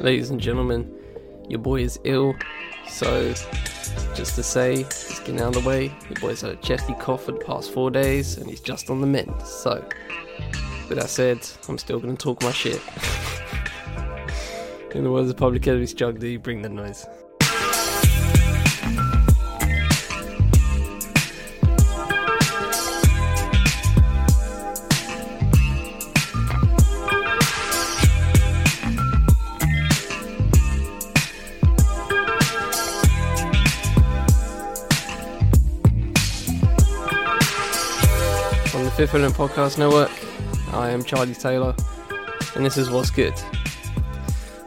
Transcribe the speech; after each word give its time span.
ladies 0.00 0.30
and 0.30 0.40
gentlemen, 0.40 0.92
your 1.48 1.58
boy 1.58 1.80
is 1.80 1.98
ill. 2.04 2.34
So, 2.88 3.32
just 4.14 4.34
to 4.36 4.42
say, 4.42 4.84
just 4.84 5.24
getting 5.24 5.40
out 5.40 5.56
of 5.56 5.62
the 5.62 5.68
way, 5.68 5.86
your 6.08 6.20
boy's 6.20 6.40
had 6.40 6.52
a 6.52 6.56
chesty 6.56 6.94
cough 6.94 7.24
for 7.24 7.32
the 7.32 7.38
past 7.38 7.72
four 7.72 7.90
days 7.90 8.38
and 8.38 8.48
he's 8.48 8.60
just 8.60 8.90
on 8.90 9.00
the 9.00 9.06
mend. 9.06 9.42
So, 9.42 9.84
with 10.88 10.98
that 10.98 11.10
said, 11.10 11.46
I'm 11.68 11.78
still 11.78 11.98
gonna 12.00 12.16
talk 12.16 12.42
my 12.42 12.52
shit. 12.52 12.80
In 14.94 15.04
the 15.04 15.10
words 15.10 15.28
of 15.28 15.36
Public 15.36 15.66
Enemy's 15.66 15.92
Chuck 15.92 16.18
D, 16.18 16.38
bring 16.38 16.62
the 16.62 16.68
noise. 16.68 17.06
Fifth 38.98 39.14
Element 39.14 39.36
Podcast 39.36 39.78
Network, 39.78 40.10
I 40.74 40.90
am 40.90 41.04
Charlie 41.04 41.32
Taylor, 41.32 41.72
and 42.56 42.66
this 42.66 42.76
is 42.76 42.90
What's 42.90 43.12
Good. 43.12 43.40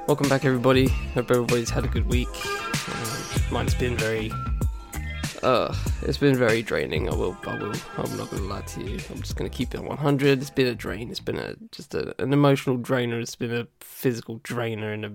Welcome 0.08 0.30
back, 0.30 0.46
everybody. 0.46 0.88
Hope 0.88 1.30
everybody's 1.32 1.70
had 1.70 1.84
a 1.84 1.90
good 1.90 2.08
week. 2.08 2.30
Um, 2.88 3.42
mine's 3.52 3.76
been 3.76 3.98
very, 3.98 4.32
uh, 5.44 5.76
it's 6.04 6.18
been 6.18 6.38
very 6.38 6.62
draining. 6.62 7.10
I 7.10 7.14
will, 7.14 7.36
I 7.46 7.56
will. 7.56 7.74
I'm 7.98 8.16
not 8.16 8.32
gonna 8.32 8.44
lie 8.44 8.62
to 8.62 8.80
you. 8.82 9.00
I'm 9.10 9.20
just 9.22 9.36
gonna 9.36 9.50
keep 9.50 9.74
it 9.74 9.82
at 9.82 9.84
100. 9.84 10.40
It's 10.40 10.50
been 10.50 10.68
a 10.68 10.76
drain. 10.76 11.10
It's 11.12 11.20
been 11.20 11.38
a 11.38 11.56
just 11.74 11.94
a, 11.94 12.16
an 12.24 12.32
emotional 12.32 12.78
drainer. 12.78 13.20
It's 13.20 13.36
been 13.36 13.54
a 13.54 13.68
physical 13.82 14.40
drainer 14.44 14.94
and 14.94 15.06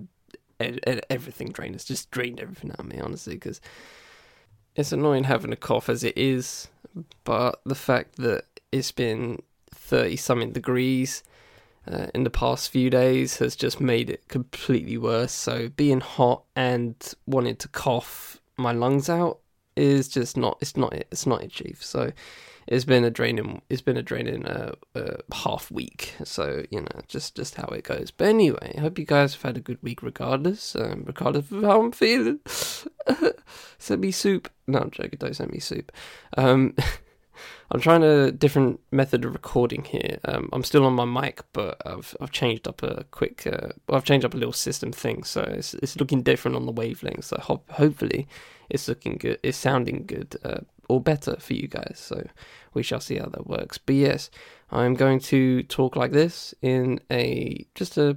a, 0.61 0.63
e- 0.63 0.79
e- 0.87 1.01
everything 1.09 1.53
drain. 1.53 1.73
It's 1.73 1.87
just 1.87 2.11
drained 2.11 2.39
everything 2.39 2.71
out 2.73 2.81
of 2.81 2.87
me, 2.87 3.01
honestly, 3.01 3.33
because 3.37 3.63
it's 4.75 4.93
annoying 4.93 5.25
having 5.25 5.55
a 5.55 5.57
cough 5.57 5.89
as 5.89 6.05
it 6.05 6.19
is, 6.19 6.69
but 7.25 7.63
the 7.65 7.75
fact 7.75 8.17
that 8.17 8.45
it's 8.77 8.93
been 8.93 9.43
30 9.73 10.17
something 10.17 10.53
degrees 10.53 11.23
uh, 11.91 12.09
in 12.15 12.25
the 12.25 12.31
past 12.31 12.71
few 12.71 12.91
days 12.91 13.39
has 13.39 13.55
just 13.55 13.81
made 13.81 14.11
it 14.11 14.29
completely 14.29 14.99
worse. 14.99 15.33
So 15.33 15.69
being 15.69 16.01
hot 16.01 16.43
and 16.55 16.95
wanting 17.27 17.57
to 17.57 17.69
cough 17.69 18.41
my 18.57 18.73
lungs 18.73 19.09
out 19.09 19.39
is 19.77 20.09
just 20.09 20.37
not 20.37 20.59
it's 20.61 20.77
not 20.77 20.93
it. 20.93 21.07
It's 21.11 21.27
not 21.27 21.43
it, 21.43 21.53
chief. 21.53 21.85
So 21.85 22.11
it's 22.67 22.85
been 22.85 23.05
a 23.05 23.11
draining 23.11 23.63
it's 23.69 23.83
been 23.83 23.97
a 23.97 24.03
draining 24.03 24.45
uh, 24.47 24.75
uh, 24.97 25.17
half 25.33 25.71
week. 25.71 26.15
So 26.25 26.65
you 26.71 26.81
know 26.81 27.01
just 27.07 27.37
just 27.37 27.55
how 27.55 27.69
it 27.69 27.85
goes. 27.85 28.11
But 28.11 28.29
anyway, 28.29 28.75
I 28.77 28.81
hope 28.81 28.99
you 28.99 29.05
guys 29.05 29.35
have 29.35 29.43
had 29.43 29.57
a 29.57 29.61
good 29.61 29.79
week 29.83 30.03
regardless. 30.03 30.75
Um, 30.75 31.05
regardless 31.07 31.53
of 31.53 31.63
how 31.63 31.83
I'm 31.83 31.93
feeling. 31.93 32.41
send 33.79 34.01
me 34.01 34.11
soup. 34.11 34.51
No, 34.67 34.81
I'm 34.81 34.91
joking. 34.91 35.19
Don't 35.21 35.37
send 35.37 35.53
me 35.53 35.61
soup. 35.61 35.93
Um, 36.37 36.75
I'm 37.71 37.81
trying 37.81 38.05
a 38.05 38.31
different 38.31 38.81
method 38.93 39.25
of 39.25 39.33
recording 39.33 39.85
here. 39.85 40.19
Um, 40.25 40.49
I'm 40.53 40.63
still 40.63 40.85
on 40.85 40.93
my 40.93 41.05
mic, 41.05 41.43
but 41.53 41.83
I've 41.85 42.17
I've 42.21 42.31
changed 42.31 42.69
up 42.69 42.83
a 42.83 43.05
quick. 43.11 43.47
Uh, 43.47 43.71
I've 43.89 44.05
changed 44.05 44.25
up 44.25 44.35
a 44.35 44.37
little 44.37 44.53
system 44.53 44.93
thing, 44.93 45.25
so 45.25 45.41
it's 45.41 45.75
it's 45.75 45.99
looking 45.99 46.23
different 46.23 46.57
on 46.57 46.67
the 46.67 46.73
wavelength. 46.73 47.25
So 47.25 47.39
ho- 47.39 47.65
hopefully, 47.71 48.29
it's 48.71 48.87
looking 48.87 49.17
good. 49.17 49.41
It's 49.43 49.59
sounding 49.59 50.05
good 50.07 50.37
uh, 50.45 50.61
or 50.89 51.01
better 51.01 51.37
for 51.41 51.55
you 51.55 51.67
guys. 51.67 51.97
So 51.99 52.29
we 52.73 52.85
shall 52.85 53.01
see 53.01 53.17
how 53.17 53.27
that 53.27 53.49
works. 53.49 53.79
But 53.79 53.97
yes, 53.97 54.31
I'm 54.71 54.95
going 54.95 55.19
to 55.21 55.65
talk 55.65 55.97
like 55.97 56.13
this 56.13 56.55
in 56.63 57.01
a 57.11 57.67
just 57.75 57.99
a 57.99 58.17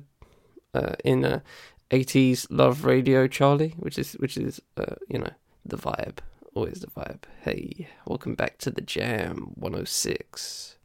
uh, 0.75 0.93
in 1.03 1.25
a 1.25 1.41
80s 1.89 2.45
love 2.51 2.85
radio, 2.85 3.25
Charlie, 3.27 3.73
which 3.79 3.97
is 3.97 4.13
which 4.13 4.37
is 4.37 4.61
uh, 4.77 4.95
you 5.07 5.17
know 5.17 5.31
the 5.65 5.77
vibe 5.77 6.19
always 6.59 6.81
the 6.81 6.87
vibe. 6.87 7.21
Hey, 7.43 7.87
welcome 8.05 8.35
back 8.35 8.57
to 8.57 8.69
the 8.69 8.81
Jam 8.81 9.53
106. 9.55 10.75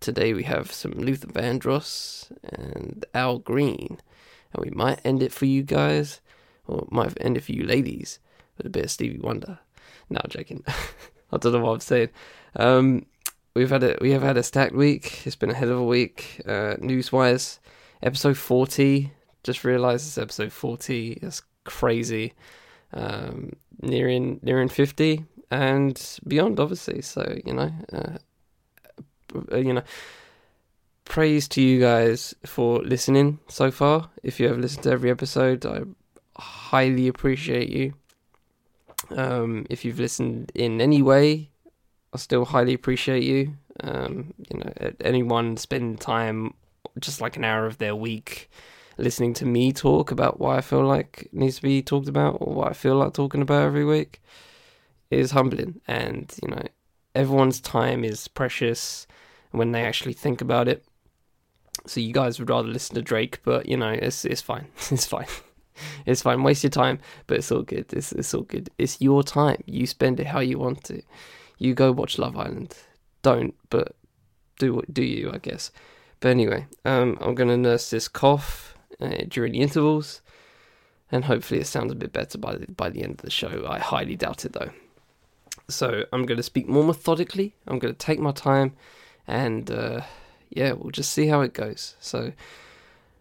Today 0.00 0.34
we 0.34 0.42
have 0.42 0.70
some 0.70 0.92
Luther 0.92 1.28
Vandross 1.28 2.30
and 2.42 3.06
Al 3.14 3.38
Green, 3.38 4.00
and 4.52 4.62
we 4.62 4.68
might 4.68 5.00
end 5.06 5.22
it 5.22 5.32
for 5.32 5.46
you 5.46 5.62
guys, 5.62 6.20
or 6.66 6.86
might 6.90 7.16
end 7.22 7.38
it 7.38 7.44
for 7.44 7.52
you 7.52 7.64
ladies, 7.64 8.18
with 8.58 8.66
a 8.66 8.68
bit 8.68 8.84
of 8.84 8.90
Stevie 8.90 9.18
Wonder. 9.18 9.60
Now 10.10 10.20
joking. 10.28 10.62
I 11.32 11.38
don't 11.38 11.54
know 11.54 11.60
what 11.60 11.72
I'm 11.72 11.80
saying. 11.80 12.10
Um, 12.56 13.06
we've 13.54 13.70
had 13.70 13.84
a 13.84 13.96
we 14.02 14.10
have 14.10 14.20
had 14.20 14.36
a 14.36 14.42
stacked 14.42 14.74
week. 14.74 15.26
It's 15.26 15.36
been 15.36 15.50
a 15.50 15.54
hell 15.54 15.70
of 15.70 15.78
a 15.78 15.84
week. 15.84 16.42
Uh, 16.44 16.74
news 16.80 17.10
wise, 17.10 17.60
episode 18.02 18.36
40. 18.36 19.10
Just 19.42 19.64
realised 19.64 20.06
it's 20.06 20.18
episode 20.18 20.52
40. 20.52 21.12
It's 21.22 21.40
crazy 21.64 22.34
um, 22.92 23.52
nearing 23.82 24.40
nearing 24.42 24.68
fifty 24.68 25.24
and 25.50 26.18
beyond, 26.26 26.60
obviously. 26.60 27.02
So 27.02 27.36
you 27.44 27.54
know, 27.54 27.72
uh, 27.92 28.18
uh, 29.52 29.56
you 29.56 29.72
know, 29.72 29.82
praise 31.04 31.48
to 31.48 31.62
you 31.62 31.80
guys 31.80 32.34
for 32.44 32.80
listening 32.80 33.38
so 33.48 33.70
far. 33.70 34.10
If 34.22 34.40
you 34.40 34.48
have 34.48 34.58
listened 34.58 34.84
to 34.84 34.90
every 34.90 35.10
episode, 35.10 35.64
I 35.66 35.82
highly 36.36 37.08
appreciate 37.08 37.70
you. 37.70 37.94
Um, 39.10 39.66
if 39.70 39.84
you've 39.84 39.98
listened 39.98 40.52
in 40.54 40.80
any 40.80 41.02
way, 41.02 41.50
I 42.12 42.18
still 42.18 42.44
highly 42.44 42.74
appreciate 42.74 43.22
you. 43.22 43.54
Um, 43.80 44.34
you 44.50 44.58
know, 44.58 44.72
anyone 45.00 45.56
spending 45.56 45.96
time, 45.96 46.54
just 46.98 47.20
like 47.20 47.36
an 47.36 47.44
hour 47.44 47.64
of 47.66 47.78
their 47.78 47.94
week 47.94 48.50
listening 48.98 49.32
to 49.34 49.46
me 49.46 49.72
talk 49.72 50.10
about 50.10 50.40
what 50.40 50.56
I 50.56 50.60
feel 50.60 50.84
like 50.84 51.28
needs 51.32 51.56
to 51.56 51.62
be 51.62 51.82
talked 51.82 52.08
about 52.08 52.38
or 52.40 52.52
what 52.52 52.68
I 52.68 52.72
feel 52.72 52.96
like 52.96 53.14
talking 53.14 53.42
about 53.42 53.62
every 53.62 53.84
week 53.84 54.20
is 55.10 55.30
humbling. 55.30 55.80
And, 55.86 56.32
you 56.42 56.48
know, 56.48 56.62
everyone's 57.14 57.60
time 57.60 58.04
is 58.04 58.28
precious 58.28 59.06
when 59.52 59.72
they 59.72 59.84
actually 59.84 60.12
think 60.12 60.40
about 60.40 60.68
it. 60.68 60.84
So 61.86 62.00
you 62.00 62.12
guys 62.12 62.38
would 62.38 62.50
rather 62.50 62.68
listen 62.68 62.96
to 62.96 63.02
Drake, 63.02 63.40
but 63.44 63.66
you 63.66 63.76
know, 63.76 63.90
it's 63.90 64.24
it's 64.24 64.42
fine. 64.42 64.66
It's 64.90 65.06
fine. 65.06 65.26
It's 66.06 66.22
fine. 66.22 66.42
Waste 66.42 66.64
your 66.64 66.70
time, 66.70 66.98
but 67.28 67.38
it's 67.38 67.52
all 67.52 67.62
good. 67.62 67.92
It's 67.92 68.10
it's 68.12 68.34
all 68.34 68.42
good. 68.42 68.68
It's 68.78 69.00
your 69.00 69.22
time. 69.22 69.62
You 69.66 69.86
spend 69.86 70.18
it 70.18 70.26
how 70.26 70.40
you 70.40 70.58
want 70.58 70.82
to. 70.84 71.02
You 71.58 71.74
go 71.74 71.92
watch 71.92 72.18
Love 72.18 72.36
Island. 72.36 72.74
Don't, 73.22 73.54
but 73.70 73.94
do 74.58 74.74
what 74.74 74.92
do 74.92 75.04
you, 75.04 75.30
I 75.32 75.38
guess. 75.38 75.70
But 76.18 76.30
anyway, 76.30 76.66
um, 76.84 77.16
I'm 77.20 77.36
gonna 77.36 77.56
nurse 77.56 77.90
this 77.90 78.08
cough 78.08 78.76
uh, 79.00 79.24
during 79.28 79.52
the 79.52 79.60
intervals, 79.60 80.20
and 81.10 81.24
hopefully 81.24 81.60
it 81.60 81.66
sounds 81.66 81.92
a 81.92 81.96
bit 81.96 82.12
better 82.12 82.38
by 82.38 82.56
the, 82.56 82.66
by 82.72 82.90
the 82.90 83.02
end 83.02 83.12
of 83.12 83.18
the 83.18 83.30
show. 83.30 83.66
I 83.68 83.78
highly 83.78 84.16
doubt 84.16 84.44
it 84.44 84.52
though. 84.52 84.70
So 85.68 86.04
I'm 86.12 86.24
going 86.24 86.38
to 86.38 86.42
speak 86.42 86.68
more 86.68 86.84
methodically. 86.84 87.54
I'm 87.66 87.78
going 87.78 87.94
to 87.94 87.98
take 87.98 88.20
my 88.20 88.32
time, 88.32 88.74
and 89.26 89.70
uh, 89.70 90.02
yeah, 90.50 90.72
we'll 90.72 90.90
just 90.90 91.12
see 91.12 91.26
how 91.26 91.42
it 91.42 91.52
goes. 91.52 91.96
So 92.00 92.32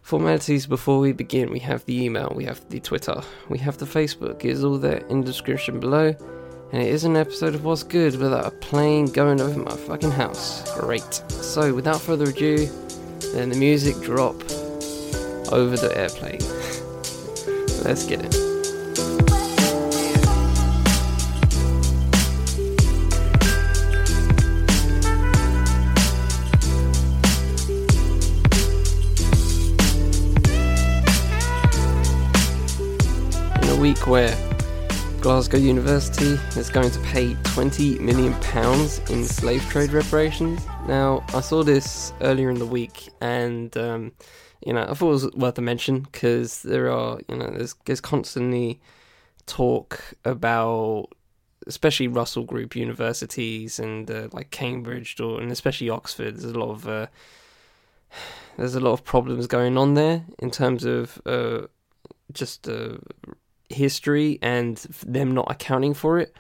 formalities 0.02 0.66
before 0.66 1.00
we 1.00 1.12
begin: 1.12 1.52
we 1.52 1.60
have 1.60 1.86
the 1.86 2.04
email, 2.04 2.34
we 2.36 2.46
have 2.46 2.68
the 2.70 2.80
Twitter, 2.80 3.22
we 3.50 3.58
have 3.60 3.78
the 3.78 3.86
Facebook. 3.86 4.46
It's 4.46 4.64
all 4.64 4.78
there 4.78 5.04
in 5.10 5.22
the 5.22 5.28
description 5.28 5.80
below. 5.80 6.16
And 6.74 6.82
it 6.82 6.90
is 6.90 7.06
an 7.06 7.16
episode 7.16 7.56
of 7.56 7.64
What's 7.64 7.84
Good 7.84 8.18
without 8.18 8.46
a 8.46 8.52
plane 8.52 9.06
going 9.06 9.40
over 9.40 9.58
my 9.58 9.74
fucking 9.74 10.12
house. 10.12 10.70
Great. 10.78 11.14
So 11.30 11.74
without 11.74 12.02
further 12.02 12.26
ado, 12.26 12.66
then 13.32 13.48
the 13.48 13.56
music 13.56 13.96
drop 14.02 14.36
over 15.52 15.78
the 15.78 15.96
airplane. 15.97 16.40
Let's 17.84 18.06
get 18.06 18.25
it. 18.25 18.35
In 33.63 33.69
a 33.69 33.80
week 33.80 34.07
where 34.07 34.36
Glasgow 35.22 35.57
University 35.57 36.39
is 36.57 36.69
going 36.69 36.92
to 36.92 37.00
pay 37.01 37.36
20 37.44 38.00
million 38.00 38.33
pounds 38.36 39.00
in 39.10 39.25
slave 39.25 39.62
trade 39.69 39.92
reparations. 39.92 40.66
Now, 40.88 41.25
I 41.33 41.42
saw 41.42 41.63
this 41.63 42.13
earlier 42.22 42.50
in 42.50 42.60
the 42.60 42.66
week 42.66 43.10
and 43.19 43.75
um, 43.77 44.12
you 44.65 44.74
know, 44.74 44.83
I 44.83 44.94
thought 44.94 45.09
it 45.09 45.12
was 45.12 45.31
worth 45.33 45.57
a 45.57 45.62
mention 45.62 46.01
because 46.01 46.63
there 46.63 46.92
are, 46.92 47.19
you 47.27 47.36
know, 47.36 47.50
there's 47.50 47.75
there's 47.86 48.01
constantly 48.01 48.80
talk 49.45 50.01
about, 50.25 51.07
especially 51.68 52.07
Russell 52.07 52.44
Group 52.44 52.75
universities 52.75 53.80
and 53.80 54.09
uh, 54.09 54.27
like 54.31 54.51
Cambridge 54.51 55.19
or 55.19 55.42
and 55.42 55.51
especially 55.51 55.89
Oxford. 55.89 56.36
There's 56.36 56.54
a 56.54 56.59
lot 56.59 56.71
of 56.71 56.88
uh, 56.88 57.07
there's 58.57 58.75
a 58.75 58.80
lot 58.80 58.94
of 58.94 59.04
problems 59.04 59.48
going 59.48 59.77
on 59.77 59.94
there 59.94 60.25
in 60.39 60.51
terms 60.51 60.86
of 60.86 61.21
uh, 61.25 61.68
just 62.33 62.68
uh, 62.68 62.98
history 63.69 64.39
and 64.42 64.77
them 65.06 65.31
not 65.31 65.50
accounting 65.50 65.94
for 65.94 66.19
it. 66.19 66.36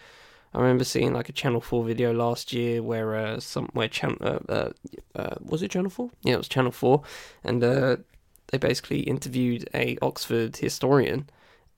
I 0.53 0.59
remember 0.59 0.83
seeing 0.83 1.13
like 1.13 1.29
a 1.29 1.33
Channel 1.33 1.61
Four 1.61 1.83
video 1.83 2.13
last 2.13 2.53
year 2.53 2.81
where 2.81 3.15
uh, 3.15 3.39
some 3.39 3.69
where 3.73 3.87
chan- 3.87 4.17
uh, 4.21 4.39
uh, 4.49 4.69
uh, 5.15 5.35
was 5.41 5.61
it 5.61 5.71
Channel 5.71 5.89
Four? 5.89 6.11
Yeah, 6.23 6.33
it 6.33 6.37
was 6.37 6.47
Channel 6.47 6.71
Four, 6.71 7.03
and 7.43 7.63
uh, 7.63 7.97
they 8.47 8.57
basically 8.57 9.01
interviewed 9.01 9.69
a 9.73 9.97
Oxford 10.01 10.57
historian, 10.57 11.29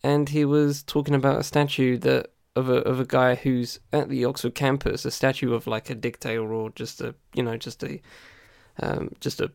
and 0.03 0.29
he 0.29 0.45
was 0.45 0.83
talking 0.83 1.15
about 1.15 1.39
a 1.39 1.43
statue 1.43 1.97
that 1.99 2.31
of 2.55 2.69
a 2.69 2.77
of 2.83 2.99
a 2.99 3.05
guy 3.05 3.35
who's 3.35 3.79
at 3.91 4.09
the 4.09 4.25
Oxford 4.25 4.55
campus, 4.55 5.05
a 5.05 5.11
statue 5.11 5.53
of 5.53 5.67
like 5.67 5.89
a 5.89 5.95
dictator 5.95 6.53
or 6.53 6.69
just 6.71 7.01
a 7.01 7.15
you 7.33 7.43
know 7.43 7.57
just 7.57 7.83
a 7.83 7.99
um, 8.81 9.11
just 9.19 9.41
a 9.41 9.51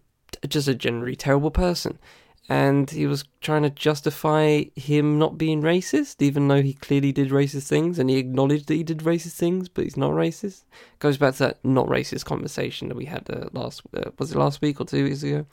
just 0.48 0.68
a 0.68 0.74
generally 0.74 1.16
terrible 1.16 1.50
person. 1.50 1.98
And 2.46 2.90
he 2.90 3.06
was 3.06 3.24
trying 3.40 3.62
to 3.62 3.70
justify 3.70 4.64
him 4.76 5.18
not 5.18 5.38
being 5.38 5.62
racist, 5.62 6.20
even 6.20 6.46
though 6.48 6.60
he 6.60 6.74
clearly 6.74 7.10
did 7.10 7.30
racist 7.30 7.68
things, 7.68 7.98
and 7.98 8.10
he 8.10 8.18
acknowledged 8.18 8.66
that 8.66 8.74
he 8.74 8.82
did 8.82 8.98
racist 8.98 9.36
things, 9.36 9.68
but 9.68 9.84
he's 9.84 9.96
not 9.96 10.10
racist. 10.10 10.64
Goes 10.98 11.16
back 11.16 11.34
to 11.34 11.44
that 11.44 11.58
not 11.64 11.86
racist 11.86 12.26
conversation 12.26 12.88
that 12.88 12.96
we 12.96 13.06
had 13.06 13.28
uh, 13.30 13.48
last 13.52 13.82
uh, 13.96 14.10
was 14.18 14.32
it 14.32 14.38
last 14.38 14.60
week 14.60 14.78
or 14.78 14.84
two 14.84 15.04
weeks 15.04 15.22
ago? 15.22 15.46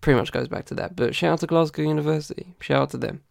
Pretty 0.00 0.18
much 0.18 0.30
goes 0.30 0.46
back 0.46 0.66
to 0.66 0.74
that. 0.74 0.94
But 0.94 1.16
shout 1.16 1.32
out 1.32 1.40
to 1.40 1.48
Glasgow 1.48 1.82
University. 1.82 2.54
Shout 2.60 2.82
out 2.82 2.90
to 2.90 2.98
them. 2.98 3.22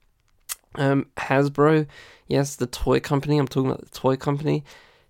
Um, 0.78 1.08
Hasbro, 1.16 1.88
yes, 2.28 2.58
the 2.58 2.68
toy 2.68 3.00
company. 3.00 3.38
I'm 3.38 3.48
talking 3.48 3.72
about 3.72 3.86
the 3.86 3.98
toy 3.98 4.18
company. 4.18 4.66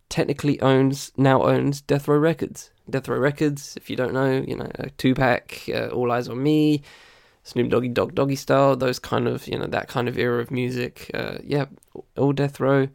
Technically 0.09 0.61
owns 0.61 1.11
now 1.17 1.43
owns 1.43 1.81
Death 1.81 2.07
Row 2.07 2.17
Records. 2.17 2.69
Death 2.87 3.07
Row 3.07 3.17
Records. 3.17 3.75
If 3.77 3.89
you 3.89 3.95
don't 3.95 4.13
know, 4.13 4.43
you 4.47 4.55
know 4.55 4.69
Tupac, 4.97 5.67
uh, 5.73 5.87
All 5.87 6.11
Eyes 6.11 6.29
on 6.29 6.43
Me, 6.43 6.83
Snoop 7.45 7.69
Doggy 7.69 7.89
Dogg 7.89 8.15
Doggy 8.15 8.35
Style. 8.35 8.75
Those 8.75 8.99
kind 8.99 9.27
of 9.27 9.47
you 9.47 9.57
know 9.57 9.67
that 9.67 9.87
kind 9.87 10.09
of 10.09 10.17
era 10.17 10.41
of 10.41 10.51
music. 10.51 11.11
Uh, 11.13 11.37
yeah, 11.43 11.65
all 12.17 12.33
Death 12.33 12.59
Row 12.59 12.89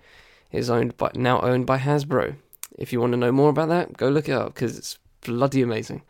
is 0.51 0.69
owned 0.69 0.97
by 0.97 1.13
now 1.15 1.41
owned 1.41 1.67
by 1.67 1.79
Hasbro. 1.79 2.35
If 2.77 2.93
you 2.93 3.01
want 3.01 3.13
to 3.13 3.17
know 3.17 3.33
more 3.33 3.49
about 3.49 3.69
that, 3.69 3.97
go 3.97 4.09
look 4.09 4.29
it 4.29 4.33
up 4.33 4.55
because 4.55 4.77
it's 4.77 4.99
bloody 5.21 5.63
amazing. 5.63 6.03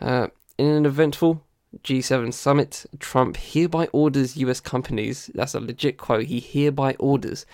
Uh, 0.00 0.28
in 0.58 0.66
an 0.66 0.86
eventful 0.86 1.42
G7 1.82 2.32
summit, 2.34 2.84
Trump 2.98 3.38
hereby 3.38 3.86
orders 3.92 4.36
U.S. 4.36 4.60
companies. 4.60 5.30
That's 5.34 5.54
a 5.54 5.60
legit 5.60 5.96
quote. 5.96 6.26
He 6.26 6.40
hereby 6.40 6.94
orders, 6.98 7.46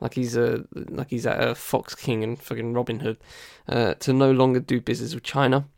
like 0.00 0.14
he's 0.14 0.36
a 0.36 0.64
like 0.74 1.10
he's 1.10 1.26
at 1.26 1.40
a 1.40 1.54
Fox 1.54 1.94
King 1.94 2.24
and 2.24 2.42
fucking 2.42 2.72
Robin 2.72 3.00
Hood, 3.00 3.18
uh, 3.68 3.94
to 3.94 4.12
no 4.12 4.32
longer 4.32 4.58
do 4.58 4.80
business 4.80 5.14
with 5.14 5.22
China, 5.22 5.68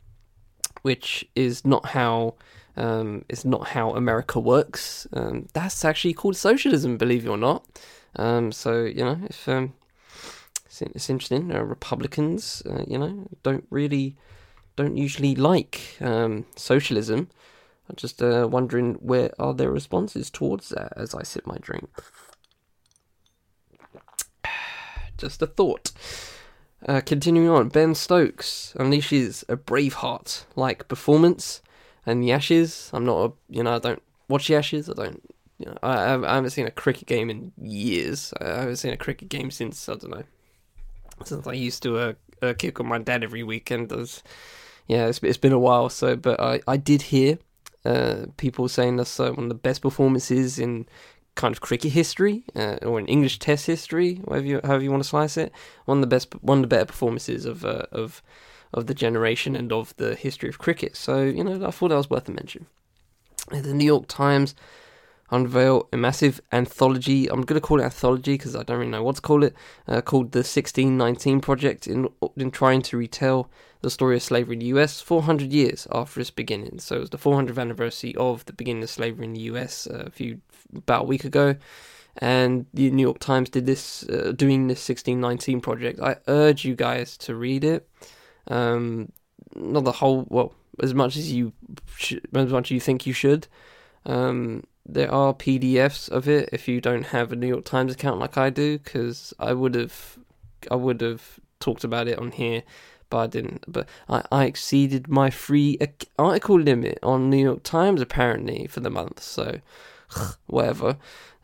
which 0.80 1.28
is 1.34 1.66
not 1.66 1.90
how 1.90 2.36
um, 2.78 3.24
it's 3.28 3.44
not 3.44 3.68
how 3.68 3.94
America 3.94 4.38
works. 4.38 5.06
Um, 5.12 5.48
that's 5.52 5.84
actually 5.84 6.14
called 6.14 6.36
socialism, 6.36 6.96
believe 6.96 7.26
it 7.26 7.28
or 7.28 7.36
not. 7.36 7.66
Um, 8.16 8.52
so 8.52 8.84
you 8.84 9.04
know, 9.04 9.18
if 9.24 9.48
um, 9.48 9.74
it's, 10.64 10.80
it's 10.82 11.10
interesting, 11.10 11.54
uh, 11.54 11.62
Republicans, 11.62 12.62
uh, 12.70 12.84
you 12.86 12.96
know, 12.96 13.28
don't 13.42 13.66
really 13.70 14.16
don't 14.76 14.96
usually 14.96 15.34
like 15.34 15.96
um, 16.00 16.46
socialism. 16.54 17.28
I'm 17.90 17.96
just 17.96 18.22
uh, 18.22 18.46
wondering 18.50 18.94
where 18.94 19.32
are 19.38 19.54
their 19.54 19.72
responses 19.72 20.30
towards 20.30 20.68
that 20.68 20.92
as 20.96 21.14
I 21.14 21.22
sip 21.22 21.46
my 21.46 21.56
drink. 21.60 21.90
Just 25.16 25.42
a 25.42 25.46
thought. 25.46 25.90
Uh, 26.86 27.00
continuing 27.00 27.48
on, 27.48 27.70
Ben 27.70 27.94
Stokes 27.94 28.72
unleashes 28.78 29.42
a 29.48 29.56
Braveheart 29.56 30.44
like 30.54 30.86
performance, 30.86 31.60
and 32.08 32.22
the 32.22 32.32
Ashes. 32.32 32.90
I'm 32.92 33.04
not 33.04 33.18
a, 33.24 33.32
you 33.48 33.62
know, 33.62 33.76
I 33.76 33.78
don't 33.78 34.02
watch 34.28 34.48
the 34.48 34.56
Ashes. 34.56 34.88
I 34.88 34.94
don't, 34.94 35.22
you 35.58 35.66
know, 35.66 35.76
I, 35.82 36.14
I 36.14 36.34
haven't 36.34 36.50
seen 36.50 36.66
a 36.66 36.70
cricket 36.70 37.06
game 37.06 37.30
in 37.30 37.52
years. 37.60 38.32
I 38.40 38.46
haven't 38.46 38.76
seen 38.76 38.92
a 38.92 38.96
cricket 38.96 39.28
game 39.28 39.50
since 39.50 39.88
I 39.88 39.94
don't 39.94 40.10
know, 40.10 40.24
since 41.24 41.46
I 41.46 41.52
used 41.52 41.82
to 41.82 41.98
uh, 41.98 42.12
uh, 42.42 42.54
kick 42.56 42.80
on 42.80 42.86
my 42.86 42.98
dad 42.98 43.22
every 43.22 43.42
weekend. 43.42 43.90
There's, 43.90 44.22
yeah, 44.86 45.06
it's, 45.06 45.22
it's 45.22 45.38
been 45.38 45.52
a 45.52 45.58
while. 45.58 45.88
So, 45.88 46.16
but 46.16 46.40
I, 46.40 46.60
I 46.66 46.76
did 46.76 47.02
hear 47.02 47.38
uh, 47.84 48.26
people 48.36 48.68
saying 48.68 48.96
that's 48.96 49.20
uh, 49.20 49.30
one 49.32 49.44
of 49.44 49.48
the 49.48 49.54
best 49.54 49.82
performances 49.82 50.58
in 50.58 50.86
kind 51.34 51.54
of 51.54 51.60
cricket 51.60 51.92
history 51.92 52.44
uh, 52.56 52.78
or 52.82 52.98
in 52.98 53.06
English 53.06 53.38
Test 53.38 53.66
history, 53.66 54.16
whatever 54.24 54.46
you, 54.46 54.60
however 54.64 54.82
you 54.82 54.90
want 54.90 55.02
to 55.02 55.08
slice 55.08 55.36
it. 55.36 55.52
One 55.84 55.98
of 55.98 56.02
the 56.02 56.08
best, 56.08 56.32
one 56.42 56.58
of 56.58 56.62
the 56.62 56.68
better 56.68 56.86
performances 56.86 57.44
of 57.44 57.64
uh, 57.64 57.86
of 57.92 58.22
of 58.72 58.86
the 58.86 58.94
generation 58.94 59.56
and 59.56 59.72
of 59.72 59.96
the 59.96 60.14
history 60.14 60.48
of 60.48 60.58
cricket. 60.58 60.96
So 60.96 61.22
you 61.22 61.44
know, 61.44 61.66
I 61.66 61.70
thought 61.70 61.88
that 61.88 61.96
was 61.96 62.10
worth 62.10 62.28
a 62.28 62.32
mention. 62.32 62.66
The 63.50 63.74
New 63.74 63.86
York 63.86 64.06
Times 64.08 64.54
unveil 65.30 65.88
a 65.92 65.96
massive 65.96 66.40
anthology. 66.52 67.30
I'm 67.30 67.42
going 67.42 67.60
to 67.60 67.66
call 67.66 67.80
it 67.80 67.84
anthology 67.84 68.34
because 68.34 68.56
I 68.56 68.62
don't 68.62 68.78
really 68.78 68.90
know 68.90 69.02
what 69.02 69.16
to 69.16 69.22
call 69.22 69.42
it. 69.42 69.54
Uh, 69.86 70.00
called 70.00 70.32
the 70.32 70.38
1619 70.38 71.40
Project, 71.40 71.86
in 71.86 72.08
in 72.36 72.50
trying 72.50 72.82
to 72.82 72.96
retell 72.96 73.50
the 73.80 73.90
story 73.90 74.16
of 74.16 74.22
slavery 74.22 74.54
in 74.54 74.60
the 74.60 74.66
US 74.66 75.00
400 75.00 75.52
years 75.52 75.86
after 75.92 76.20
its 76.20 76.30
beginning. 76.30 76.78
So 76.80 76.96
it 76.96 77.00
was 77.00 77.10
the 77.10 77.18
400th 77.18 77.58
anniversary 77.58 78.14
of 78.16 78.44
the 78.46 78.52
beginning 78.52 78.82
of 78.82 78.90
slavery 78.90 79.24
in 79.26 79.34
the 79.34 79.40
US 79.52 79.86
uh, 79.86 80.04
a 80.06 80.10
few 80.10 80.40
about 80.74 81.02
a 81.02 81.06
week 81.06 81.24
ago. 81.24 81.56
And 82.20 82.66
the 82.74 82.90
New 82.90 83.02
York 83.02 83.20
Times 83.20 83.48
did 83.48 83.66
this, 83.66 84.02
uh, 84.08 84.32
doing 84.34 84.66
this 84.66 84.88
1619 84.88 85.60
project. 85.60 86.00
I 86.00 86.16
urge 86.26 86.64
you 86.64 86.74
guys 86.74 87.16
to 87.18 87.36
read 87.36 87.62
it. 87.62 87.88
Um, 88.48 89.12
not 89.54 89.84
the 89.84 89.92
whole, 89.92 90.26
well, 90.28 90.54
as 90.82 90.94
much 90.94 91.16
as 91.16 91.32
you, 91.32 91.52
should, 91.96 92.26
as 92.34 92.52
much 92.52 92.66
as 92.66 92.70
you 92.70 92.80
think 92.80 93.06
you 93.06 93.12
should. 93.12 93.46
Um, 94.06 94.64
there 94.86 95.12
are 95.12 95.34
PDFs 95.34 96.08
of 96.10 96.28
it 96.28 96.48
if 96.52 96.66
you 96.66 96.80
don't 96.80 97.06
have 97.06 97.32
a 97.32 97.36
New 97.36 97.48
York 97.48 97.64
Times 97.64 97.92
account 97.92 98.20
like 98.20 98.38
I 98.38 98.50
do, 98.50 98.78
because 98.78 99.34
I 99.38 99.52
would 99.52 99.74
have, 99.74 100.18
I 100.70 100.76
would 100.76 101.00
have 101.00 101.40
talked 101.60 101.84
about 101.84 102.08
it 102.08 102.18
on 102.18 102.32
here 102.32 102.62
but 103.10 103.18
I 103.18 103.26
didn't. 103.26 103.64
But 103.66 103.88
I, 104.08 104.22
I 104.30 104.44
exceeded 104.44 105.08
my 105.08 105.30
free 105.30 105.78
article 106.18 106.58
limit 106.60 106.98
on 107.02 107.30
New 107.30 107.42
York 107.42 107.62
Times 107.62 108.00
apparently 108.00 108.66
for 108.66 108.80
the 108.80 108.90
month. 108.90 109.22
So 109.22 109.60
whatever. 110.46 110.96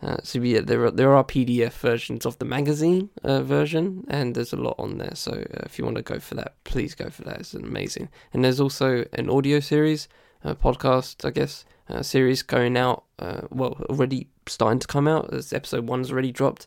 Uh, 0.04 0.18
so 0.22 0.38
yeah, 0.40 0.60
there 0.60 0.84
are 0.84 0.90
there 0.90 1.14
are 1.14 1.24
PDF 1.24 1.72
versions 1.72 2.26
of 2.26 2.38
the 2.38 2.44
magazine 2.44 3.08
uh, 3.22 3.40
version, 3.40 4.04
and 4.08 4.34
there's 4.34 4.52
a 4.52 4.56
lot 4.56 4.74
on 4.78 4.98
there. 4.98 5.14
So 5.14 5.32
uh, 5.32 5.62
if 5.64 5.78
you 5.78 5.84
want 5.84 5.96
to 5.96 6.02
go 6.02 6.18
for 6.18 6.34
that, 6.34 6.62
please 6.64 6.94
go 6.94 7.08
for 7.08 7.22
that. 7.22 7.40
It's 7.40 7.54
amazing. 7.54 8.10
And 8.32 8.44
there's 8.44 8.60
also 8.60 9.06
an 9.14 9.30
audio 9.30 9.60
series, 9.60 10.08
a 10.42 10.54
podcast, 10.54 11.24
I 11.24 11.30
guess, 11.30 11.64
series 12.02 12.42
going 12.42 12.76
out. 12.76 13.04
Uh, 13.18 13.42
well, 13.50 13.80
already 13.88 14.28
starting 14.46 14.80
to 14.80 14.86
come 14.86 15.08
out. 15.08 15.32
As 15.32 15.54
episode 15.54 15.88
one's 15.88 16.12
already 16.12 16.32
dropped 16.32 16.66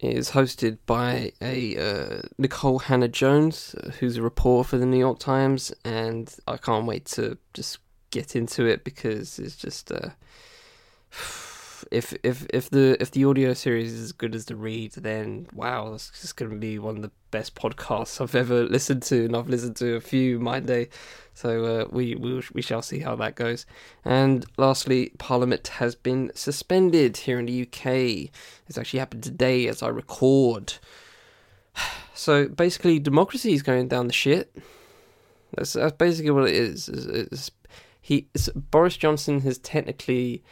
It 0.00 0.14
is 0.14 0.32
hosted 0.32 0.76
by 0.84 1.32
a 1.40 1.76
uh, 1.78 2.22
Nikole 2.38 2.82
Hannah 2.82 3.08
Jones, 3.08 3.74
who's 3.98 4.18
a 4.18 4.22
reporter 4.22 4.68
for 4.68 4.76
the 4.76 4.84
New 4.84 4.98
York 4.98 5.18
Times, 5.18 5.72
and 5.86 6.34
I 6.46 6.58
can't 6.58 6.84
wait 6.84 7.06
to 7.16 7.38
just 7.54 7.78
get 8.10 8.36
into 8.36 8.66
it 8.66 8.84
because 8.84 9.38
it's 9.38 9.56
just 9.56 9.90
if 11.90 12.14
if 12.22 12.46
if 12.50 12.70
the 12.70 12.96
if 13.00 13.10
the 13.10 13.24
audio 13.24 13.54
series 13.54 13.92
is 13.92 14.00
as 14.00 14.12
good 14.12 14.34
as 14.34 14.46
the 14.46 14.56
read, 14.56 14.92
then 14.92 15.46
wow, 15.52 15.90
that's 15.90 16.10
just 16.20 16.36
going 16.36 16.50
to 16.50 16.56
be 16.56 16.78
one 16.78 16.96
of 16.96 17.02
the 17.02 17.10
best 17.30 17.54
podcasts 17.54 18.20
I've 18.20 18.34
ever 18.34 18.64
listened 18.64 19.02
to, 19.04 19.24
and 19.24 19.36
I've 19.36 19.48
listened 19.48 19.76
to 19.76 19.94
a 19.96 20.00
few 20.00 20.38
my 20.38 20.60
day. 20.60 20.88
So 21.34 21.64
uh, 21.64 21.84
we 21.90 22.14
we 22.14 22.42
we 22.52 22.62
shall 22.62 22.82
see 22.82 23.00
how 23.00 23.16
that 23.16 23.34
goes. 23.34 23.66
And 24.04 24.44
lastly, 24.56 25.12
Parliament 25.18 25.68
has 25.68 25.94
been 25.94 26.30
suspended 26.34 27.16
here 27.18 27.38
in 27.38 27.46
the 27.46 27.62
UK. 27.62 28.30
It's 28.68 28.78
actually 28.78 29.00
happened 29.00 29.24
today 29.24 29.66
as 29.66 29.82
I 29.82 29.88
record. 29.88 30.74
So 32.14 32.46
basically, 32.46 33.00
democracy 33.00 33.52
is 33.52 33.62
going 33.62 33.88
down 33.88 34.06
the 34.06 34.12
shit. 34.12 34.54
That's 35.56 35.72
that's 35.72 35.96
basically 35.96 36.30
what 36.30 36.48
it 36.48 36.54
is. 36.54 36.88
It's, 36.88 37.06
it's, 37.06 37.50
he 38.00 38.28
Boris 38.54 38.96
Johnson 38.96 39.40
has 39.40 39.58
technically 39.58 40.44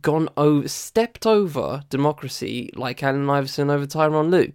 gone 0.00 0.28
over, 0.36 0.68
stepped 0.68 1.26
over 1.26 1.82
democracy 1.88 2.70
like 2.74 3.02
Allen 3.02 3.28
Iverson 3.28 3.70
over 3.70 3.86
Tyronn 3.86 4.30
Lue. 4.30 4.52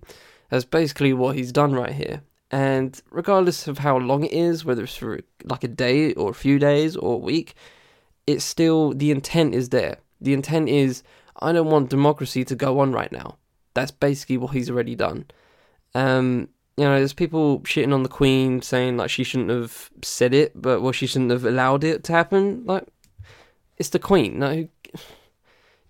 That's 0.49 0.65
basically 0.65 1.13
what 1.13 1.35
he's 1.35 1.51
done 1.51 1.73
right 1.73 1.93
here. 1.93 2.21
And 2.49 2.99
regardless 3.11 3.67
of 3.67 3.79
how 3.79 3.97
long 3.97 4.23
it 4.23 4.31
is, 4.31 4.63
whether 4.63 4.83
it's 4.83 4.95
for 4.95 5.19
like 5.43 5.63
a 5.63 5.67
day 5.67 6.13
or 6.13 6.29
a 6.29 6.35
few 6.35 6.59
days 6.59 6.95
or 6.95 7.15
a 7.15 7.17
week, 7.17 7.55
it's 8.25 8.45
still 8.45 8.93
the 8.93 9.11
intent 9.11 9.53
is 9.53 9.69
there. 9.69 9.97
The 10.21 10.33
intent 10.33 10.69
is 10.69 11.03
I 11.39 11.51
don't 11.51 11.69
want 11.69 11.89
democracy 11.89 12.45
to 12.45 12.55
go 12.55 12.79
on 12.79 12.93
right 12.93 13.11
now. 13.11 13.37
That's 13.73 13.91
basically 13.91 14.37
what 14.37 14.53
he's 14.53 14.69
already 14.69 14.95
done. 14.95 15.25
Um, 15.93 16.49
you 16.77 16.85
know, 16.85 16.97
there's 16.97 17.13
people 17.13 17.59
shitting 17.61 17.93
on 17.93 18.03
the 18.03 18.09
Queen 18.09 18.61
saying 18.61 18.97
like 18.97 19.09
she 19.09 19.23
shouldn't 19.23 19.49
have 19.49 19.89
said 20.03 20.33
it, 20.33 20.59
but 20.59 20.81
well, 20.81 20.91
she 20.91 21.07
shouldn't 21.07 21.31
have 21.31 21.45
allowed 21.45 21.83
it 21.83 22.03
to 22.05 22.13
happen. 22.13 22.63
Like, 22.65 22.87
it's 23.77 23.89
the 23.89 23.99
Queen. 23.99 24.39
No, 24.39 24.67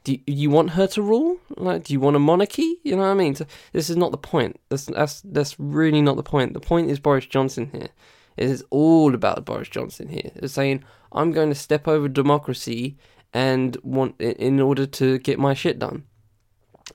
do 0.07 0.17
you 0.25 0.49
want 0.49 0.69
her 0.69 0.87
to 0.87 1.01
rule? 1.01 1.37
Like, 1.57 1.83
do 1.83 1.91
you 1.91 1.99
want 1.99 2.15
a 2.15 2.19
monarchy? 2.19 2.77
You 2.83 2.95
know 2.95 3.01
what 3.01 3.09
I 3.09 3.13
mean? 3.13 3.35
So 3.35 3.45
this 3.73 3.89
is 3.89 3.97
not 3.97 4.11
the 4.11 4.17
point. 4.17 4.57
That's 4.69 4.85
that's 4.85 5.21
that's 5.21 5.59
really 5.59 6.01
not 6.01 6.15
the 6.15 6.23
point. 6.23 6.53
The 6.53 6.61
point 6.61 6.89
is 6.89 6.97
Boris 6.97 7.25
Johnson 7.25 7.69
here. 7.73 7.89
It 8.37 8.49
is 8.49 8.63
all 8.69 9.13
about 9.13 9.43
Boris 9.43 9.67
Johnson 9.67 10.07
here. 10.07 10.31
It's 10.35 10.53
saying 10.53 10.85
I'm 11.11 11.33
going 11.33 11.49
to 11.49 11.55
step 11.55 11.89
over 11.89 12.07
democracy 12.07 12.95
and 13.33 13.75
want 13.83 14.15
in 14.21 14.61
order 14.61 14.85
to 14.85 15.17
get 15.19 15.39
my 15.39 15.53
shit 15.53 15.77
done. 15.77 16.05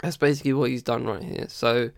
That's 0.02 0.16
basically 0.16 0.54
what 0.54 0.70
he's 0.70 0.82
done 0.82 1.04
right 1.04 1.22
here. 1.22 1.46
So 1.48 1.90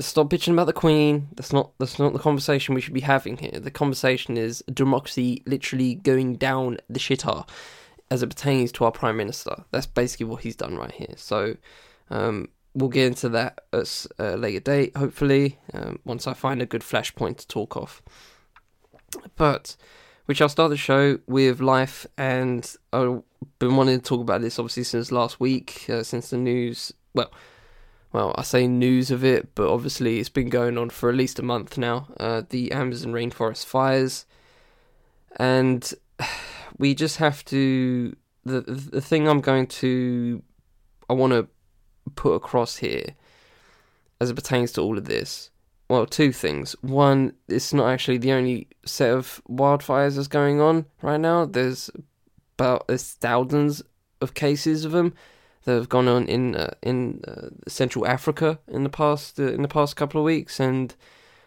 stop 0.00 0.28
bitching 0.28 0.54
about 0.54 0.66
the 0.66 0.72
Queen. 0.72 1.28
That's 1.36 1.52
not 1.52 1.70
that's 1.78 2.00
not 2.00 2.14
the 2.14 2.18
conversation 2.18 2.74
we 2.74 2.80
should 2.80 2.94
be 2.94 3.00
having 3.02 3.36
here. 3.36 3.60
The 3.60 3.70
conversation 3.70 4.36
is 4.36 4.64
democracy 4.72 5.44
literally 5.46 5.94
going 5.94 6.34
down 6.34 6.78
the 6.88 6.98
shitter 6.98 7.46
as 8.10 8.22
it 8.22 8.28
pertains 8.28 8.72
to 8.72 8.84
our 8.84 8.92
prime 8.92 9.16
minister. 9.16 9.64
That's 9.70 9.86
basically 9.86 10.26
what 10.26 10.42
he's 10.42 10.56
done 10.56 10.76
right 10.76 10.92
here. 10.92 11.14
So 11.16 11.56
um, 12.10 12.48
we'll 12.74 12.88
get 12.88 13.06
into 13.06 13.28
that 13.30 13.60
at 13.72 14.06
a 14.18 14.36
later 14.36 14.60
date, 14.60 14.96
hopefully, 14.96 15.58
um, 15.72 16.00
once 16.04 16.26
I 16.26 16.34
find 16.34 16.60
a 16.60 16.66
good 16.66 16.82
flashpoint 16.82 17.38
to 17.38 17.48
talk 17.48 17.76
off. 17.76 18.02
But 19.36 19.76
we 20.26 20.34
shall 20.34 20.48
start 20.48 20.70
the 20.70 20.76
show 20.76 21.18
with 21.26 21.60
life, 21.60 22.06
and 22.16 22.76
I've 22.92 23.22
been 23.58 23.76
wanting 23.76 23.98
to 23.98 24.04
talk 24.04 24.20
about 24.20 24.40
this 24.40 24.58
obviously 24.58 24.84
since 24.84 25.10
last 25.10 25.40
week, 25.40 25.86
uh, 25.88 26.02
since 26.02 26.30
the 26.30 26.36
news. 26.36 26.92
Well, 27.14 27.32
well, 28.12 28.34
I 28.36 28.42
say 28.42 28.66
news 28.66 29.10
of 29.10 29.24
it, 29.24 29.54
but 29.54 29.68
obviously 29.68 30.18
it's 30.18 30.28
been 30.28 30.48
going 30.48 30.76
on 30.78 30.90
for 30.90 31.10
at 31.10 31.16
least 31.16 31.38
a 31.38 31.42
month 31.42 31.78
now. 31.78 32.08
Uh, 32.18 32.42
the 32.48 32.72
Amazon 32.72 33.12
rainforest 33.12 33.64
fires, 33.64 34.26
and 35.36 35.92
we 36.80 36.94
just 36.94 37.18
have 37.18 37.44
to. 37.44 38.16
The 38.44 38.62
the 38.62 39.02
thing 39.02 39.28
I'm 39.28 39.42
going 39.42 39.66
to, 39.66 40.42
I 41.10 41.12
want 41.12 41.34
to 41.34 41.46
put 42.16 42.32
across 42.32 42.78
here, 42.78 43.14
as 44.18 44.30
it 44.30 44.34
pertains 44.34 44.72
to 44.72 44.80
all 44.80 44.96
of 44.96 45.04
this. 45.04 45.50
Well, 45.90 46.06
two 46.06 46.32
things. 46.32 46.74
One, 46.80 47.34
it's 47.48 47.74
not 47.74 47.90
actually 47.90 48.18
the 48.18 48.32
only 48.32 48.68
set 48.86 49.10
of 49.10 49.42
wildfires 49.48 50.16
that's 50.16 50.28
going 50.28 50.60
on 50.60 50.86
right 51.02 51.20
now. 51.20 51.44
There's 51.44 51.90
about 52.58 52.88
thousands 52.88 53.82
of 54.22 54.34
cases 54.34 54.84
of 54.84 54.92
them 54.92 55.12
that 55.64 55.74
have 55.74 55.88
gone 55.88 56.08
on 56.08 56.26
in 56.28 56.56
uh, 56.56 56.74
in 56.80 57.22
uh, 57.28 57.48
Central 57.68 58.06
Africa 58.06 58.58
in 58.68 58.84
the 58.84 58.88
past 58.88 59.38
uh, 59.38 59.52
in 59.52 59.60
the 59.60 59.68
past 59.68 59.96
couple 59.96 60.20
of 60.20 60.24
weeks. 60.24 60.58
And 60.60 60.94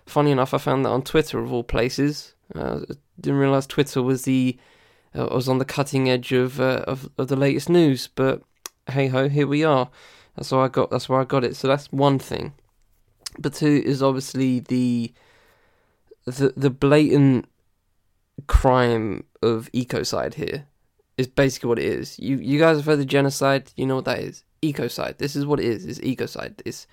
funny 0.06 0.30
enough, 0.30 0.54
I 0.54 0.60
found 0.60 0.86
that 0.86 0.90
on 0.90 1.02
Twitter 1.02 1.40
of 1.40 1.52
all 1.52 1.64
places. 1.64 2.36
Uh, 2.54 2.82
didn't 3.20 3.40
realize 3.40 3.66
Twitter 3.66 4.04
was 4.04 4.24
the 4.24 4.60
uh, 5.16 5.28
was 5.32 5.48
on 5.48 5.60
the 5.60 5.66
cutting 5.66 6.10
edge 6.10 6.32
of, 6.32 6.60
uh, 6.60 6.84
of 6.88 7.10
of 7.18 7.28
the 7.28 7.36
latest 7.36 7.70
news. 7.70 8.08
But 8.08 8.42
hey 8.90 9.08
ho, 9.08 9.30
here 9.30 9.48
we 9.48 9.64
are. 9.64 9.90
That's 10.36 10.52
where 10.52 10.62
I 10.62 10.68
got. 10.68 10.90
That's 10.90 11.08
where 11.08 11.20
I 11.20 11.26
got 11.26 11.44
it. 11.44 11.56
So 11.56 11.68
that's 11.68 11.92
one 11.92 12.20
thing. 12.20 12.54
But 13.38 13.54
two 13.54 13.82
is 13.86 14.02
obviously 14.02 14.60
the 14.60 15.14
the 16.26 16.54
the 16.56 16.70
blatant 16.70 17.48
crime 18.48 19.24
of 19.42 19.70
ecocide 19.74 20.36
here 20.36 20.66
is 21.18 21.28
basically 21.28 21.70
what 21.70 21.80
it 21.80 21.86
is. 21.86 22.18
You 22.20 22.38
you 22.38 22.60
guys 22.60 22.78
have 22.78 22.86
heard 22.86 23.00
of 23.00 23.08
genocide. 23.08 23.72
You 23.76 23.86
know 23.86 23.96
what 23.96 24.06
that 24.06 24.20
is. 24.20 24.44
Ecocide. 24.62 25.18
This 25.18 25.36
is 25.36 25.46
what 25.46 25.60
it 25.60 25.66
is. 25.66 25.86
It's 25.86 26.00
ecocide. 26.00 26.62
It's 26.66 26.88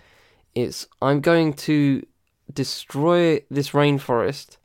it's 0.55 0.87
I'm 1.01 1.21
going 1.21 1.55
to 1.55 2.05
destroy 2.53 3.41
this 3.51 3.71
rainforest 3.71 4.57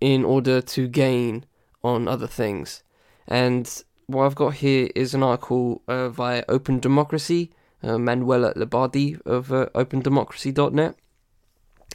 in 0.00 0.24
order 0.24 0.60
to 0.60 0.88
gain 0.88 1.44
on 1.82 2.08
other 2.08 2.26
things. 2.26 2.82
And 3.26 3.82
what 4.06 4.24
I've 4.24 4.34
got 4.34 4.54
here 4.54 4.88
is 4.94 5.14
an 5.14 5.22
article 5.22 5.82
uh, 5.86 6.08
via 6.08 6.44
Open 6.48 6.80
Democracy, 6.80 7.50
uh, 7.82 7.96
Manuella 7.96 8.54
Libardi 8.54 9.20
of 9.26 9.52
uh, 9.52 9.66
OpenDemocracy.net, 9.74 10.96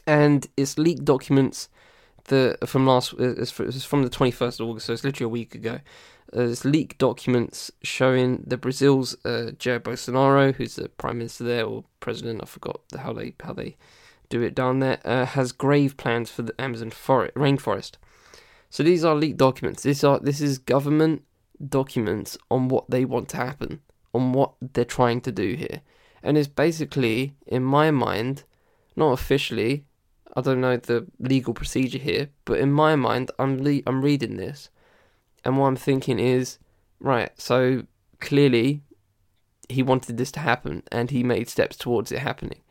and 0.06 0.48
it's 0.56 0.78
leaked 0.78 1.06
documents 1.06 1.70
the 2.26 2.58
from 2.66 2.88
last 2.88 3.14
it's 3.20 3.52
from 3.52 4.04
the 4.04 4.10
21st 4.10 4.60
of 4.60 4.68
August, 4.68 4.86
so 4.86 4.94
it's 4.94 5.04
literally 5.04 5.26
a 5.26 5.30
week 5.30 5.56
ago. 5.56 5.80
There's 6.32 6.66
leaked 6.66 6.98
documents 6.98 7.70
showing 7.84 8.44
the 8.48 8.58
Brazil's 8.58 9.14
uh, 9.26 9.52
Jair 9.58 9.80
Bolsonaro, 9.80 10.56
who's 10.56 10.76
the 10.76 10.90
prime 10.90 11.20
minister 11.20 11.44
there 11.44 11.66
or 11.66 11.84
president, 12.00 12.42
I 12.42 12.46
forgot 12.46 12.80
how 12.98 13.14
they 13.14 13.36
how 13.44 13.54
they 13.54 13.76
do 14.30 14.42
it 14.42 14.56
down 14.56 14.80
there, 14.80 15.00
uh, 15.06 15.26
has 15.26 15.52
grave 15.52 15.98
plans 15.98 16.32
for 16.32 16.42
the 16.44 16.60
Amazon 16.60 16.92
forest, 16.92 17.36
rainforest. 17.36 17.98
So 18.74 18.82
these 18.82 19.06
are 19.06 19.14
leaked 19.14 19.38
documents. 19.38 19.84
This 19.84 20.04
are 20.04 20.18
this 20.18 20.42
is 20.42 20.58
government 20.58 21.22
documents 21.70 22.40
on 22.50 22.70
what 22.70 22.90
they 22.90 23.06
want 23.06 23.30
to 23.30 23.38
happen, 23.38 23.82
on 24.16 24.34
what 24.34 24.54
they're 24.74 24.84
trying 24.84 25.22
to 25.22 25.32
do 25.32 25.54
here, 25.54 25.82
and 26.24 26.40
it's 26.40 26.48
basically, 26.48 27.36
in 27.46 27.64
my 27.64 27.92
mind, 27.92 28.46
not 28.96 29.12
officially, 29.12 29.86
I 30.36 30.42
don't 30.42 30.60
know 30.60 30.78
the 30.78 31.06
legal 31.20 31.54
procedure 31.54 32.00
here, 32.00 32.30
but 32.46 32.58
in 32.58 32.72
my 32.72 32.96
mind, 32.96 33.30
I'm 33.38 33.64
le- 33.64 33.84
I'm 33.86 34.02
reading 34.02 34.38
this, 34.38 34.72
and 35.46 35.60
what 35.60 35.68
I'm 35.68 35.76
thinking 35.76 36.18
is, 36.18 36.58
right. 37.00 37.30
So 37.40 37.84
clearly, 38.22 38.82
he 39.70 39.84
wanted 39.84 40.18
this 40.18 40.32
to 40.32 40.40
happen, 40.40 40.82
and 40.92 41.12
he 41.12 41.22
made 41.22 41.48
steps 41.48 41.78
towards 41.78 42.12
it 42.12 42.22
happening. 42.22 42.64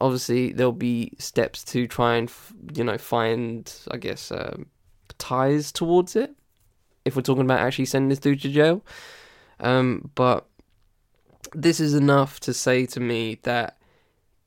Obviously, 0.00 0.52
there'll 0.52 0.70
be 0.70 1.14
steps 1.18 1.64
to 1.64 1.88
try 1.88 2.14
and 2.14 2.30
you 2.76 2.84
know 2.84 2.96
find, 2.96 3.72
I 3.90 3.96
guess, 3.96 4.30
um, 4.30 4.66
ties 5.18 5.72
towards 5.72 6.16
it. 6.16 6.34
If 7.04 7.16
we're 7.16 7.22
talking 7.22 7.44
about 7.44 7.60
actually 7.60 7.86
sending 7.86 8.08
this 8.08 8.18
dude 8.18 8.42
to 8.42 8.50
jail, 8.50 8.84
um, 9.60 10.10
but 10.14 10.46
this 11.54 11.80
is 11.80 11.94
enough 11.94 12.40
to 12.40 12.52
say 12.52 12.86
to 12.86 13.00
me 13.00 13.38
that 13.44 13.78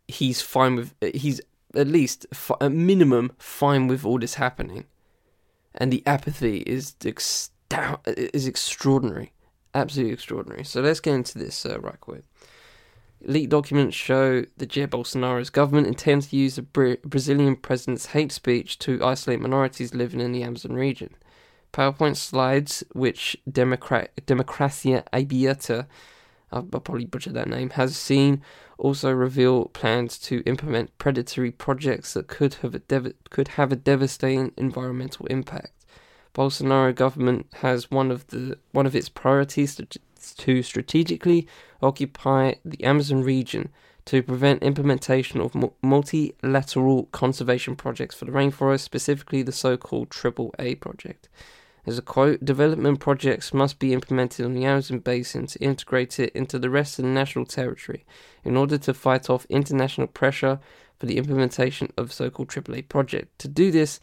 he's 0.07 0.41
fine 0.41 0.75
with 0.75 0.93
he's 1.13 1.41
at 1.73 1.87
least 1.87 2.25
a 2.59 2.69
minimum 2.69 3.31
fine 3.37 3.87
with 3.87 4.05
all 4.05 4.19
this 4.19 4.35
happening, 4.35 4.85
and 5.73 5.91
the 5.91 6.03
apathy 6.05 6.57
is 6.67 6.95
is 7.03 8.47
extraordinary, 8.47 9.33
absolutely 9.73 10.13
extraordinary. 10.13 10.63
So 10.63 10.81
let's 10.81 10.99
get 10.99 11.15
into 11.15 11.39
this 11.39 11.65
uh, 11.65 11.79
right 11.79 11.99
quick. 11.99 12.23
Leaked 13.23 13.51
documents 13.51 13.95
show 13.95 14.41
that 14.57 14.69
Jair 14.69 14.87
Bolsonaro's 14.87 15.51
government 15.51 15.87
intends 15.87 16.27
to 16.27 16.37
use 16.37 16.55
the 16.55 16.97
Brazilian 17.03 17.55
president's 17.55 18.07
hate 18.07 18.31
speech 18.31 18.79
to 18.79 19.03
isolate 19.03 19.39
minorities 19.39 19.93
living 19.93 20.19
in 20.19 20.31
the 20.31 20.43
Amazon 20.43 20.73
region. 20.73 21.13
PowerPoint 21.71 22.17
slides, 22.17 22.83
which 22.93 23.37
Democrat- 23.49 24.11
Democracia 24.25 25.03
Aberta, 25.13 25.87
I'll 26.51 26.63
probably 26.63 27.05
butcher 27.05 27.31
that 27.31 27.47
name, 27.47 27.69
has 27.71 27.95
seen, 27.95 28.41
also 28.77 29.11
reveal 29.11 29.65
plans 29.65 30.17
to 30.17 30.41
implement 30.45 30.97
predatory 30.97 31.51
projects 31.51 32.13
that 32.13 32.27
could 32.27 32.55
have 32.55 32.73
a 32.73 32.79
dev- 32.79 33.13
could 33.29 33.49
have 33.49 33.71
a 33.71 33.75
devastating 33.75 34.51
environmental 34.57 35.27
impact. 35.27 35.71
Bolsonaro 36.33 36.93
government 36.93 37.47
has 37.61 37.91
one 37.91 38.09
of 38.09 38.27
the 38.27 38.57
one 38.71 38.85
of 38.85 38.95
its 38.95 39.09
priorities 39.09 39.75
to, 39.75 39.85
to 40.37 40.63
strategically 40.63 41.47
occupy 41.81 42.53
the 42.63 42.83
Amazon 42.83 43.23
region 43.23 43.69
to 44.05 44.23
prevent 44.23 44.63
implementation 44.63 45.39
of 45.39 45.55
multilateral 45.81 47.05
conservation 47.11 47.75
projects 47.75 48.15
for 48.15 48.25
the 48.25 48.31
rainforest, 48.31 48.81
specifically 48.81 49.43
the 49.43 49.51
so-called 49.51 50.09
Triple 50.09 50.53
A 50.57 50.75
project. 50.75 51.29
As 51.85 51.97
a 51.97 52.03
quote, 52.03 52.45
development 52.45 52.99
projects 52.99 53.53
must 53.53 53.79
be 53.79 53.93
implemented 53.93 54.45
on 54.45 54.53
the 54.53 54.65
Amazon 54.65 54.99
basin 54.99 55.47
to 55.47 55.59
integrate 55.59 56.19
it 56.19 56.31
into 56.35 56.59
the 56.59 56.69
rest 56.69 56.99
of 56.99 57.05
the 57.05 57.11
national 57.11 57.45
territory 57.45 58.05
in 58.43 58.55
order 58.55 58.77
to 58.77 58.93
fight 58.93 59.29
off 59.29 59.45
international 59.49 60.07
pressure 60.07 60.59
for 60.99 61.07
the 61.07 61.17
implementation 61.17 61.91
of 61.97 62.13
so-called 62.13 62.49
AAA 62.49 62.87
project. 62.87 63.37
To 63.39 63.47
do 63.47 63.71
this, 63.71 63.99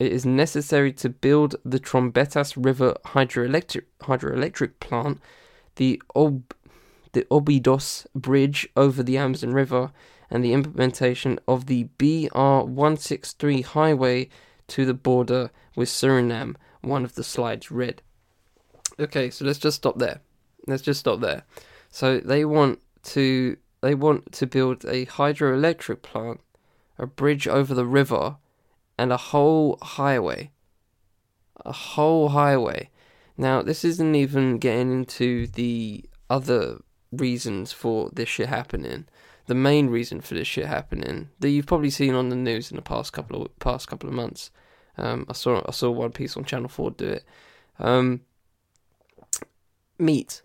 it 0.00 0.10
is 0.10 0.26
necessary 0.26 0.92
to 0.94 1.08
build 1.08 1.54
the 1.64 1.78
Trombetas 1.78 2.54
River 2.56 2.96
hydroelectric, 3.06 3.84
hydroelectric 4.00 4.72
plant, 4.80 5.20
the 5.76 6.02
Ob, 6.14 6.54
the 7.12 7.22
Obidos 7.30 8.06
Bridge 8.14 8.68
over 8.76 9.02
the 9.02 9.18
Amazon 9.18 9.52
River, 9.52 9.92
and 10.30 10.44
the 10.44 10.52
implementation 10.52 11.38
of 11.46 11.66
the 11.66 11.84
BR 11.98 12.64
163 12.64 13.62
highway 13.62 14.28
to 14.68 14.84
the 14.84 14.94
border 14.94 15.50
with 15.76 15.88
Suriname 15.88 16.56
one 16.84 17.04
of 17.04 17.14
the 17.14 17.24
slides 17.24 17.70
read. 17.70 18.02
Okay, 18.98 19.30
so 19.30 19.44
let's 19.44 19.58
just 19.58 19.76
stop 19.76 19.98
there. 19.98 20.20
Let's 20.66 20.82
just 20.82 21.00
stop 21.00 21.20
there. 21.20 21.44
So 21.90 22.18
they 22.18 22.44
want 22.44 22.80
to 23.04 23.56
they 23.80 23.94
want 23.94 24.32
to 24.32 24.46
build 24.46 24.84
a 24.84 25.06
hydroelectric 25.06 26.02
plant, 26.02 26.40
a 26.98 27.06
bridge 27.06 27.46
over 27.46 27.74
the 27.74 27.86
river, 27.86 28.36
and 28.98 29.12
a 29.12 29.16
whole 29.16 29.78
highway. 29.82 30.50
A 31.64 31.72
whole 31.72 32.30
highway. 32.30 32.90
Now, 33.36 33.62
this 33.62 33.84
isn't 33.84 34.14
even 34.14 34.58
getting 34.58 34.92
into 34.92 35.46
the 35.46 36.04
other 36.30 36.80
reasons 37.10 37.72
for 37.72 38.10
this 38.12 38.28
shit 38.28 38.48
happening. 38.48 39.06
The 39.46 39.54
main 39.54 39.90
reason 39.90 40.20
for 40.20 40.34
this 40.34 40.48
shit 40.48 40.66
happening 40.66 41.28
that 41.40 41.50
you've 41.50 41.66
probably 41.66 41.90
seen 41.90 42.14
on 42.14 42.28
the 42.30 42.36
news 42.36 42.70
in 42.70 42.76
the 42.76 42.82
past 42.82 43.12
couple 43.12 43.42
of 43.42 43.58
past 43.58 43.88
couple 43.88 44.08
of 44.08 44.14
months 44.14 44.50
um, 44.96 45.26
I 45.28 45.32
saw 45.32 45.62
I 45.66 45.72
saw 45.72 45.90
one 45.90 46.12
piece 46.12 46.36
on 46.36 46.44
Channel 46.44 46.68
Four 46.68 46.92
do 46.92 47.06
it. 47.06 47.24
Um, 47.78 48.20
meat, 49.98 50.42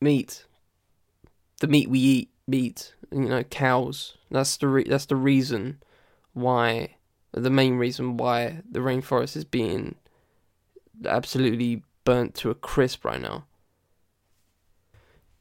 meat, 0.00 0.46
the 1.60 1.68
meat 1.68 1.88
we 1.88 1.98
eat, 1.98 2.30
meat. 2.46 2.94
You 3.10 3.28
know, 3.28 3.42
cows. 3.42 4.16
That's 4.30 4.56
the 4.56 4.68
re- 4.68 4.88
that's 4.88 5.06
the 5.06 5.16
reason 5.16 5.82
why 6.32 6.96
the 7.32 7.50
main 7.50 7.76
reason 7.76 8.16
why 8.16 8.62
the 8.68 8.80
rainforest 8.80 9.36
is 9.36 9.44
being 9.44 9.96
absolutely 11.06 11.82
burnt 12.04 12.34
to 12.36 12.50
a 12.50 12.54
crisp 12.54 13.04
right 13.04 13.20
now. 13.20 13.44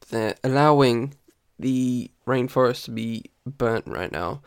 They're 0.10 0.36
allowing 0.44 1.16
the 1.60 2.12
rainforest 2.28 2.86
to 2.86 2.92
be 2.92 3.26
burnt 3.46 3.88
right 3.88 4.12
now 4.12 4.42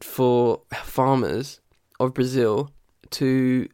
for 0.00 0.62
farmers 0.72 1.60
of 1.98 2.14
Brazil 2.14 2.70
to 3.10 3.68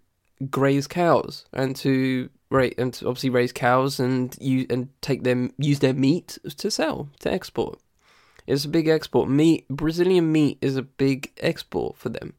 graze 0.50 0.86
cows 0.86 1.46
and 1.52 1.74
to 1.76 2.30
right, 2.50 2.74
and 2.78 2.94
obviously 3.06 3.30
raise 3.30 3.52
cows 3.52 3.98
and 3.98 4.36
use 4.40 4.66
and 4.70 4.88
take 5.00 5.24
them 5.24 5.52
use 5.58 5.78
their 5.80 5.94
meat 5.94 6.38
to 6.56 6.70
sell 6.70 7.08
to 7.20 7.32
export. 7.32 7.78
It's 8.46 8.64
a 8.64 8.68
big 8.68 8.88
export. 8.88 9.28
Meat 9.28 9.68
Brazilian 9.68 10.32
meat 10.32 10.58
is 10.60 10.76
a 10.76 10.82
big 10.82 11.32
export 11.38 11.96
for 11.96 12.08
them, 12.08 12.34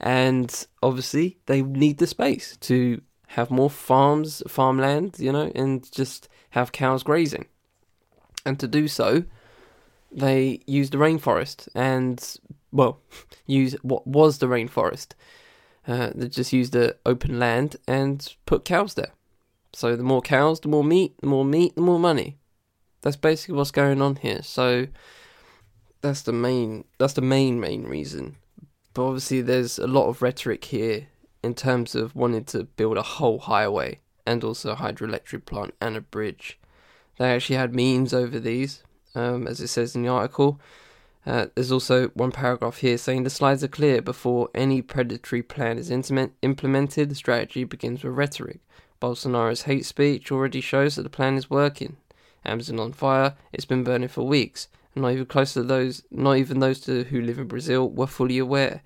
and 0.00 0.66
obviously 0.82 1.38
they 1.46 1.62
need 1.62 1.98
the 1.98 2.06
space 2.06 2.56
to 2.62 3.00
have 3.32 3.50
more 3.50 3.70
farms, 3.70 4.42
farmland, 4.46 5.16
you 5.18 5.32
know, 5.32 5.50
and 5.54 5.90
just 5.90 6.28
have 6.50 6.70
cows 6.70 7.02
grazing. 7.02 7.46
And 8.44 8.60
to 8.60 8.68
do 8.68 8.88
so, 8.88 9.24
they 10.10 10.60
use 10.66 10.90
the 10.90 10.98
rainforest 10.98 11.66
and 11.74 12.36
well, 12.72 13.00
use 13.46 13.74
what 13.82 14.06
was 14.06 14.38
the 14.38 14.46
rainforest. 14.46 15.12
Uh, 15.88 16.10
they 16.14 16.28
just 16.28 16.52
used 16.52 16.72
the 16.72 16.96
open 17.06 17.38
land 17.38 17.76
and 17.88 18.34
put 18.44 18.66
cows 18.66 18.94
there. 18.94 19.12
So 19.72 19.96
the 19.96 20.02
more 20.02 20.20
cows, 20.20 20.60
the 20.60 20.68
more 20.68 20.84
meat, 20.84 21.14
the 21.20 21.26
more 21.26 21.44
meat, 21.44 21.74
the 21.74 21.80
more 21.80 21.98
money. 21.98 22.36
That's 23.00 23.16
basically 23.16 23.54
what's 23.54 23.70
going 23.70 24.02
on 24.02 24.16
here. 24.16 24.42
So 24.42 24.88
that's 26.02 26.22
the 26.22 26.32
main 26.32 26.84
that's 26.98 27.14
the 27.14 27.22
main 27.22 27.58
main 27.60 27.84
reason. 27.84 28.36
But 28.92 29.06
obviously 29.06 29.40
there's 29.40 29.78
a 29.78 29.86
lot 29.86 30.08
of 30.08 30.20
rhetoric 30.20 30.66
here 30.66 31.08
in 31.42 31.54
terms 31.54 31.94
of 31.94 32.14
wanting 32.14 32.44
to 32.44 32.64
build 32.64 32.96
a 32.96 33.02
whole 33.02 33.40
highway 33.40 34.00
and 34.26 34.44
also 34.44 34.72
a 34.72 34.76
hydroelectric 34.76 35.44
plant 35.44 35.74
and 35.80 35.96
a 35.96 36.00
bridge. 36.00 36.58
They 37.18 37.30
actually 37.30 37.56
had 37.56 37.74
memes 37.74 38.14
over 38.14 38.38
these, 38.38 38.82
um, 39.14 39.46
as 39.46 39.60
it 39.60 39.68
says 39.68 39.94
in 39.94 40.02
the 40.02 40.08
article. 40.08 40.60
Uh, 41.24 41.46
there's 41.54 41.70
also 41.70 42.08
one 42.08 42.32
paragraph 42.32 42.78
here 42.78 42.98
saying 42.98 43.22
the 43.22 43.30
slides 43.30 43.62
are 43.62 43.68
clear 43.68 44.02
before 44.02 44.48
any 44.54 44.82
predatory 44.82 45.42
plan 45.42 45.78
is 45.78 45.90
implemented, 45.90 47.08
the 47.08 47.14
strategy 47.14 47.64
begins 47.64 48.02
with 48.02 48.14
rhetoric. 48.14 48.60
Bolsonaro's 49.00 49.62
hate 49.62 49.84
speech 49.84 50.30
already 50.30 50.60
shows 50.60 50.96
that 50.96 51.02
the 51.02 51.10
plan 51.10 51.36
is 51.36 51.50
working. 51.50 51.96
Amazon 52.44 52.80
on 52.80 52.92
fire, 52.92 53.34
it's 53.52 53.64
been 53.64 53.84
burning 53.84 54.08
for 54.08 54.22
weeks. 54.22 54.68
And 54.94 55.02
not 55.02 55.12
even 55.12 55.26
close 55.26 55.54
to 55.54 55.62
those, 55.62 56.02
not 56.10 56.36
even 56.36 56.58
those 56.58 56.80
to 56.80 57.04
who 57.04 57.20
live 57.20 57.38
in 57.38 57.46
Brazil 57.46 57.88
were 57.88 58.06
fully 58.06 58.38
aware. 58.38 58.82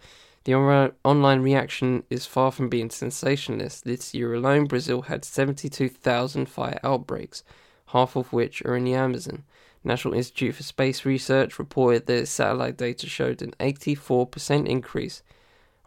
The 0.47 0.55
on- 0.55 0.93
online 1.03 1.41
reaction 1.43 2.05
is 2.09 2.25
far 2.25 2.53
from 2.53 2.69
being 2.69 2.89
sensationalist. 2.89 3.83
This 3.83 4.15
year 4.15 4.33
alone, 4.33 4.67
Brazil 4.67 5.03
had 5.03 5.25
72,000 5.25 6.47
fire 6.47 6.79
outbreaks, 6.85 7.43
half 7.87 8.15
of 8.15 8.33
which 8.33 8.63
are 8.63 8.77
in 8.77 8.85
the 8.85 8.95
Amazon. 8.95 9.43
National 9.83 10.15
Institute 10.15 10.55
for 10.55 10.63
Space 10.63 11.05
Research 11.05 11.59
reported 11.59 12.07
that 12.07 12.29
satellite 12.29 12.77
data 12.77 13.09
showed 13.09 13.43
an 13.43 13.55
84% 13.59 14.69
increase 14.69 15.25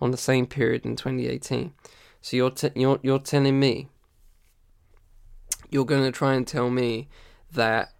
on 0.02 0.12
the 0.12 0.18
same 0.18 0.46
period 0.46 0.86
in 0.86 0.98
2018. 0.98 1.72
So 2.20 2.36
you're 2.36 2.52
t- 2.52 2.72
you're 2.76 3.00
you're 3.02 3.20
telling 3.20 3.62
me 3.62 3.88
you're 5.70 5.86
going 5.86 6.04
to 6.04 6.12
try 6.12 6.34
and 6.34 6.46
tell 6.46 6.70
me 6.70 7.08
that 7.54 7.94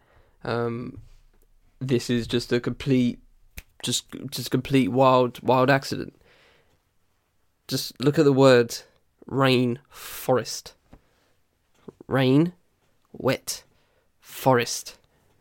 um, 0.44 1.00
this 1.80 2.10
is 2.10 2.28
just 2.28 2.52
a 2.52 2.60
complete 2.60 3.20
just 3.82 4.08
just 4.30 4.52
complete 4.52 4.90
wild 4.90 5.42
wild 5.42 5.70
accident. 5.70 6.19
Just 7.70 8.04
look 8.04 8.18
at 8.18 8.26
the 8.26 8.34
word 8.34 8.76
rain 9.28 9.78
forest. 9.90 10.74
Rain, 12.08 12.54
wet, 13.14 13.64
forest, 14.20 14.98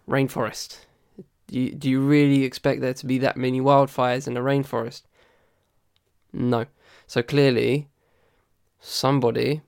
rainforest. 0.06 0.80
Do 1.46 1.58
you, 1.58 1.72
do 1.72 1.88
you 1.88 2.00
really 2.00 2.44
expect 2.44 2.82
there 2.82 2.92
to 2.92 3.06
be 3.06 3.16
that 3.18 3.38
many 3.38 3.62
wildfires 3.62 4.28
in 4.28 4.36
a 4.36 4.42
rainforest? 4.42 5.04
No. 6.30 6.66
So 7.06 7.22
clearly, 7.22 7.88
somebody 8.78 9.62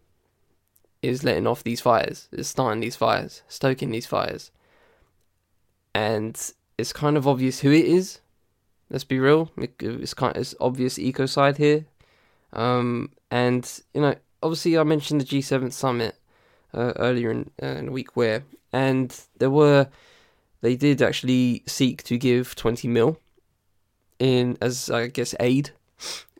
is 1.01 1.25
letting 1.25 1.47
off 1.47 1.65
these 1.65 1.81
fires, 1.81 2.29
is 2.31 2.47
starting 2.47 2.81
these 2.81 2.97
fires, 2.97 3.41
stoking 3.49 3.91
these 3.91 4.07
fires. 4.07 4.51
And 5.95 6.39
it's 6.77 6.93
kind 6.93 7.17
of 7.17 7.27
obvious 7.27 7.61
who 7.61 7.71
it 7.71 7.87
is. 7.87 8.21
Let's 8.91 9.05
be 9.05 9.19
real. 9.19 9.51
It's 9.57 10.13
kind 10.13 10.37
of 10.37 10.43
it's 10.43 10.55
obvious 10.61 10.99
ecocide 10.99 11.57
here. 11.57 11.87
Um, 12.53 13.11
and 13.31 13.81
you 13.95 14.01
know, 14.01 14.15
obviously, 14.43 14.79
I 14.79 14.83
mentioned 14.83 15.21
the 15.21 15.25
G7 15.25 15.73
summit 15.73 16.17
uh, 16.75 16.93
earlier 16.97 17.31
in, 17.31 17.51
uh, 17.63 17.67
in 17.67 17.87
the 17.87 17.93
week 17.93 18.17
where, 18.17 18.45
and 18.73 19.19
there 19.39 19.51
were, 19.51 19.89
they 20.61 20.77
did 20.77 21.03
actually 21.03 21.63
seek 21.67 22.03
to 22.05 22.19
give 22.19 22.55
20 22.55 22.89
mil 22.89 23.19
in 24.19 24.59
as 24.61 24.91
I 24.91 25.07
guess 25.09 25.35
aid 25.41 25.71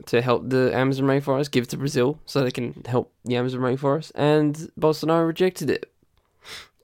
to 0.07 0.23
help 0.23 0.49
the 0.49 0.75
Amazon 0.75 1.07
rainforest, 1.07 1.51
give 1.51 1.69
to 1.69 1.77
Brazil 1.77 2.19
so 2.27 2.43
they 2.43 2.51
can 2.51 2.83
help 2.87 3.13
the 3.25 3.37
Amazon 3.37 3.61
rainforest, 3.61 4.13
and 4.15 4.71
Bolsonaro 4.79 5.27
rejected 5.27 5.71
it 5.71 5.91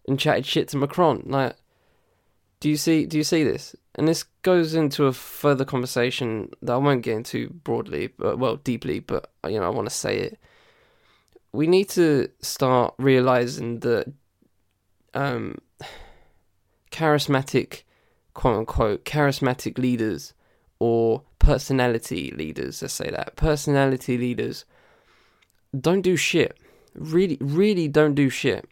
and 0.06 0.18
chatted 0.18 0.46
shit 0.46 0.68
to 0.68 0.76
Macron. 0.76 1.22
Like, 1.26 1.56
do 2.60 2.70
you 2.70 2.76
see? 2.76 3.06
Do 3.06 3.16
you 3.18 3.24
see 3.24 3.44
this? 3.44 3.76
And 3.94 4.08
this 4.08 4.24
goes 4.42 4.74
into 4.74 5.06
a 5.06 5.12
further 5.12 5.64
conversation 5.64 6.50
that 6.62 6.74
I 6.74 6.76
won't 6.76 7.02
get 7.02 7.16
into 7.16 7.50
broadly, 7.50 8.08
but 8.18 8.38
well, 8.38 8.56
deeply. 8.56 9.00
But 9.00 9.30
you 9.48 9.58
know, 9.58 9.66
I 9.66 9.70
want 9.70 9.88
to 9.88 9.94
say 9.94 10.18
it. 10.18 10.38
We 11.52 11.66
need 11.66 11.88
to 11.90 12.28
start 12.40 12.94
realizing 12.98 13.80
that 13.80 14.12
um, 15.14 15.56
charismatic, 16.90 17.82
quote 18.34 18.58
unquote, 18.58 19.04
charismatic 19.04 19.78
leaders 19.78 20.34
or 20.78 21.22
personality 21.38 22.32
leaders, 22.36 22.82
let's 22.82 22.94
say 22.94 23.10
that, 23.10 23.36
personality 23.36 24.18
leaders 24.18 24.64
don't 25.78 26.02
do 26.02 26.16
shit. 26.16 26.58
Really, 26.94 27.38
really 27.40 27.88
don't 27.88 28.14
do 28.14 28.30
shit. 28.30 28.68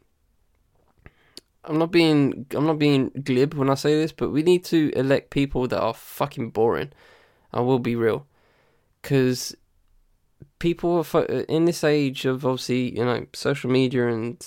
I'm 1.65 1.79
not 1.79 1.91
being 1.91 2.47
I'm 2.53 2.67
not 2.67 2.79
being 2.79 3.11
glib 3.23 3.55
when 3.55 3.71
I 3.71 3.75
say 3.75 3.95
this, 3.95 4.13
but 4.13 4.31
we 4.31 4.43
need 4.43 4.65
to 4.67 4.91
elect 4.95 5.31
people 5.31 5.67
that 5.69 5.81
are 5.81 5.95
fucking 5.95 6.51
boring. 6.51 6.93
I 7.53 7.61
will 7.61 7.79
be 7.79 7.97
real, 7.97 8.27
because 9.01 9.55
people 10.59 11.07
are 11.15 11.23
in 11.25 11.65
this 11.65 11.85
age 11.85 12.25
of 12.25 12.45
obviously 12.45 12.97
you 12.97 13.05
know 13.05 13.27
social 13.33 13.71
media 13.71 14.09
and, 14.09 14.47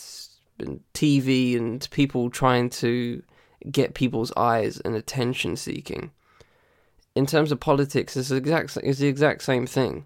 and 0.60 0.82
TV 0.94 1.58
and 1.58 1.88
people 1.92 2.30
trying 2.30 2.70
to 2.70 3.24
get 3.72 3.94
people's 3.94 4.32
eyes 4.38 4.80
and 4.82 4.96
attention 4.96 5.56
seeking 5.56 6.12
in 7.18 7.26
terms 7.26 7.52
of 7.52 7.60
politics, 7.60 8.16
it's 8.16 8.30
the 8.30 8.36
exact 8.36 8.78
it's 8.84 9.00
the 9.00 9.08
exact 9.08 9.42
same 9.42 9.66
thing. 9.66 10.06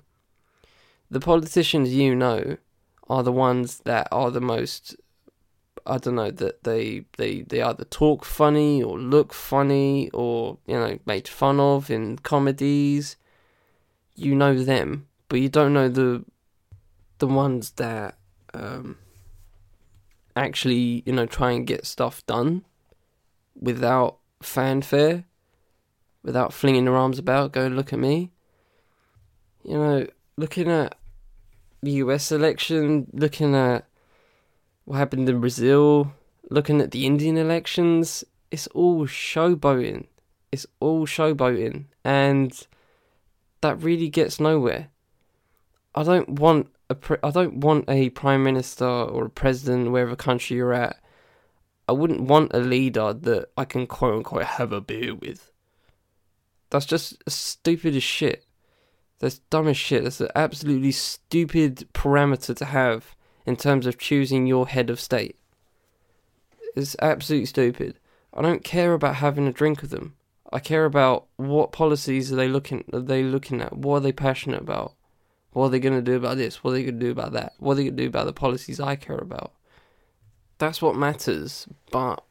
The 1.10 1.20
politicians 1.20 1.94
you 1.94 2.16
know 2.16 2.56
are 3.10 3.22
the 3.22 3.34
ones 3.34 3.80
that 3.80 4.08
are 4.14 4.32
the 4.32 4.40
most 4.40 4.96
I 5.86 5.98
don't 5.98 6.16
know 6.16 6.32
that 6.32 6.64
they 6.64 7.06
they 7.18 7.42
they 7.42 7.62
either 7.62 7.86
talk 7.86 8.26
funny 8.26 8.82
or 8.82 9.00
look 9.00 9.34
funny 9.34 10.10
or 10.12 10.58
you 10.66 10.76
know 10.76 11.00
made 11.06 11.28
fun 11.28 11.60
of 11.60 11.90
in 11.90 12.18
comedies. 12.18 13.16
You 14.16 14.36
know 14.36 14.64
them, 14.64 15.08
but 15.30 15.40
you 15.40 15.50
don't 15.50 15.74
know 15.74 15.90
the 15.90 16.24
the 17.20 17.28
ones 17.28 17.72
that 17.72 18.18
um, 18.54 18.98
actually 20.36 21.04
you 21.06 21.14
know 21.14 21.26
try 21.26 21.52
and 21.52 21.66
get 21.66 21.86
stuff 21.86 22.26
done 22.26 22.66
without 23.60 24.18
fanfare 24.42 25.26
without 26.24 26.54
flinging 26.54 26.86
their 26.86 26.96
arms 26.96 27.20
about, 27.20 27.52
go 27.52 27.68
look 27.68 27.94
at 27.94 28.00
me. 28.00 28.32
You 29.64 29.78
know, 29.78 30.08
looking 30.38 30.70
at 30.70 30.96
the 31.82 31.92
US 31.94 32.32
election, 32.32 33.08
looking 33.14 33.56
at 33.56 33.86
what 34.86 34.98
happened 34.98 35.30
in 35.30 35.40
Brazil, 35.40 36.14
looking 36.50 36.82
at 36.82 36.92
the 36.92 37.06
Indian 37.06 37.38
elections, 37.38 38.24
it's 38.52 38.68
all 38.68 39.06
showboating. 39.06 40.08
It's 40.52 40.66
all 40.80 41.06
showboating. 41.06 41.86
And 42.04 42.68
that 43.62 43.82
really 43.82 44.10
gets 44.10 44.40
nowhere. 44.40 44.90
I 45.96 46.04
don't 46.04 46.30
want 46.30 46.68
a 46.90 46.96
pre- 46.96 47.18
I 47.24 47.32
don't 47.32 47.58
want 47.58 47.86
a 47.90 48.10
prime 48.10 48.44
minister 48.44 48.86
or 48.86 49.26
a 49.26 49.30
president 49.30 49.92
wherever 49.92 50.16
country 50.16 50.58
you're 50.58 50.74
at. 50.74 50.98
I 51.88 51.94
wouldn't 51.94 52.22
want 52.22 52.54
a 52.54 52.60
leader 52.60 53.14
that 53.14 53.50
I 53.58 53.66
can 53.66 53.88
quote 53.88 54.16
unquote 54.16 54.44
have 54.44 54.72
a 54.72 54.82
beer 54.82 55.16
with. 55.16 55.52
That's 56.70 56.86
just 56.86 57.18
stupid 57.30 57.96
as 57.96 58.04
shit. 58.04 58.46
That's 59.20 59.40
dumb 59.50 59.68
as 59.68 59.78
shit. 59.78 60.04
That's 60.04 60.22
an 60.22 60.30
absolutely 60.36 60.92
stupid 60.92 61.88
parameter 61.94 62.56
to 62.56 62.66
have 62.66 63.16
in 63.52 63.58
terms 63.58 63.86
of 63.86 63.98
choosing 63.98 64.48
your 64.48 64.66
head 64.66 64.90
of 64.90 64.98
state. 64.98 65.36
It's 66.74 66.96
absolutely 67.02 67.48
stupid. 67.48 68.00
I 68.34 68.42
don't 68.42 68.64
care 68.64 68.94
about 68.94 69.16
having 69.16 69.46
a 69.46 69.52
drink 69.52 69.82
with 69.82 69.92
them. 69.92 70.16
I 70.54 70.60
care 70.60 70.86
about 70.86 71.26
what 71.36 71.74
policies 71.74 72.32
are 72.32 72.38
they 72.38 72.48
looking 72.48 72.86
are 72.94 73.02
they 73.02 73.24
looking 73.24 73.60
at? 73.60 73.76
What 73.76 73.98
are 73.98 74.00
they 74.00 74.14
passionate 74.14 74.62
about? 74.62 74.94
What 75.52 75.66
are 75.66 75.70
they 75.70 75.82
gonna 75.82 76.02
do 76.02 76.16
about 76.16 76.38
this? 76.38 76.64
What 76.64 76.72
are 76.72 76.74
they 76.76 76.86
gonna 76.86 76.98
do 76.98 77.12
about 77.12 77.34
that? 77.34 77.52
What 77.60 77.74
are 77.74 77.76
they 77.76 77.84
gonna 77.84 77.98
do 77.98 78.08
about 78.08 78.26
the 78.26 78.32
policies 78.32 78.80
I 78.80 78.96
care 78.96 79.18
about? 79.18 79.52
That's 80.58 80.82
what 80.82 80.96
matters, 80.96 81.68
but 81.92 82.24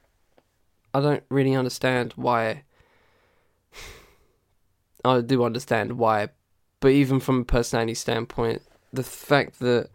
I 0.94 1.00
don't 1.00 1.24
really 1.28 1.54
understand 1.54 2.14
why 2.16 2.62
I 5.04 5.20
do 5.20 5.44
understand 5.44 5.98
why, 5.98 6.28
but 6.80 6.92
even 6.92 7.20
from 7.20 7.40
a 7.40 7.44
personality 7.44 7.94
standpoint, 7.94 8.62
the 8.90 9.02
fact 9.02 9.60
that 9.60 9.90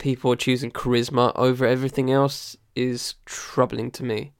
people 0.00 0.32
are 0.32 0.36
choosing 0.36 0.72
charisma 0.72 1.30
over 1.36 1.64
everything 1.64 2.10
else 2.10 2.56
is 2.74 3.14
troubling 3.26 3.92
to 3.92 4.02
me. 4.02 4.32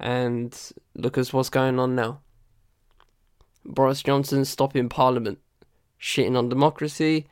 And 0.00 0.56
look 0.94 1.18
at 1.18 1.32
what's 1.34 1.50
going 1.50 1.78
on 1.78 1.94
now. 1.94 2.20
Boris 3.64 4.02
Johnson 4.02 4.44
stopping 4.46 4.88
Parliament, 4.88 5.38
shitting 6.00 6.38
on 6.38 6.48
democracy. 6.48 7.26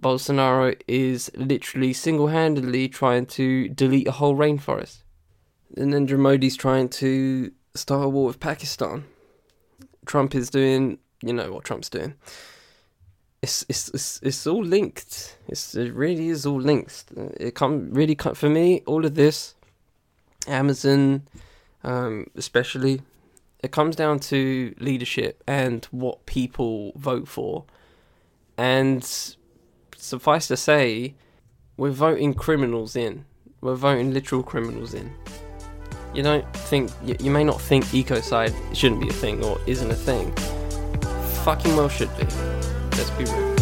Bolsonaro 0.00 0.78
is 0.88 1.30
literally 1.36 1.92
single 1.92 2.28
handedly 2.28 2.88
trying 2.88 3.26
to 3.26 3.68
delete 3.68 4.08
a 4.08 4.12
whole 4.12 4.34
rainforest. 4.34 5.02
And 5.76 5.92
Narendra 5.92 6.18
Modi's 6.18 6.56
trying 6.56 6.88
to 6.88 7.52
start 7.74 8.06
a 8.06 8.08
war 8.08 8.26
with 8.26 8.40
Pakistan. 8.40 9.04
Trump 10.06 10.34
is 10.34 10.50
doing, 10.50 10.98
you 11.22 11.32
know 11.32 11.52
what 11.52 11.64
Trump's 11.64 11.90
doing. 11.90 12.14
It's 13.46 13.64
it's 13.68 14.18
it's, 14.22 14.44
all 14.44 14.64
linked. 14.64 15.38
It's, 15.46 15.76
it 15.76 15.94
really 15.94 16.30
is 16.30 16.44
all 16.46 16.60
linked. 16.60 17.04
It 17.38 17.54
come 17.54 17.92
really 17.92 18.16
come, 18.16 18.34
for 18.34 18.50
me. 18.50 18.82
All 18.86 19.06
of 19.06 19.14
this, 19.14 19.54
Amazon, 20.48 21.28
um, 21.84 22.26
especially, 22.34 23.02
it 23.62 23.70
comes 23.70 23.94
down 23.94 24.18
to 24.30 24.74
leadership 24.80 25.44
and 25.46 25.84
what 25.92 26.26
people 26.26 26.90
vote 26.96 27.28
for. 27.28 27.64
And 28.58 29.04
suffice 29.96 30.48
to 30.48 30.56
say, 30.56 31.14
we're 31.76 31.90
voting 31.90 32.34
criminals 32.34 32.96
in. 32.96 33.26
We're 33.60 33.76
voting 33.76 34.12
literal 34.12 34.42
criminals 34.42 34.92
in. 34.92 35.12
You 36.14 36.24
don't 36.24 36.52
think, 36.56 36.90
you, 37.04 37.14
you 37.20 37.30
may 37.30 37.44
not 37.44 37.60
think 37.60 37.84
ecocide 37.86 38.52
shouldn't 38.74 39.00
be 39.00 39.08
a 39.08 39.12
thing 39.12 39.44
or 39.44 39.60
isn't 39.68 39.88
a 39.88 39.94
thing. 39.94 40.32
Fucking 41.44 41.76
well 41.76 41.88
should 41.88 42.10
be. 42.18 42.26
Let's 42.96 43.10
be 43.10 43.24
real. 43.24 43.56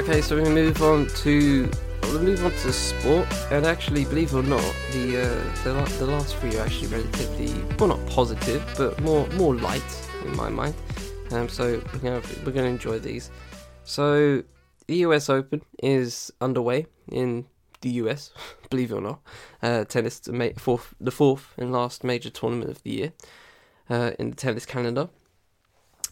Okay, 0.00 0.20
so 0.20 0.34
we 0.34 0.48
move 0.48 0.82
on 0.82 1.06
to 1.22 1.70
we'll 2.02 2.22
move 2.22 2.44
on 2.44 2.50
to 2.50 2.72
sport. 2.72 3.28
And 3.52 3.66
actually, 3.66 4.04
believe 4.04 4.32
it 4.32 4.36
or 4.36 4.42
not, 4.42 4.74
the 4.92 5.22
uh, 5.22 5.62
the, 5.62 5.96
the 6.00 6.06
last 6.06 6.34
three 6.36 6.56
are 6.58 6.66
actually 6.66 6.88
relatively 6.88 7.52
well, 7.78 7.90
not 7.90 8.04
positive, 8.08 8.62
but 8.76 9.00
more 9.00 9.28
more 9.36 9.54
light 9.54 10.08
in 10.24 10.36
my 10.36 10.48
mind. 10.48 10.74
Um, 11.30 11.48
so 11.48 11.80
we're 11.92 11.98
gonna 12.00 12.22
we're 12.44 12.52
gonna 12.52 12.66
enjoy 12.66 12.98
these. 12.98 13.30
So 13.84 14.42
the 14.88 14.96
US 15.06 15.28
Open 15.28 15.62
is 15.80 16.32
underway 16.40 16.86
in 17.12 17.46
the 17.80 17.90
US, 17.90 18.30
believe 18.70 18.92
it 18.92 18.96
or 18.96 19.00
not. 19.00 19.20
Uh, 19.62 19.84
tennis, 19.84 20.20
fourth, 20.58 20.94
the 21.00 21.10
fourth 21.10 21.54
and 21.56 21.72
last 21.72 22.04
major 22.04 22.30
tournament 22.30 22.70
of 22.70 22.82
the 22.82 22.90
year 22.90 23.12
uh, 23.88 24.12
in 24.18 24.30
the 24.30 24.36
tennis 24.36 24.66
calendar. 24.66 25.08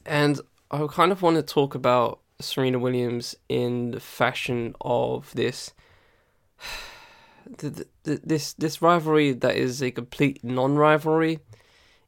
And 0.04 0.40
I 0.70 0.86
kind 0.90 1.12
of 1.12 1.22
want 1.22 1.36
to 1.36 1.42
talk 1.42 1.74
about 1.74 2.20
Serena 2.40 2.78
Williams 2.78 3.34
in 3.48 3.90
the 3.92 4.00
fashion 4.00 4.74
of 4.80 5.32
this 5.34 5.72
this 8.04 8.52
this 8.52 8.82
rivalry 8.82 9.32
that 9.32 9.56
is 9.56 9.82
a 9.82 9.90
complete 9.90 10.44
non-rivalry 10.44 11.40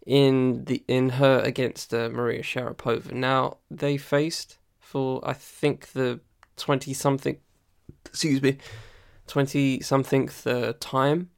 in 0.06 0.64
the 0.66 0.84
in 0.86 1.10
her 1.10 1.40
against 1.40 1.94
uh, 1.94 2.08
Maria 2.10 2.42
Sharapova. 2.42 3.12
Now 3.12 3.58
they 3.70 3.96
faced 3.96 4.58
for 4.78 5.26
I 5.26 5.32
think 5.32 5.92
the 5.92 6.20
twenty 6.56 6.92
something, 6.92 7.38
excuse 8.04 8.42
me, 8.42 8.58
twenty 9.30 9.80
something 9.80 10.28
the 10.44 10.74
time, 10.80 11.30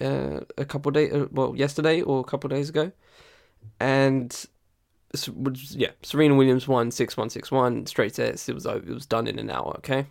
uh, 0.00 0.40
a 0.56 0.64
couple 0.64 0.92
days 0.92 1.12
uh, 1.12 1.26
well 1.30 1.54
yesterday 1.56 2.00
or 2.00 2.20
a 2.20 2.24
couple 2.24 2.48
days 2.48 2.68
ago, 2.68 2.92
and 3.78 4.46
yeah, 5.74 5.90
Serena 6.02 6.34
Williams 6.36 6.68
won 6.68 6.90
six 6.90 7.16
one 7.16 7.30
six 7.30 7.50
one 7.50 7.86
straight 7.86 8.14
sets. 8.14 8.48
It 8.48 8.54
was 8.54 8.64
it 8.66 8.86
was 8.86 9.06
done 9.06 9.26
in 9.26 9.38
an 9.38 9.50
hour. 9.50 9.74
Okay. 9.78 10.06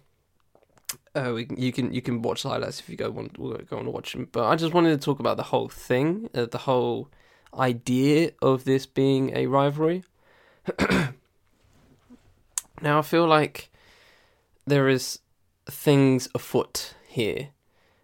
Uh, 1.15 1.31
we, 1.35 1.47
you 1.55 1.71
can 1.71 1.93
you 1.93 2.01
can 2.01 2.21
watch 2.21 2.43
highlights 2.43 2.79
if 2.79 2.89
you 2.89 2.95
go 2.95 3.09
want 3.09 3.33
go 3.37 3.77
on 3.77 3.85
to 3.85 3.91
watch 3.91 4.13
them. 4.13 4.27
But 4.31 4.45
I 4.45 4.55
just 4.55 4.73
wanted 4.73 4.99
to 4.99 5.03
talk 5.03 5.19
about 5.19 5.37
the 5.37 5.43
whole 5.43 5.69
thing, 5.69 6.29
uh, 6.33 6.45
the 6.45 6.59
whole 6.59 7.09
idea 7.57 8.31
of 8.41 8.65
this 8.65 8.85
being 8.85 9.35
a 9.35 9.47
rivalry. 9.47 10.03
now 12.81 12.99
I 12.99 13.01
feel 13.01 13.25
like 13.25 13.69
there 14.67 14.87
is 14.87 15.19
things 15.69 16.27
afoot 16.35 16.95
here. 17.07 17.49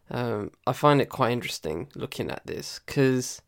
Um, 0.09 0.51
I 0.67 0.73
find 0.73 1.01
it 1.01 1.09
quite 1.09 1.31
interesting 1.31 1.87
looking 1.95 2.29
at 2.29 2.45
this 2.45 2.79
because 2.85 3.41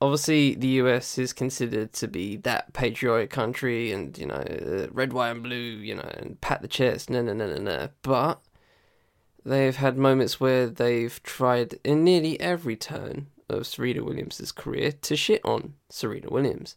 obviously 0.00 0.54
the 0.54 0.68
US 0.82 1.18
is 1.18 1.32
considered 1.32 1.92
to 1.94 2.08
be 2.08 2.36
that 2.38 2.72
patriotic 2.72 3.30
country 3.30 3.92
and 3.92 4.16
you 4.16 4.26
know 4.26 4.34
uh, 4.34 4.86
red 4.92 5.12
white 5.12 5.30
and 5.30 5.42
blue 5.42 5.56
you 5.56 5.94
know 5.94 6.10
and 6.18 6.40
pat 6.40 6.62
the 6.62 6.68
chest 6.68 7.10
no 7.10 7.22
no 7.22 7.32
no 7.32 7.46
no 7.48 7.58
no 7.58 7.88
but 8.02 8.40
they've 9.44 9.76
had 9.76 9.96
moments 9.96 10.38
where 10.38 10.66
they've 10.66 11.22
tried 11.22 11.78
in 11.84 12.04
nearly 12.04 12.38
every 12.40 12.76
turn 12.76 13.28
of 13.48 13.66
Serena 13.66 14.04
Williams' 14.04 14.52
career 14.52 14.92
to 14.92 15.16
shit 15.16 15.40
on 15.44 15.74
Serena 15.88 16.28
Williams 16.30 16.76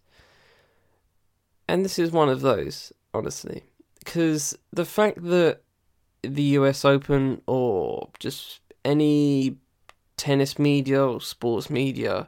and 1.67 1.85
this 1.85 1.99
is 1.99 2.11
one 2.11 2.29
of 2.29 2.41
those 2.41 2.91
honestly 3.13 3.63
because 3.99 4.57
the 4.71 4.85
fact 4.85 5.21
that 5.21 5.61
the 6.23 6.43
US 6.43 6.85
Open 6.85 7.41
or 7.47 8.09
just 8.19 8.59
any 8.85 9.57
tennis 10.17 10.59
media 10.59 11.03
or 11.03 11.21
sports 11.21 11.69
media 11.69 12.27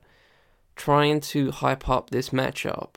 trying 0.76 1.20
to 1.20 1.52
hype 1.52 1.88
up 1.88 2.10
this 2.10 2.30
matchup 2.30 2.96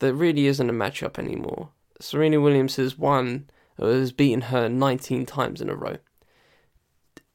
that 0.00 0.14
really 0.14 0.46
isn't 0.46 0.70
a 0.70 0.72
matchup 0.72 1.18
anymore. 1.18 1.70
Serena 2.00 2.40
Williams 2.40 2.76
has 2.76 2.98
won, 2.98 3.48
has 3.78 4.12
beaten 4.12 4.42
her 4.42 4.68
19 4.68 5.24
times 5.26 5.60
in 5.60 5.68
a 5.68 5.74
row. 5.74 5.96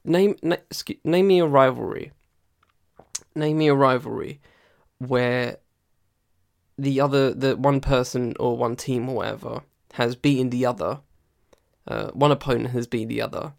Name, 0.03 0.35
name 1.03 1.27
me 1.27 1.39
a 1.39 1.45
rivalry. 1.45 2.12
Name 3.35 3.57
me 3.57 3.67
a 3.67 3.73
rivalry 3.73 4.41
where 4.97 5.57
the 6.77 6.99
other, 6.99 7.33
the 7.33 7.55
one 7.55 7.79
person 7.79 8.33
or 8.39 8.57
one 8.57 8.75
team 8.75 9.09
or 9.09 9.15
whatever 9.17 9.62
has 9.93 10.15
beaten 10.15 10.49
the 10.49 10.65
other. 10.65 10.99
Uh, 11.89 12.12
one 12.12 12.32
opponent 12.32 12.69
has 12.69 12.88
beaten 12.88 13.10
the 13.10 13.21
other 13.21 13.54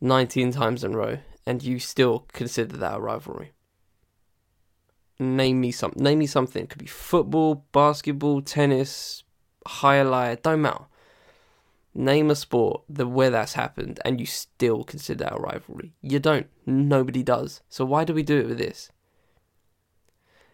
19 0.00 0.52
times 0.52 0.84
in 0.84 0.94
a 0.94 0.96
row, 0.96 1.18
and 1.44 1.62
you 1.62 1.78
still 1.78 2.26
consider 2.32 2.76
that 2.76 2.96
a 2.96 3.00
rivalry 3.00 3.52
name 5.18 5.60
me 5.60 5.70
something. 5.70 6.02
Name 6.02 6.18
me 6.18 6.26
something. 6.26 6.64
It 6.64 6.70
could 6.70 6.78
be 6.78 6.86
football, 6.86 7.66
basketball, 7.72 8.42
tennis, 8.42 9.24
highlight. 9.66 10.42
Don't 10.42 10.62
matter. 10.62 10.86
Name 11.94 12.30
a 12.30 12.36
sport 12.36 12.82
the 12.88 13.06
where 13.06 13.30
that's 13.30 13.54
happened, 13.54 13.98
and 14.04 14.20
you 14.20 14.26
still 14.26 14.84
consider 14.84 15.24
that 15.24 15.36
a 15.36 15.40
rivalry. 15.40 15.94
You 16.00 16.18
don't. 16.20 16.46
Nobody 16.66 17.22
does. 17.22 17.60
So 17.68 17.84
why 17.84 18.04
do 18.04 18.14
we 18.14 18.22
do 18.22 18.38
it 18.38 18.46
with 18.46 18.58
this? 18.58 18.90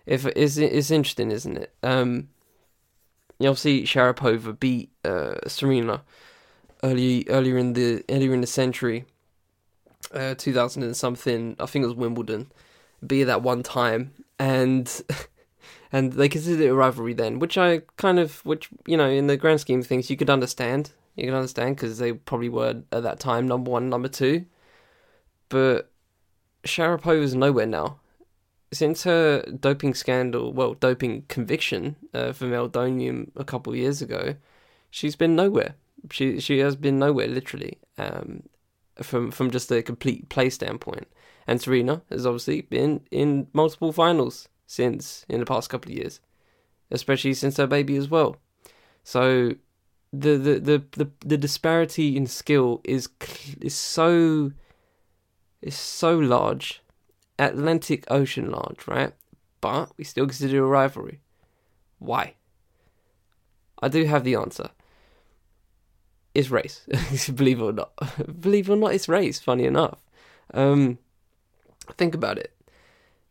If 0.07 0.27
it's 0.27 0.57
it's 0.57 0.91
interesting, 0.91 1.31
isn't 1.31 1.57
it? 1.57 1.75
Um, 1.83 2.29
obviously 3.41 3.83
Sharapova 3.83 4.59
beat 4.59 4.91
uh, 5.05 5.35
Serena 5.47 6.03
early 6.85 7.25
earlier 7.29 7.57
in 7.57 7.73
the 7.73 8.05
earlier 8.09 8.35
in 8.35 8.43
the 8.43 8.47
century, 8.47 9.07
uh, 10.13 10.35
two 10.37 10.53
thousand 10.53 10.83
and 10.85 10.97
something. 10.97 11.57
I 11.59 11.67
think 11.67 11.83
it 11.83 11.89
was 11.89 11.97
Wimbledon. 11.97 12.53
Be 13.05 13.25
that 13.25 13.43
one 13.43 13.63
time, 13.63 14.13
and 14.39 15.03
and 15.93 16.13
they 16.13 16.29
considered 16.29 16.61
it 16.61 16.69
a 16.69 16.75
rivalry 16.75 17.15
then, 17.15 17.39
which 17.39 17.59
I 17.59 17.83
kind 17.97 18.19
of, 18.19 18.45
which 18.45 18.69
you 18.87 18.97
know, 18.97 19.09
in 19.09 19.27
the 19.27 19.37
grand 19.37 19.61
scheme 19.61 19.81
of 19.81 19.87
things, 19.87 20.11
you 20.11 20.17
could 20.17 20.31
understand. 20.31 20.93
You 21.17 21.27
could 21.27 21.35
understand 21.35 21.77
because 21.77 21.99
they 21.99 22.13
probably 22.13 22.49
were 22.49 22.83
at 22.93 23.03
that 23.03 23.21
time 23.21 23.49
number 23.49 23.71
one, 23.71 23.89
number 23.89 24.09
two. 24.09 24.47
But 25.49 25.91
Sharapova's 26.65 27.35
nowhere 27.35 27.67
now. 27.67 28.01
Since 28.73 29.05
her 29.05 29.43
doping 29.43 29.95
scandal, 29.95 30.53
well, 30.53 30.75
doping 30.75 31.27
conviction 31.29 31.95
uh, 32.13 32.33
for 32.33 32.47
meldonium 32.47 33.31
a 33.37 33.45
couple 33.45 33.77
years 33.77 34.03
ago, 34.03 34.35
she's 34.91 35.15
been 35.15 35.37
nowhere. 35.37 35.77
She 36.11 36.41
she 36.41 36.59
has 36.59 36.77
been 36.77 36.99
nowhere, 36.99 37.29
literally, 37.29 37.79
um, 37.99 38.45
from 39.03 39.31
from 39.31 39.51
just 39.51 39.71
a 39.71 39.83
complete 39.83 40.29
play 40.29 40.51
standpoint. 40.51 41.07
And 41.47 41.61
Serena 41.61 42.03
has 42.11 42.27
obviously 42.27 42.63
been 42.63 43.03
in 43.11 43.49
multiple 43.53 43.93
finals 43.93 44.49
since 44.67 45.27
in 45.29 45.41
the 45.41 45.47
past 45.47 45.69
couple 45.71 45.93
of 45.93 45.99
years, 45.99 46.21
especially 46.91 47.35
since 47.35 47.59
her 47.59 47.67
baby 47.67 47.97
as 47.97 48.09
well. 48.09 48.37
So 49.03 49.55
the 50.13 50.37
the 50.37 50.61
the 50.61 50.85
the, 50.93 51.11
the 51.25 51.37
disparity 51.37 52.17
in 52.17 52.27
skill 52.27 52.81
is 52.85 53.09
is 53.61 53.75
so 53.75 54.53
is 55.61 55.75
so 55.75 56.19
large, 56.19 56.83
Atlantic 57.39 58.05
Ocean 58.11 58.51
large, 58.51 58.87
right? 58.87 59.13
But 59.61 59.93
we 59.97 60.05
still 60.05 60.27
consider 60.27 60.63
a 60.63 60.67
rivalry. 60.67 61.21
Why? 61.99 62.35
I 63.83 63.89
do 63.89 64.05
have 64.05 64.25
the 64.25 64.35
answer. 64.35 64.71
It's 66.35 66.51
race. 66.51 66.87
Believe 67.35 67.61
it 67.61 67.63
or 67.63 67.73
not. 67.73 67.93
Believe 68.41 68.69
it 68.69 68.73
or 68.73 68.77
not, 68.77 68.95
it's 68.95 69.09
race, 69.09 69.39
funny 69.41 69.65
enough. 69.65 70.01
Um, 70.53 70.99
think 71.97 72.15
about 72.15 72.39
it. 72.39 72.53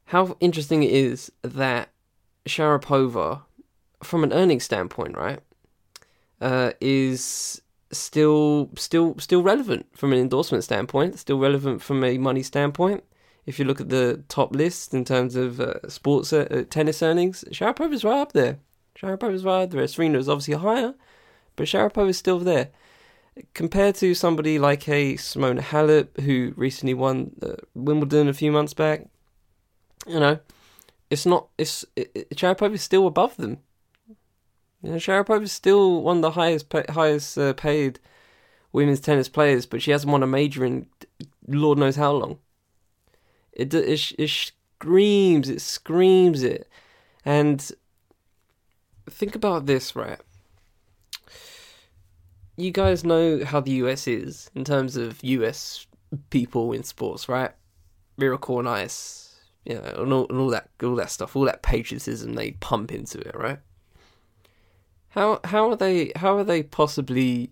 How 0.06 0.38
interesting 0.39 0.84
it 0.84 0.92
is 0.92 1.32
that 1.42 1.89
Sharapova, 2.46 3.42
from 4.02 4.24
an 4.24 4.34
earning 4.34 4.60
standpoint, 4.60 5.18
right, 5.18 5.39
uh, 6.42 6.72
is 6.80 7.62
still 7.92 8.70
still 8.76 9.16
still 9.20 9.44
relevant 9.44 9.86
from 9.96 10.13
an 10.13 10.20
endorsement 10.20 10.63
standpoint, 10.63 11.20
still 11.20 11.39
relevant 11.39 11.82
from 11.82 12.04
a 12.04 12.18
money 12.18 12.44
standpoint. 12.44 13.04
If 13.46 13.60
you 13.60 13.66
look 13.66 13.82
at 13.82 13.89
the 13.89 14.24
top 14.30 14.56
list 14.56 14.94
in 14.94 15.04
terms 15.04 15.36
of 15.36 15.60
uh, 15.60 15.89
sports 15.89 16.32
uh, 16.32 16.63
tennis 16.70 17.02
earnings, 17.02 17.44
Sharapova's 17.52 18.04
right 18.04 18.20
up 18.20 18.32
there. 18.32 18.60
Sharapova's 18.96 19.44
right 19.44 19.63
up 19.63 19.72
there. 19.72 19.88
Serena 19.88 20.18
is 20.18 20.30
obviously 20.30 20.54
higher, 20.54 20.94
but 21.56 21.66
Sharapova's 21.66 22.18
still 22.18 22.39
there. 22.39 22.70
Compared 23.54 23.96
to 23.96 24.13
somebody 24.13 24.60
like 24.60 24.88
a 24.88 25.15
Simona 25.15 25.60
Halep, 25.60 26.19
who 26.22 26.54
recently 26.56 26.93
won 26.93 27.36
uh, 27.41 27.56
Wimbledon 27.74 28.28
a 28.28 28.34
few 28.34 28.52
months 28.52 28.74
back, 28.74 29.08
you 30.08 30.19
know, 30.19 30.39
it's 31.10 31.26
not. 31.26 31.48
It's 31.58 31.86
it, 31.96 32.30
Sharapova 32.32 32.74
is 32.74 32.84
still 32.84 33.08
above 33.08 33.38
them. 33.38 33.60
You 34.82 34.91
know, 34.91 34.98
Sharapova 34.98 35.43
is 35.43 35.52
still 35.52 36.02
one 36.02 36.17
of 36.17 36.22
the 36.22 36.32
highest 36.32 36.69
pay, 36.69 36.84
highest 36.89 37.38
uh, 37.38 37.54
paid 37.54 38.00
women's 38.72 39.00
tennis 39.00 39.30
players, 39.30 39.65
but 39.65 39.82
she 39.82 39.91
hasn't 39.91 40.12
won 40.12 40.24
a 40.24 40.28
major 40.28 40.65
in 40.65 40.88
Lord 41.48 41.78
knows 41.78 41.96
how 41.96 42.12
long. 42.12 42.39
It 43.52 43.74
it, 43.74 44.13
it 44.17 44.30
screams, 44.30 45.50
it 45.50 45.62
screams 45.62 46.43
it, 46.43 46.67
and 47.24 47.72
think 49.10 49.36
about 49.36 49.65
this, 49.65 49.96
right? 49.96 50.19
You 52.56 52.72
guys 52.72 53.04
know 53.04 53.44
how 53.44 53.60
the 53.60 53.72
US 53.72 54.08
is 54.08 54.52
in 54.54 54.63
terms 54.63 54.96
of 54.96 55.24
US 55.24 55.88
people 56.30 56.72
in 56.74 56.84
sports, 56.84 57.28
right? 57.28 57.52
Miracle 58.18 58.68
Ice, 58.68 59.39
you 59.66 59.76
know, 59.76 59.82
and 59.82 60.13
all, 60.13 60.28
and 60.30 60.39
all 60.39 60.50
that, 60.50 60.70
all 60.84 60.96
that 60.96 61.10
stuff, 61.10 61.36
all 61.36 61.46
that 61.46 61.63
patriotism 61.63 62.34
they 62.34 62.52
pump 62.52 62.92
into 62.92 63.20
it, 63.20 63.36
right? 63.36 63.60
How 65.10 65.39
how 65.44 65.70
are 65.70 65.76
they 65.76 66.12
how 66.16 66.38
are 66.38 66.44
they 66.44 66.63
possibly 66.63 67.52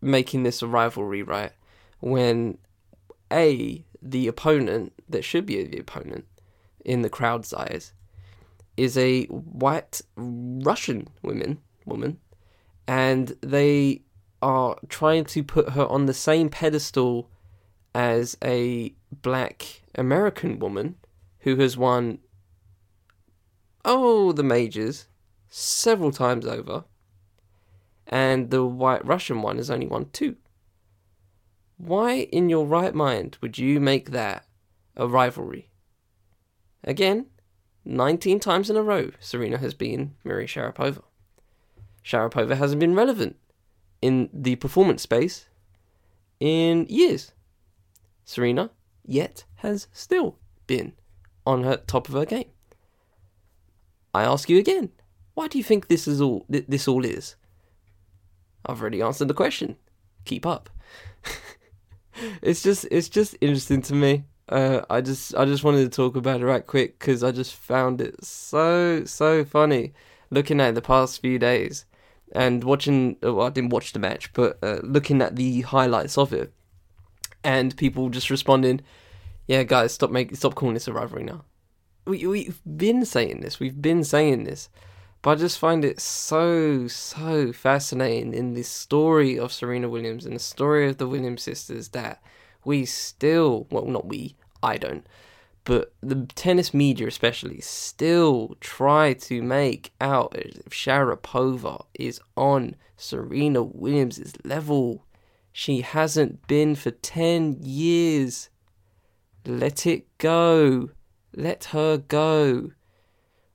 making 0.00 0.42
this 0.42 0.62
a 0.62 0.66
rivalry, 0.66 1.22
right? 1.22 1.52
When 2.00 2.58
a 3.32 3.84
the 4.00 4.28
opponent 4.28 4.92
that 5.08 5.24
should 5.24 5.46
be 5.46 5.62
the 5.64 5.78
opponent 5.78 6.24
in 6.84 7.02
the 7.02 7.10
crowd's 7.10 7.52
eyes 7.52 7.92
is 8.76 8.96
a 8.96 9.24
white 9.26 10.00
Russian 10.16 11.08
woman 11.22 11.58
woman, 11.84 12.18
and 12.88 13.36
they 13.42 14.00
are 14.40 14.76
trying 14.88 15.26
to 15.26 15.44
put 15.44 15.70
her 15.70 15.86
on 15.86 16.06
the 16.06 16.14
same 16.14 16.48
pedestal 16.48 17.30
as 17.94 18.36
a 18.42 18.94
black 19.12 19.82
American 19.94 20.58
woman 20.58 20.96
who 21.40 21.56
has 21.56 21.76
won 21.76 22.18
oh 23.84 24.32
the 24.32 24.42
majors 24.42 25.06
several 25.48 26.10
times 26.10 26.46
over, 26.46 26.84
and 28.06 28.50
the 28.50 28.64
White 28.64 29.04
Russian 29.04 29.42
one 29.42 29.58
has 29.58 29.70
only 29.70 29.86
won 29.86 30.08
two. 30.12 30.36
Why, 31.76 32.12
in 32.32 32.48
your 32.48 32.66
right 32.66 32.94
mind, 32.94 33.36
would 33.40 33.58
you 33.58 33.80
make 33.80 34.10
that 34.10 34.46
a 34.96 35.06
rivalry? 35.06 35.70
Again, 36.82 37.26
19 37.84 38.40
times 38.40 38.70
in 38.70 38.76
a 38.76 38.82
row, 38.82 39.10
Serena 39.20 39.58
has 39.58 39.74
been 39.74 40.14
Maria 40.24 40.46
Sharapova. 40.46 41.02
Sharapova 42.04 42.56
hasn't 42.56 42.80
been 42.80 42.94
relevant 42.94 43.36
in 44.00 44.30
the 44.32 44.56
performance 44.56 45.02
space 45.02 45.46
in 46.40 46.86
years. 46.88 47.32
Serena, 48.24 48.70
yet, 49.04 49.44
has 49.56 49.88
still 49.92 50.36
been 50.66 50.92
on 51.46 51.64
her 51.64 51.76
top 51.76 52.08
of 52.08 52.14
her 52.14 52.26
game. 52.26 52.50
I 54.14 54.24
ask 54.24 54.48
you 54.48 54.58
again, 54.58 54.90
why 55.34 55.48
do 55.48 55.58
you 55.58 55.64
think 55.64 55.88
this 55.88 56.08
is 56.08 56.20
all 56.20 56.44
this 56.48 56.88
all 56.88 57.04
is? 57.04 57.36
I've 58.66 58.80
already 58.80 59.00
answered 59.00 59.28
the 59.28 59.34
question. 59.34 59.76
Keep 60.24 60.44
up. 60.46 60.68
it's 62.42 62.62
just 62.62 62.86
it's 62.90 63.08
just 63.08 63.36
interesting 63.40 63.82
to 63.82 63.94
me. 63.94 64.24
Uh, 64.48 64.82
I 64.90 65.00
just 65.00 65.34
I 65.34 65.44
just 65.44 65.64
wanted 65.64 65.84
to 65.84 65.94
talk 65.94 66.16
about 66.16 66.40
it 66.40 66.46
right 66.46 66.66
quick 66.66 66.98
because 66.98 67.22
I 67.22 67.32
just 67.32 67.54
found 67.54 68.00
it 68.00 68.24
so 68.24 69.04
so 69.04 69.44
funny 69.44 69.92
looking 70.30 70.60
at 70.60 70.74
the 70.74 70.82
past 70.82 71.20
few 71.20 71.38
days 71.38 71.84
and 72.32 72.64
watching. 72.64 73.16
Well, 73.22 73.42
I 73.42 73.50
didn't 73.50 73.70
watch 73.70 73.92
the 73.92 73.98
match, 73.98 74.32
but 74.32 74.58
uh, 74.62 74.80
looking 74.82 75.22
at 75.22 75.36
the 75.36 75.62
highlights 75.62 76.18
of 76.18 76.32
it 76.32 76.52
and 77.44 77.76
people 77.76 78.08
just 78.08 78.30
responding, 78.30 78.80
"Yeah, 79.46 79.62
guys, 79.62 79.92
stop 79.92 80.10
making 80.10 80.36
stop 80.36 80.54
calling 80.54 80.74
this 80.74 80.88
a 80.88 80.92
rivalry 80.92 81.24
now." 81.24 81.44
We 82.04 82.26
we've 82.26 82.60
been 82.64 83.04
saying 83.04 83.40
this. 83.40 83.60
We've 83.60 83.80
been 83.80 84.04
saying 84.04 84.44
this. 84.44 84.68
But 85.20 85.30
I 85.30 85.34
just 85.40 85.58
find 85.58 85.84
it 85.84 86.00
so, 86.00 86.86
so 86.86 87.52
fascinating 87.52 88.32
in 88.32 88.54
the 88.54 88.62
story 88.62 89.38
of 89.38 89.52
Serena 89.52 89.88
Williams 89.88 90.24
and 90.24 90.36
the 90.36 90.40
story 90.40 90.88
of 90.88 90.98
the 90.98 91.08
Williams 91.08 91.42
sisters 91.42 91.88
that 91.88 92.22
we 92.64 92.84
still, 92.84 93.66
well, 93.70 93.86
not 93.86 94.06
we, 94.06 94.36
I 94.62 94.76
don't, 94.76 95.04
but 95.64 95.92
the 96.00 96.26
tennis 96.34 96.72
media 96.72 97.06
especially 97.06 97.60
still 97.60 98.56
try 98.60 99.12
to 99.12 99.42
make 99.42 99.92
out 100.00 100.34
if 100.34 100.70
Sharapova 100.70 101.84
is 101.94 102.20
on 102.36 102.76
Serena 102.96 103.62
Williams' 103.62 104.34
level. 104.44 105.04
She 105.52 105.80
hasn't 105.80 106.46
been 106.46 106.74
for 106.74 106.90
10 106.90 107.58
years. 107.60 108.50
Let 109.46 109.86
it 109.86 110.06
go. 110.18 110.90
Let 111.34 111.64
her 111.66 111.98
go. 111.98 112.70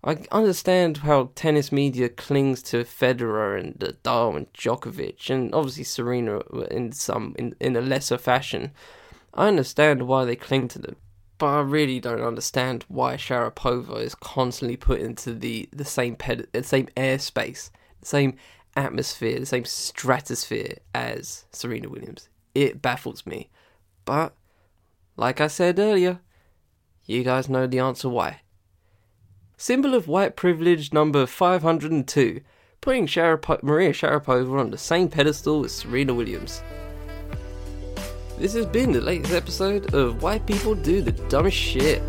I 0.06 0.18
understand 0.34 0.98
how 0.98 1.32
tennis 1.34 1.72
media 1.72 2.10
clings 2.10 2.62
to 2.64 2.84
Federer 2.84 3.58
and 3.58 3.76
Nadal 3.76 4.36
and 4.36 4.52
Djokovic, 4.52 5.30
and 5.30 5.56
obviously 5.56 5.86
Serena 5.86 6.40
in 6.70 6.92
some 6.92 7.36
in, 7.40 7.56
in 7.62 7.78
a 7.78 7.82
lesser 7.82 8.18
fashion. 8.18 8.72
I 9.34 9.48
understand 9.48 10.06
why 10.06 10.26
they 10.26 10.36
cling 10.36 10.68
to 10.70 10.80
them, 10.80 10.98
but 11.44 11.58
I 11.58 11.60
really 11.60 12.00
don't 12.00 12.22
understand 12.22 12.86
why 12.88 13.18
Sharapova 13.18 14.02
is 14.02 14.16
constantly 14.16 14.78
put 14.78 15.02
into 15.02 15.34
the 15.34 15.68
the 15.74 15.84
same 15.84 16.16
ped- 16.16 16.54
the 16.54 16.64
same 16.64 16.88
airspace, 16.96 17.70
the 18.00 18.06
same 18.06 18.38
atmosphere, 18.78 19.42
the 19.42 19.46
same 19.46 19.66
stratosphere 19.66 20.78
as 20.96 21.44
Serena 21.52 21.90
Williams. 21.90 22.30
It 22.56 22.82
baffles 22.82 23.26
me, 23.26 23.50
but 24.06 24.38
like 25.18 25.42
I 25.42 25.48
said 25.48 25.80
earlier, 25.80 26.22
you 27.06 27.26
guys 27.26 27.50
know 27.50 27.68
the 27.68 27.80
answer 27.80 28.08
why. 28.08 28.40
Symbol 29.58 29.96
of 29.96 30.08
white 30.08 30.38
privilege 30.38 30.94
number 30.94 31.26
502, 31.26 32.40
putting 32.80 33.04
Maria 33.04 33.92
Sharapova 33.92 34.58
on 34.62 34.72
the 34.72 34.78
same 34.78 35.10
pedestal 35.10 35.66
as 35.66 35.74
Serena 35.74 36.14
Williams. 36.14 36.64
This 38.38 38.54
has 38.54 38.66
been 38.66 38.92
the 38.92 39.00
latest 39.00 39.34
episode 39.34 39.94
of 39.94 40.24
Why 40.24 40.40
People 40.40 40.74
Do 40.74 41.02
the 41.02 41.12
Dumbest 41.12 41.56
Shit. 41.56 42.02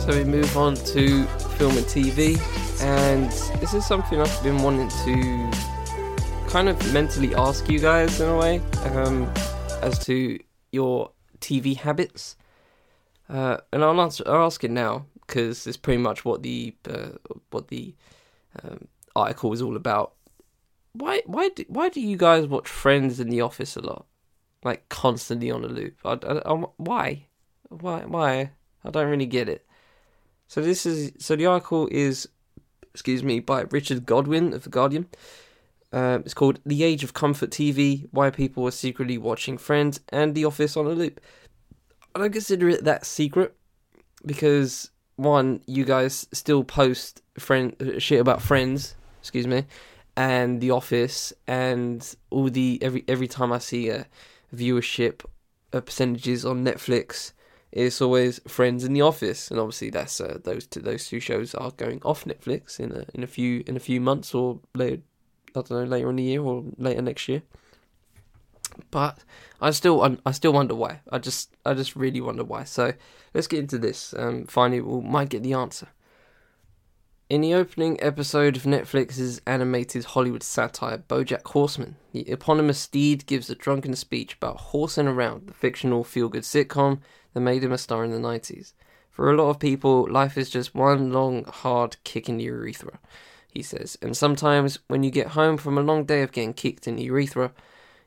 So 0.00 0.16
we 0.16 0.24
move 0.24 0.56
on 0.56 0.74
to 0.74 1.24
film 1.56 1.76
and 1.76 1.86
TV 1.86 2.38
and 2.82 3.30
this 3.60 3.74
is 3.74 3.86
something 3.86 4.20
I've 4.20 4.42
been 4.42 4.62
wanting 4.62 4.88
to 4.88 5.50
kind 6.48 6.68
of 6.68 6.92
mentally 6.92 7.34
ask 7.34 7.68
you 7.70 7.78
guys 7.78 8.20
in 8.20 8.28
a 8.28 8.36
way 8.36 8.60
um, 8.92 9.32
as 9.82 9.98
to 10.06 10.38
your 10.72 11.10
TV 11.40 11.76
habits. 11.76 12.36
Uh, 13.30 13.58
and 13.72 13.84
I'll 13.84 14.00
answer, 14.00 14.24
I'll 14.26 14.46
ask 14.46 14.64
it 14.64 14.70
now 14.70 15.06
because 15.26 15.66
it's 15.66 15.76
pretty 15.76 16.02
much 16.02 16.24
what 16.24 16.42
the 16.42 16.74
uh, 16.88 17.10
what 17.50 17.68
the 17.68 17.94
um, 18.62 18.88
article 19.14 19.52
is 19.52 19.62
all 19.62 19.76
about. 19.76 20.14
Why 20.92 21.22
why 21.26 21.50
do, 21.50 21.64
why 21.68 21.88
do 21.88 22.00
you 22.00 22.16
guys 22.16 22.46
watch 22.46 22.68
Friends 22.68 23.20
in 23.20 23.28
the 23.28 23.40
Office 23.40 23.76
a 23.76 23.80
lot, 23.80 24.06
like 24.64 24.88
constantly 24.88 25.50
on 25.50 25.62
a 25.62 25.68
loop? 25.68 25.96
I, 26.04 26.12
I, 26.14 26.52
I, 26.52 26.64
why 26.76 27.26
why 27.68 28.00
why 28.00 28.50
I 28.84 28.90
don't 28.90 29.08
really 29.08 29.26
get 29.26 29.48
it. 29.48 29.64
So 30.48 30.60
this 30.60 30.84
is 30.84 31.12
so 31.18 31.36
the 31.36 31.46
article 31.46 31.88
is 31.92 32.28
excuse 32.92 33.22
me, 33.22 33.40
by 33.40 33.62
Richard 33.70 34.06
Godwin 34.06 34.52
of 34.52 34.64
The 34.64 34.70
Guardian. 34.70 35.06
Uh, 35.92 36.20
it's 36.24 36.34
called 36.34 36.60
The 36.64 36.84
Age 36.84 37.02
of 37.02 37.14
Comfort 37.14 37.50
TV 37.50 38.08
Why 38.12 38.30
People 38.30 38.66
Are 38.66 38.72
Secretly 38.72 39.18
Watching 39.18 39.58
Friends 39.58 40.00
and 40.10 40.34
The 40.34 40.44
Office 40.44 40.76
on 40.76 40.86
a 40.86 40.90
Loop. 40.90 41.20
I 42.14 42.18
don't 42.18 42.32
consider 42.32 42.68
it 42.68 42.84
that 42.84 43.06
secret 43.06 43.54
because, 44.24 44.90
one, 45.16 45.62
you 45.66 45.84
guys 45.84 46.26
still 46.32 46.64
post 46.64 47.22
friend 47.38 47.74
shit 47.98 48.20
about 48.20 48.42
Friends, 48.42 48.94
excuse 49.20 49.46
me, 49.46 49.64
and 50.16 50.60
The 50.60 50.70
Office, 50.70 51.32
and 51.46 52.16
all 52.30 52.50
the 52.50 52.78
every 52.82 53.04
every 53.06 53.28
time 53.28 53.52
I 53.52 53.58
see 53.58 53.88
a 53.88 54.06
viewership 54.54 55.24
uh, 55.72 55.80
percentages 55.80 56.44
on 56.44 56.64
Netflix, 56.64 57.32
it's 57.72 58.00
always 58.00 58.40
Friends 58.48 58.84
in 58.84 58.92
the 58.92 59.02
Office, 59.02 59.50
and 59.50 59.60
obviously 59.60 59.90
that's 59.90 60.20
uh, 60.20 60.38
those 60.42 60.66
two 60.66 60.80
those 60.80 61.06
two 61.06 61.20
shows 61.20 61.54
are 61.54 61.70
going 61.70 62.00
off 62.04 62.24
Netflix 62.24 62.80
in 62.80 62.92
a 62.92 63.04
in 63.14 63.22
a 63.22 63.28
few 63.28 63.62
in 63.66 63.76
a 63.76 63.80
few 63.80 64.00
months 64.00 64.34
or 64.34 64.58
later 64.74 65.02
I 65.50 65.62
don't 65.62 65.70
know 65.70 65.84
later 65.84 66.10
in 66.10 66.16
the 66.16 66.22
year 66.22 66.42
or 66.42 66.64
later 66.76 67.02
next 67.02 67.28
year. 67.28 67.42
But 68.90 69.18
I 69.60 69.70
still 69.70 70.18
I 70.24 70.32
still 70.32 70.52
wonder 70.52 70.74
why. 70.74 71.00
I 71.10 71.18
just 71.18 71.56
I 71.64 71.74
just 71.74 71.96
really 71.96 72.20
wonder 72.20 72.44
why. 72.44 72.64
So 72.64 72.92
let's 73.34 73.46
get 73.46 73.60
into 73.60 73.78
this. 73.78 74.14
Um, 74.16 74.46
finally, 74.46 74.80
we 74.80 75.00
might 75.00 75.28
get 75.28 75.42
the 75.42 75.54
answer. 75.54 75.88
In 77.30 77.42
the 77.42 77.54
opening 77.54 77.96
episode 78.02 78.56
of 78.56 78.64
Netflix's 78.64 79.40
animated 79.46 80.04
Hollywood 80.04 80.42
satire 80.42 80.98
BoJack 80.98 81.46
Horseman, 81.46 81.94
the 82.10 82.28
eponymous 82.28 82.80
Steed 82.80 83.24
gives 83.26 83.48
a 83.48 83.54
drunken 83.54 83.94
speech 83.94 84.34
about 84.34 84.56
horsing 84.56 85.06
around 85.06 85.46
the 85.46 85.54
fictional 85.54 86.02
feel-good 86.02 86.42
sitcom 86.42 86.98
that 87.32 87.38
made 87.38 87.62
him 87.62 87.70
a 87.70 87.78
star 87.78 88.04
in 88.04 88.10
the 88.10 88.18
90s. 88.18 88.72
For 89.12 89.30
a 89.30 89.36
lot 89.36 89.50
of 89.50 89.60
people, 89.60 90.10
life 90.10 90.36
is 90.36 90.50
just 90.50 90.74
one 90.74 91.12
long, 91.12 91.44
hard 91.44 91.98
kick 92.02 92.28
in 92.28 92.38
the 92.38 92.44
urethra, 92.44 92.98
he 93.52 93.62
says, 93.62 93.96
and 94.02 94.16
sometimes 94.16 94.80
when 94.88 95.04
you 95.04 95.12
get 95.12 95.28
home 95.28 95.56
from 95.56 95.78
a 95.78 95.82
long 95.82 96.02
day 96.02 96.22
of 96.22 96.32
getting 96.32 96.52
kicked 96.52 96.88
in 96.88 96.96
the 96.96 97.04
urethra, 97.04 97.52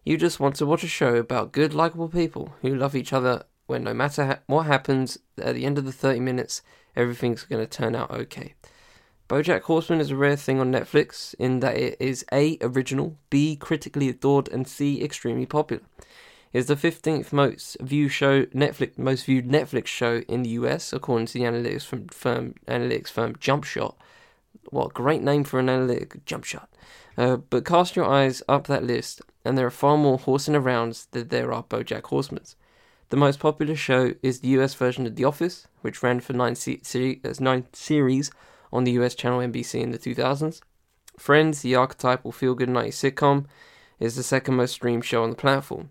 you 0.03 0.17
just 0.17 0.39
want 0.39 0.55
to 0.57 0.65
watch 0.65 0.83
a 0.83 0.87
show 0.87 1.15
about 1.15 1.51
good, 1.51 1.73
likable 1.73 2.09
people 2.09 2.53
who 2.61 2.75
love 2.75 2.95
each 2.95 3.13
other 3.13 3.43
when 3.65 3.83
no 3.83 3.93
matter 3.93 4.25
ha- 4.25 4.39
what 4.47 4.65
happens, 4.65 5.17
at 5.37 5.55
the 5.55 5.65
end 5.65 5.77
of 5.77 5.85
the 5.85 5.91
30 5.91 6.19
minutes, 6.19 6.61
everything's 6.95 7.43
going 7.43 7.63
to 7.63 7.69
turn 7.69 7.95
out 7.95 8.11
okay. 8.11 8.55
BoJack 9.29 9.61
Horseman 9.61 10.01
is 10.01 10.11
a 10.11 10.15
rare 10.15 10.35
thing 10.35 10.59
on 10.59 10.71
Netflix 10.71 11.33
in 11.39 11.61
that 11.61 11.77
it 11.77 11.97
is 11.99 12.25
A. 12.33 12.57
original, 12.61 13.17
B. 13.29 13.55
critically 13.55 14.09
adored, 14.09 14.49
and 14.49 14.67
C. 14.67 15.01
extremely 15.01 15.45
popular. 15.45 15.81
It 16.51 16.59
is 16.59 16.65
the 16.67 16.75
15th 16.75 17.33
most 17.33 17.77
viewed 17.79 18.11
show 18.11 18.45
Netflix 18.47 18.97
most 18.97 19.25
viewed 19.25 19.47
Netflix 19.47 19.87
show 19.87 20.17
in 20.27 20.43
the 20.43 20.49
US 20.49 20.93
according 20.93 21.25
to 21.27 21.33
the 21.33 21.45
analytics 21.45 21.83
from 21.83 22.09
firm 22.09 22.53
analytics 22.67 23.09
firm 23.09 23.35
Jumpshot. 23.37 23.95
What 24.69 24.87
a 24.87 24.93
great 24.93 25.23
name 25.23 25.45
for 25.45 25.59
an 25.59 25.69
analytic 25.69 26.23
Jumpshot. 26.25 26.67
Uh, 27.17 27.37
but 27.37 27.65
cast 27.65 27.95
your 27.95 28.05
eyes 28.05 28.41
up 28.49 28.67
that 28.67 28.83
list, 28.83 29.21
and 29.45 29.57
there 29.57 29.67
are 29.67 29.71
far 29.71 29.97
more 29.97 30.17
horsing 30.17 30.55
arounds 30.55 31.07
than 31.11 31.27
there 31.27 31.53
are 31.53 31.63
BoJack 31.63 32.03
Horsemans. 32.03 32.55
The 33.09 33.17
most 33.17 33.39
popular 33.39 33.75
show 33.75 34.13
is 34.23 34.39
the 34.39 34.47
US 34.59 34.73
version 34.73 35.05
of 35.05 35.15
The 35.15 35.25
Office, 35.25 35.67
which 35.81 36.01
ran 36.01 36.19
for 36.19 36.33
nine, 36.33 36.55
se- 36.55 37.19
nine 37.39 37.67
series 37.73 38.31
on 38.71 38.83
the 38.83 38.93
US 38.93 39.13
channel 39.13 39.39
NBC 39.39 39.81
in 39.81 39.91
the 39.91 39.99
2000s. 39.99 40.61
Friends, 41.17 41.61
the 41.61 41.75
archetypal 41.75 42.31
feel 42.31 42.55
good 42.55 42.69
90s 42.69 43.13
sitcom, 43.13 43.45
is 43.99 44.15
the 44.15 44.23
second 44.23 44.55
most 44.55 44.71
streamed 44.71 45.05
show 45.05 45.23
on 45.23 45.29
the 45.29 45.35
platform. 45.35 45.89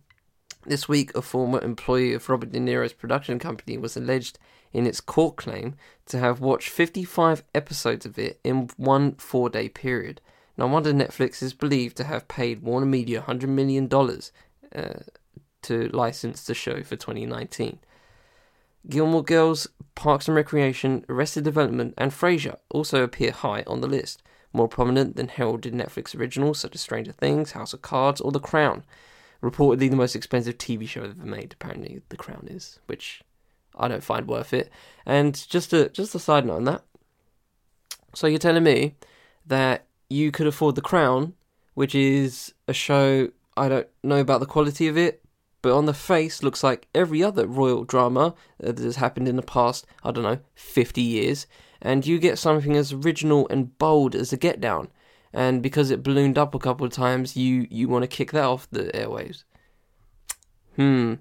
This 0.67 0.89
week, 0.89 1.15
a 1.15 1.23
former 1.23 1.61
employee 1.61 2.13
of 2.13 2.29
Robert 2.29 2.53
De 2.53 2.61
Niro's 2.61 2.93
production 2.93 3.39
company 3.39 3.79
was 3.79 3.97
alleged 3.97 4.39
in 4.73 4.87
its 4.87 5.01
court 5.01 5.37
claim 5.37 5.75
to 6.07 6.19
have 6.19 6.41
watched 6.41 6.69
55 6.69 7.43
episodes 7.55 8.07
of 8.07 8.19
it 8.19 8.41
in 8.45 8.69
one 8.77 9.15
four 9.15 9.49
day 9.49 9.69
period. 9.69 10.21
No 10.57 10.67
wonder 10.67 10.93
Netflix 10.93 11.43
is 11.43 11.55
believed 11.55 11.97
to 11.97 12.05
have 12.05 12.29
paid 12.29 12.63
Warner 12.63 12.87
Media 12.87 13.23
$100 13.23 13.49
million 13.49 13.89
uh, 14.75 15.03
to 15.63 15.89
license 15.89 16.45
the 16.45 16.55
show 16.55 16.83
for 16.83 16.97
2019. 16.97 17.79
Gilmore 18.89 19.23
Girls, 19.23 19.69
Parks 19.95 20.29
and 20.29 20.35
Recreation, 20.35 21.05
Arrested 21.09 21.45
Development, 21.45 21.95
and 21.97 22.11
Frasier 22.11 22.59
also 22.69 23.03
appear 23.03 23.31
high 23.31 23.63
on 23.67 23.81
the 23.81 23.87
list, 23.87 24.23
more 24.53 24.69
prominent 24.69 25.17
than 25.17 25.29
heralded 25.29 25.73
Netflix 25.73 26.19
originals 26.19 26.59
such 26.59 26.75
as 26.75 26.81
Stranger 26.81 27.13
Things, 27.13 27.53
House 27.53 27.73
of 27.73 27.83
Cards, 27.83 28.21
or 28.21 28.33
The 28.33 28.41
Crown. 28.41 28.85
Reportedly 29.43 29.91
the 29.91 29.97
most 29.97 30.15
expensive 30.15 30.59
TV 30.59 30.87
show 30.87 31.03
ever 31.03 31.15
made, 31.25 31.55
apparently 31.55 32.03
The 32.11 32.17
Crown 32.17 32.47
is, 32.49 32.79
which 32.87 33.23
I 33.77 33.89
don't 33.89 34.05
find 34.05 34.29
worth 34.29 34.53
it. 34.53 34.71
And 35.07 35.35
just 35.49 35.73
a 35.73 35.89
just 35.89 36.15
a 36.15 36.19
side 36.19 36.47
note 36.47 36.57
on 36.57 36.65
that. 36.65 36.83
So 38.15 38.27
you're 38.27 38.39
telling 38.39 38.63
me 38.63 38.95
that 39.47 39.87
you 40.13 40.31
could 40.31 40.47
afford 40.47 40.75
The 40.75 40.83
Crown, 40.83 41.35
which 41.75 41.95
is 41.95 42.53
a 42.69 42.73
show 42.73 43.31
I 43.57 43.69
don't 43.69 43.89
know 44.03 44.21
about 44.21 44.41
the 44.41 44.47
quality 44.47 44.89
of 44.89 44.97
it, 44.97 45.23
but 45.61 45.77
on 45.77 45.87
the 45.87 45.95
face 45.95 46.43
looks 46.43 46.63
like 46.63 46.89
every 46.95 47.23
other 47.23 47.47
royal 47.47 47.85
drama 47.85 48.35
that 48.59 48.79
has 48.79 48.97
happened 48.97 49.29
in 49.29 49.37
the 49.37 49.43
past, 49.43 49.87
I 50.03 50.11
don't 50.11 50.25
know, 50.25 50.39
50 50.55 51.01
years, 51.01 51.47
and 51.81 52.07
you 52.07 52.19
get 52.19 52.39
something 52.39 52.77
as 52.77 52.93
original 52.93 53.47
and 53.49 53.77
bold 53.79 54.15
as 54.15 54.33
a 54.33 54.37
Get 54.37 54.61
Down, 54.61 54.89
and 55.33 55.63
because 55.63 55.91
it 55.91 56.03
ballooned 56.03 56.39
up 56.39 56.55
a 56.55 56.59
couple 56.59 56.87
of 56.87 56.93
times, 56.93 57.37
you, 57.37 57.67
you 57.71 57.89
want 57.89 58.03
to 58.03 58.09
kick 58.09 58.33
that 58.33 58.45
off 58.45 58.69
the 58.71 58.85
airwaves. 58.95 59.45
Hmm, 60.77 61.15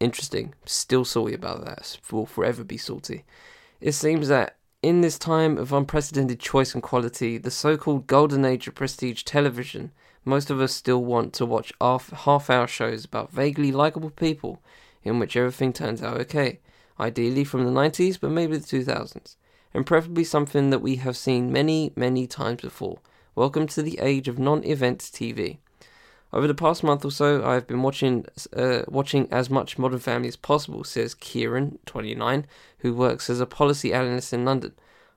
interesting. 0.00 0.54
Still 0.66 1.04
salty 1.04 1.34
about 1.34 1.64
that. 1.64 1.98
Will 2.10 2.26
forever 2.26 2.64
be 2.64 2.76
salty. 2.76 3.24
It 3.80 3.92
seems 3.92 4.28
that 4.28 4.56
in 4.82 5.02
this 5.02 5.18
time 5.18 5.58
of 5.58 5.72
unprecedented 5.72 6.40
choice 6.40 6.72
and 6.72 6.82
quality, 6.82 7.36
the 7.36 7.50
so 7.50 7.76
called 7.76 8.06
golden 8.06 8.46
age 8.46 8.66
of 8.66 8.74
prestige 8.74 9.22
television 9.24 9.92
most 10.24 10.50
of 10.50 10.60
us 10.60 10.72
still 10.72 11.02
want 11.02 11.32
to 11.32 11.46
watch 11.46 11.72
half 11.80 12.50
hour 12.50 12.66
shows 12.66 13.04
about 13.04 13.32
vaguely 13.32 13.72
likable 13.72 14.10
people 14.10 14.62
in 15.02 15.18
which 15.18 15.36
everything 15.36 15.72
turns 15.72 16.02
out 16.02 16.18
okay, 16.20 16.60
ideally 16.98 17.44
from 17.44 17.64
the 17.64 17.70
90s, 17.70 18.18
but 18.20 18.30
maybe 18.30 18.56
the 18.56 18.66
2000s, 18.66 19.36
and 19.72 19.86
preferably 19.86 20.24
something 20.24 20.70
that 20.70 20.80
we 20.80 20.96
have 20.96 21.16
seen 21.16 21.52
many, 21.52 21.92
many 21.96 22.26
times 22.26 22.60
before. 22.60 22.98
Welcome 23.34 23.66
to 23.68 23.82
the 23.82 23.98
age 24.00 24.28
of 24.28 24.38
non 24.38 24.62
event 24.64 25.00
TV. 25.00 25.58
Over 26.32 26.46
the 26.46 26.54
past 26.54 26.84
month 26.84 27.04
or 27.04 27.10
so, 27.10 27.44
I 27.44 27.54
have 27.54 27.66
been 27.66 27.82
watching 27.82 28.24
uh, 28.54 28.82
watching 28.86 29.26
as 29.32 29.50
much 29.50 29.78
Modern 29.78 29.98
Family 29.98 30.28
as 30.28 30.36
possible, 30.36 30.84
says 30.84 31.14
Kieran, 31.14 31.78
29, 31.86 32.46
who 32.78 32.94
works 32.94 33.28
as 33.28 33.40
a 33.40 33.46
policy 33.46 33.92
analyst 33.92 34.32
in 34.32 34.44
London. 34.44 34.72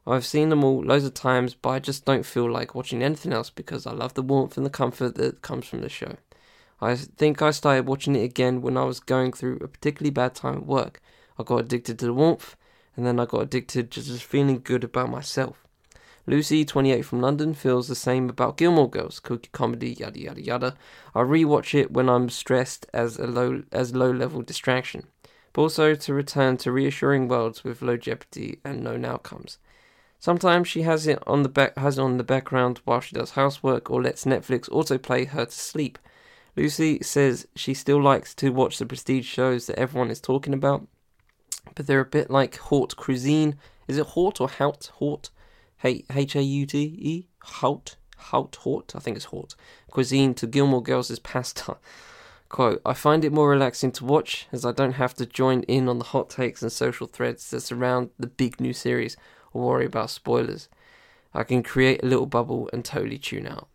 I've 0.08 0.26
seen 0.26 0.50
them 0.50 0.64
all 0.64 0.84
loads 0.84 1.06
of 1.06 1.14
times, 1.14 1.54
but 1.54 1.70
I 1.70 1.80
just 1.80 2.04
don't 2.04 2.26
feel 2.26 2.52
like 2.52 2.76
watching 2.76 3.04
anything 3.04 3.32
else 3.32 3.50
because 3.50 3.86
I 3.86 3.92
love 3.92 4.16
the 4.16 4.22
warmth 4.22 4.58
and 4.58 4.66
the 4.66 4.72
comfort 4.72 5.16
that 5.16 5.42
comes 5.42 5.66
from 5.68 5.82
the 5.82 5.90
show. 5.90 6.18
I 6.82 6.96
think 6.96 7.42
I 7.42 7.52
started 7.52 7.88
watching 7.88 8.16
it 8.16 8.24
again 8.24 8.62
when 8.62 8.76
I 8.76 8.84
was 8.84 9.00
going 9.00 9.32
through 9.32 9.58
a 9.58 9.68
particularly 9.68 10.12
bad 10.12 10.36
time 10.36 10.56
at 10.56 10.66
work. 10.66 11.02
I 11.40 11.44
got 11.44 11.62
addicted 11.62 12.00
to 12.00 12.08
the 12.08 12.14
warmth, 12.14 12.58
and 12.98 13.06
then 13.06 13.20
I 13.20 13.26
got 13.26 13.42
addicted 13.42 13.92
to 13.92 14.04
just 14.04 14.24
feeling 14.24 14.60
good 14.62 14.84
about 14.84 15.10
myself. 15.10 15.63
Lucy, 16.26 16.64
28 16.64 17.02
from 17.02 17.20
London, 17.20 17.54
feels 17.54 17.90
the 17.90 17.96
same 17.96 18.30
about 18.30 18.56
Gilmore 18.56 18.90
Girls, 18.90 19.20
cookie 19.20 19.50
comedy, 19.52 19.92
yada 19.92 20.20
yada 20.20 20.42
yada. 20.42 20.76
I 21.14 21.20
rewatch 21.20 21.78
it 21.78 21.92
when 21.92 22.08
I'm 22.08 22.30
stressed 22.30 22.86
as 22.94 23.18
a 23.18 23.28
low 23.28 23.64
as 23.74 23.94
low 23.94 24.10
level 24.10 24.42
distraction, 24.42 25.08
but 25.52 25.64
also 25.64 25.96
to 25.96 26.14
return 26.14 26.56
to 26.58 26.72
reassuring 26.72 27.28
worlds 27.28 27.66
with 27.66 27.82
low 27.82 27.98
jeopardy 27.98 28.60
and 28.64 28.84
known 28.84 29.04
outcomes. 29.04 29.58
Sometimes 30.18 30.70
she 30.70 30.84
has 30.84 31.08
it 31.08 31.22
on 31.28 31.44
the 31.44 31.50
back 31.50 31.78
has 31.78 32.00
on 32.00 32.16
the 32.16 32.24
background 32.24 32.80
while 32.86 33.02
she 33.02 33.14
does 33.14 33.32
housework 33.32 33.92
or 33.92 34.02
lets 34.02 34.24
Netflix 34.24 34.70
autoplay 34.70 35.28
her 35.28 35.44
to 35.44 35.52
sleep. 35.52 36.00
Lucy 36.56 37.00
says 37.02 37.50
she 37.54 37.74
still 37.74 38.02
likes 38.02 38.34
to 38.36 38.54
watch 38.54 38.78
the 38.78 38.86
prestige 38.86 39.28
shows 39.28 39.68
that 39.68 39.78
everyone 39.78 40.10
is 40.10 40.22
talking 40.22 40.54
about, 40.54 40.88
but 41.76 41.86
they're 41.86 42.00
a 42.00 42.06
bit 42.06 42.30
like 42.30 42.56
haute 42.56 42.96
cuisine. 42.96 43.58
Is 43.90 43.98
it 43.98 44.06
haute 44.08 44.40
or 44.40 44.48
haute? 44.48 44.90
Haute? 44.94 45.30
H 45.84 46.36
A 46.36 46.42
U 46.42 46.66
T 46.66 46.80
E? 46.80 47.28
Haute? 47.42 47.96
Haute? 48.18 48.56
Haute? 48.58 48.96
I 48.96 49.00
think 49.00 49.18
it's 49.18 49.26
haute. 49.26 49.56
Cuisine 49.90 50.34
to 50.36 50.48
Gilmore 50.48 50.84
Girls' 50.84 51.20
pasta. 51.20 51.78
Quote, 52.50 52.82
I 52.86 52.94
find 52.94 53.26
it 53.26 53.34
more 53.34 53.50
relaxing 53.50 53.92
to 53.94 54.06
watch 54.06 54.48
as 54.52 54.64
I 54.64 54.72
don't 54.72 54.94
have 54.94 55.16
to 55.16 55.26
join 55.26 55.64
in 55.64 55.90
on 55.90 55.98
the 55.98 56.06
hot 56.06 56.30
takes 56.30 56.62
and 56.62 56.72
social 56.72 57.08
threads 57.08 57.50
that 57.50 57.62
surround 57.62 58.12
the 58.20 58.28
big 58.28 58.62
new 58.62 58.74
series 58.74 59.18
or 59.54 59.64
worry 59.64 59.86
about 59.86 60.12
spoilers. 60.12 60.70
I 61.34 61.44
can 61.44 61.64
create 61.64 62.04
a 62.04 62.06
little 62.06 62.28
bubble 62.28 62.70
and 62.72 62.86
totally 62.86 63.18
tune 63.18 63.48
out. 63.48 63.68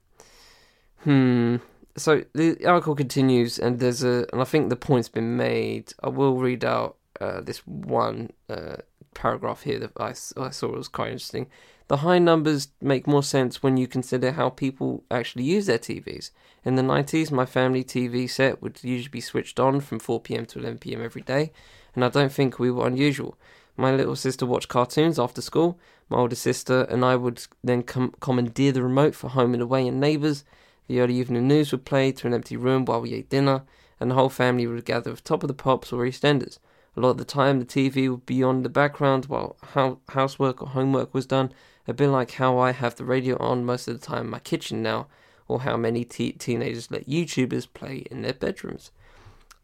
Hmm. 1.03 1.57
So 1.97 2.25
the 2.35 2.65
article 2.65 2.95
continues, 2.95 3.59
and 3.59 3.81
there's 3.81 4.05
a, 4.05 4.27
and 4.33 4.41
I 4.41 4.45
think 4.45 4.69
the 4.69 4.77
point's 4.77 5.09
been 5.09 5.37
made. 5.37 5.93
I 6.01 6.09
will 6.09 6.37
read 6.37 6.65
out 6.65 6.97
uh, 7.21 7.41
this 7.41 7.59
one 7.67 8.31
uh, 8.49 8.77
paragraph 9.15 9.63
here 9.63 9.79
that 9.79 9.93
I, 9.99 10.15
I 10.41 10.51
thought 10.51 10.77
was 10.77 10.89
quite 10.89 11.13
interesting. 11.13 11.49
The 11.89 11.99
high 11.99 12.19
numbers 12.19 12.69
make 12.83 13.07
more 13.07 13.23
sense 13.23 13.63
when 13.63 13.77
you 13.79 13.87
consider 13.87 14.33
how 14.33 14.51
people 14.51 15.05
actually 15.11 15.45
use 15.45 15.67
their 15.67 15.79
TVs. 15.79 16.31
In 16.65 16.75
the 16.75 16.83
90s, 16.83 17.31
my 17.31 17.47
family 17.47 17.83
TV 17.83 18.29
set 18.29 18.61
would 18.61 18.85
usually 18.85 19.09
be 19.09 19.23
switched 19.23 19.59
on 19.59 19.81
from 19.81 19.99
4 19.99 20.21
pm 20.21 20.45
to 20.47 20.59
11 20.59 20.79
pm 20.79 21.03
every 21.03 21.23
day, 21.23 21.51
and 21.95 22.05
I 22.05 22.09
don't 22.09 22.33
think 22.33 22.59
we 22.59 22.71
were 22.71 22.87
unusual. 22.87 23.39
My 23.77 23.95
little 23.95 24.17
sister 24.17 24.45
watched 24.45 24.69
cartoons 24.69 25.19
after 25.19 25.41
school. 25.41 25.79
My 26.11 26.19
older 26.19 26.37
sister 26.37 26.83
and 26.91 27.05
I 27.05 27.17
would 27.17 27.47
then 27.63 27.85
com- 27.85 28.15
commandeer 28.21 28.73
the 28.73 28.83
remote 28.83 29.15
for 29.15 29.31
Home 29.31 29.55
and 29.55 29.63
Away 29.63 29.87
and 29.87 30.01
Neighbours. 30.01 30.45
The 30.89 31.01
early 31.01 31.15
evening 31.15 31.47
news 31.47 31.71
would 31.71 31.85
play 31.85 32.13
to 32.13 32.27
an 32.27 32.35
empty 32.35 32.57
room 32.57 32.85
while 32.85 33.01
we 33.01 33.15
ate 33.15 33.31
dinner, 33.31 33.63
and 34.01 34.11
the 34.11 34.15
whole 34.15 34.29
family 34.31 34.67
would 34.67 34.85
gather 34.85 35.13
at 35.13 35.25
Top 35.25 35.43
of 35.43 35.49
the 35.49 35.55
Pops 35.55 35.93
or 35.93 36.05
EastEnders. 36.05 36.59
A 36.97 37.01
lot 37.01 37.11
of 37.11 37.19
the 37.19 37.25
time, 37.25 37.59
the 37.59 37.65
TV 37.65 38.09
would 38.09 38.27
be 38.27 38.43
on 38.43 38.63
the 38.63 38.69
background 38.69 39.27
while 39.27 39.57
ho- 39.75 40.01
housework 40.09 40.63
or 40.63 40.69
homework 40.69 41.15
was 41.15 41.27
done, 41.27 41.53
a 41.87 41.95
bit 41.95 42.09
like 42.09 42.33
how 42.33 42.59
I 42.59 42.73
have 42.73 42.97
the 42.97 43.05
radio 43.05 43.37
on 43.39 43.65
most 43.65 43.89
of 43.89 43.99
the 43.99 44.07
time 44.07 44.27
in 44.27 44.31
my 44.31 44.41
kitchen 44.41 44.83
now, 44.83 45.07
or 45.47 45.61
how 45.61 45.77
many 45.77 46.05
te- 46.05 46.33
teenagers 46.33 46.91
let 46.91 47.09
YouTubers 47.09 47.73
play 47.73 48.05
in 48.11 48.23
their 48.23 48.35
bedrooms. 48.35 48.91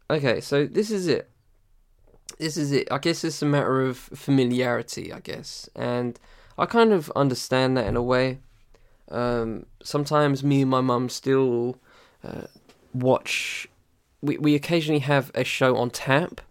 Okay, 0.09 0.39
so 0.39 0.65
this 0.65 0.91
is 0.91 1.07
it 1.07 1.29
this 2.37 2.57
is 2.57 2.71
it. 2.71 2.87
I 2.91 2.97
guess 2.97 3.23
it's 3.23 3.41
a 3.41 3.45
matter 3.45 3.81
of 3.81 3.97
familiarity, 3.97 5.11
I 5.13 5.19
guess. 5.19 5.69
And 5.75 6.19
I 6.57 6.65
kind 6.65 6.91
of 6.91 7.11
understand 7.15 7.77
that 7.77 7.87
in 7.87 7.95
a 7.95 8.01
way. 8.01 8.39
Um, 9.09 9.65
sometimes 9.83 10.43
me 10.43 10.61
and 10.61 10.71
my 10.71 10.81
mum 10.81 11.09
still 11.09 11.77
uh, 12.23 12.47
watch. 12.93 13.67
We 14.21 14.37
we 14.37 14.55
occasionally 14.55 15.01
have 15.01 15.31
a 15.35 15.43
show 15.43 15.77
on 15.77 15.91
tap 15.91 16.41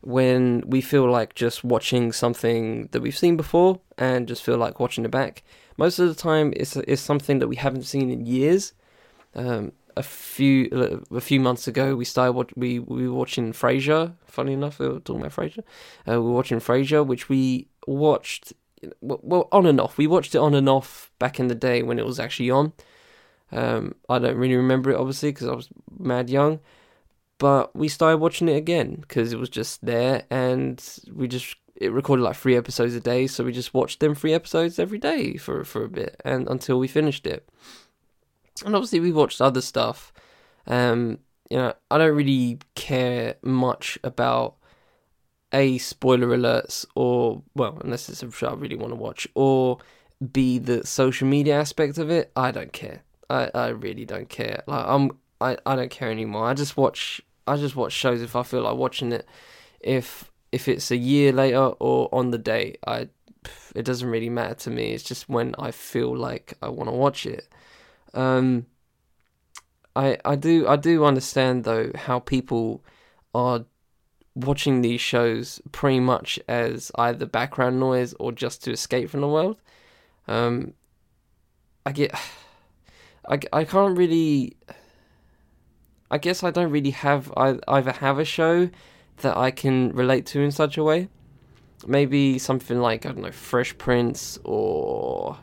when 0.00 0.62
we 0.66 0.80
feel 0.80 1.10
like 1.10 1.34
just 1.34 1.64
watching 1.64 2.12
something 2.12 2.88
that 2.92 3.00
we've 3.00 3.16
seen 3.16 3.36
before 3.36 3.80
and 3.96 4.28
just 4.28 4.42
feel 4.42 4.56
like 4.56 4.80
watching 4.80 5.04
it 5.04 5.10
back. 5.10 5.42
Most 5.76 5.98
of 5.98 6.08
the 6.08 6.14
time, 6.14 6.52
it's 6.56 6.76
it's 6.76 7.02
something 7.02 7.38
that 7.38 7.48
we 7.48 7.56
haven't 7.56 7.82
seen 7.82 8.10
in 8.10 8.26
years. 8.26 8.72
Um, 9.34 9.72
a 9.96 10.02
few 10.02 11.02
a 11.10 11.20
few 11.20 11.40
months 11.40 11.66
ago, 11.66 11.96
we 11.96 12.04
started 12.04 12.32
watch, 12.32 12.50
we 12.56 12.78
we 12.78 13.08
were 13.08 13.14
watching 13.14 13.52
Frasier. 13.52 14.14
Funny 14.26 14.52
enough, 14.52 14.78
we 14.78 14.88
were 14.88 15.00
talking 15.00 15.22
about 15.22 15.32
Frasier. 15.32 15.64
Uh, 16.08 16.20
we 16.22 16.28
were 16.28 16.32
watching 16.32 16.60
Frasier, 16.60 17.04
which 17.04 17.28
we 17.28 17.68
watched 17.86 18.52
well 19.00 19.48
on 19.50 19.66
and 19.66 19.80
off. 19.80 19.98
We 19.98 20.06
watched 20.06 20.34
it 20.34 20.38
on 20.38 20.54
and 20.54 20.68
off 20.68 21.10
back 21.18 21.40
in 21.40 21.48
the 21.48 21.54
day 21.54 21.82
when 21.82 21.98
it 21.98 22.06
was 22.06 22.20
actually 22.20 22.50
on. 22.50 22.72
Um, 23.50 23.94
I 24.08 24.18
don't 24.18 24.36
really 24.36 24.56
remember 24.56 24.90
it 24.90 24.96
obviously 24.96 25.30
because 25.32 25.48
I 25.48 25.54
was 25.54 25.68
mad 25.98 26.28
young, 26.28 26.60
but 27.38 27.74
we 27.74 27.88
started 27.88 28.18
watching 28.18 28.48
it 28.48 28.56
again 28.56 28.96
because 29.00 29.32
it 29.32 29.38
was 29.38 29.48
just 29.48 29.84
there, 29.84 30.24
and 30.30 30.82
we 31.12 31.28
just 31.28 31.56
it 31.76 31.92
recorded 31.92 32.22
like 32.22 32.36
three 32.36 32.56
episodes 32.56 32.94
a 32.94 33.00
day, 33.00 33.26
so 33.26 33.44
we 33.44 33.52
just 33.52 33.74
watched 33.74 34.00
them 34.00 34.14
three 34.14 34.34
episodes 34.34 34.78
every 34.78 34.98
day 34.98 35.36
for 35.36 35.64
for 35.64 35.84
a 35.84 35.88
bit, 35.88 36.20
and 36.24 36.48
until 36.48 36.78
we 36.78 36.88
finished 36.88 37.26
it. 37.26 37.48
And 38.64 38.74
obviously, 38.74 39.00
we 39.00 39.12
watched 39.12 39.40
other 39.40 39.60
stuff. 39.60 40.12
Um, 40.66 41.18
you 41.48 41.56
know, 41.56 41.74
I 41.90 41.98
don't 41.98 42.16
really 42.16 42.58
care 42.74 43.36
much 43.42 43.98
about 44.02 44.56
a 45.52 45.78
spoiler 45.78 46.28
alerts 46.28 46.84
or 46.94 47.42
well 47.54 47.78
unless 47.82 48.08
it's 48.08 48.22
a 48.22 48.30
show 48.30 48.48
I 48.48 48.54
really 48.54 48.76
want 48.76 48.90
to 48.92 48.96
watch 48.96 49.26
or 49.34 49.78
b 50.32 50.58
the 50.58 50.86
social 50.86 51.26
media 51.26 51.58
aspect 51.58 51.98
of 51.98 52.10
it 52.10 52.30
I 52.36 52.50
don't 52.50 52.72
care 52.72 53.02
I, 53.30 53.50
I 53.54 53.68
really 53.68 54.04
don't 54.04 54.28
care 54.28 54.62
like 54.66 54.84
I'm 54.86 55.12
I, 55.40 55.56
I 55.64 55.76
don't 55.76 55.90
care 55.90 56.10
anymore 56.10 56.44
I 56.46 56.54
just 56.54 56.76
watch 56.76 57.22
I 57.48 57.56
just 57.56 57.76
watch 57.76 57.92
shows 57.92 58.22
if 58.22 58.36
I 58.36 58.42
feel 58.42 58.62
like 58.62 58.76
watching 58.76 59.12
it 59.12 59.26
if 59.80 60.30
if 60.52 60.68
it's 60.68 60.90
a 60.90 60.96
year 60.96 61.32
later 61.32 61.72
or 61.78 62.08
on 62.12 62.30
the 62.30 62.38
day 62.38 62.76
I 62.86 63.08
it 63.74 63.84
doesn't 63.84 64.08
really 64.08 64.30
matter 64.30 64.54
to 64.54 64.70
me 64.70 64.92
it's 64.92 65.04
just 65.04 65.28
when 65.28 65.54
I 65.58 65.70
feel 65.70 66.16
like 66.16 66.54
I 66.62 66.68
want 66.68 66.88
to 66.88 66.96
watch 66.96 67.26
it 67.26 67.48
um 68.14 68.66
I 69.94 70.18
I 70.24 70.36
do 70.36 70.66
I 70.68 70.76
do 70.76 71.04
understand 71.04 71.64
though 71.64 71.90
how 71.94 72.18
people 72.20 72.82
are 73.34 73.64
watching 74.38 74.82
these 74.82 75.00
shows 75.00 75.60
pretty 75.72 76.00
much 76.00 76.38
as 76.48 76.92
either 76.94 77.26
background 77.26 77.80
noise 77.80 78.14
or 78.20 78.30
just 78.32 78.62
to 78.64 78.72
escape 78.72 79.10
from 79.10 79.20
the 79.20 79.28
world. 79.28 79.60
Um, 80.28 80.74
I 81.84 81.92
get, 81.92 82.14
I, 83.28 83.40
I 83.52 83.64
can't 83.64 83.96
really. 83.96 84.56
I 86.10 86.18
guess 86.18 86.42
I 86.42 86.50
don't 86.50 86.70
really 86.70 86.90
have 86.90 87.32
I 87.36 87.58
either 87.68 87.92
have 87.92 88.18
a 88.18 88.24
show 88.24 88.70
that 89.18 89.36
I 89.36 89.50
can 89.50 89.92
relate 89.92 90.26
to 90.26 90.40
in 90.40 90.50
such 90.50 90.78
a 90.78 90.84
way. 90.84 91.08
Maybe 91.86 92.38
something 92.38 92.78
like 92.80 93.06
I 93.06 93.10
don't 93.10 93.22
know, 93.22 93.32
Fresh 93.32 93.78
Prince 93.78 94.38
or 94.44 95.38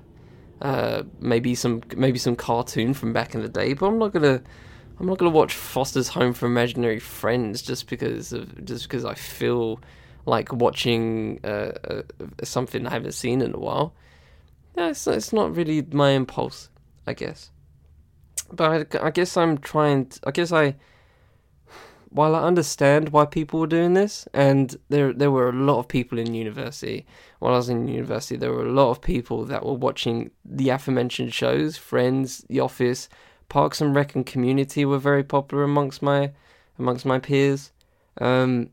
uh, 0.61 1.03
maybe 1.19 1.55
some 1.55 1.81
maybe 1.95 2.17
some 2.17 2.35
cartoon 2.35 2.93
from 2.93 3.13
back 3.13 3.35
in 3.35 3.41
the 3.41 3.49
day. 3.49 3.73
But 3.73 3.87
I'm 3.87 3.99
not 3.99 4.13
gonna 4.13 4.41
I'm 4.99 5.05
not 5.05 5.17
gonna 5.17 5.31
watch 5.31 5.53
Foster's 5.53 6.09
Home 6.09 6.33
for 6.33 6.45
Imaginary 6.45 6.99
Friends 6.99 7.61
just 7.61 7.87
because 7.87 8.33
of 8.33 8.65
just 8.65 8.83
because 8.83 9.05
I 9.05 9.13
feel 9.13 9.79
like 10.25 10.51
watching 10.51 11.39
uh, 11.43 11.73
uh, 11.87 12.01
something 12.43 12.87
I 12.87 12.89
haven't 12.89 13.13
seen 13.13 13.41
in 13.41 13.53
a 13.53 13.59
while. 13.59 13.93
Yeah, 14.75 14.89
it's, 14.89 15.05
it's 15.07 15.31
not 15.31 15.55
really 15.55 15.85
my 15.91 16.11
impulse, 16.11 16.69
I 17.05 17.13
guess. 17.13 17.51
But 18.51 18.95
I, 18.95 19.07
I 19.07 19.11
guess 19.11 19.37
I'm 19.37 19.57
trying. 19.57 20.07
To, 20.07 20.19
I 20.27 20.31
guess 20.31 20.51
I. 20.51 20.75
While 22.09 22.33
I 22.33 22.43
understand 22.43 23.09
why 23.09 23.25
people 23.25 23.59
were 23.59 23.67
doing 23.67 23.93
this, 23.93 24.27
and 24.33 24.77
there 24.89 25.11
there 25.11 25.31
were 25.31 25.49
a 25.49 25.53
lot 25.53 25.79
of 25.79 25.87
people 25.87 26.17
in 26.17 26.33
university. 26.33 27.05
While 27.39 27.53
I 27.53 27.57
was 27.57 27.69
in 27.69 27.87
university, 27.87 28.37
there 28.37 28.53
were 28.53 28.65
a 28.65 28.71
lot 28.71 28.91
of 28.91 29.01
people 29.01 29.43
that 29.45 29.65
were 29.65 29.73
watching 29.73 30.31
the 30.45 30.69
aforementioned 30.69 31.33
shows, 31.33 31.75
Friends, 31.75 32.45
The 32.47 32.61
Office, 32.61 33.09
Parks 33.49 33.81
and 33.81 33.93
Rec 33.93 34.15
and 34.15 34.25
Community 34.25 34.85
were 34.85 34.97
very 34.97 35.23
popular 35.23 35.63
amongst 35.63 36.01
my 36.01 36.31
amongst 36.79 37.05
my 37.05 37.19
peers. 37.19 37.71
Um, 38.21 38.69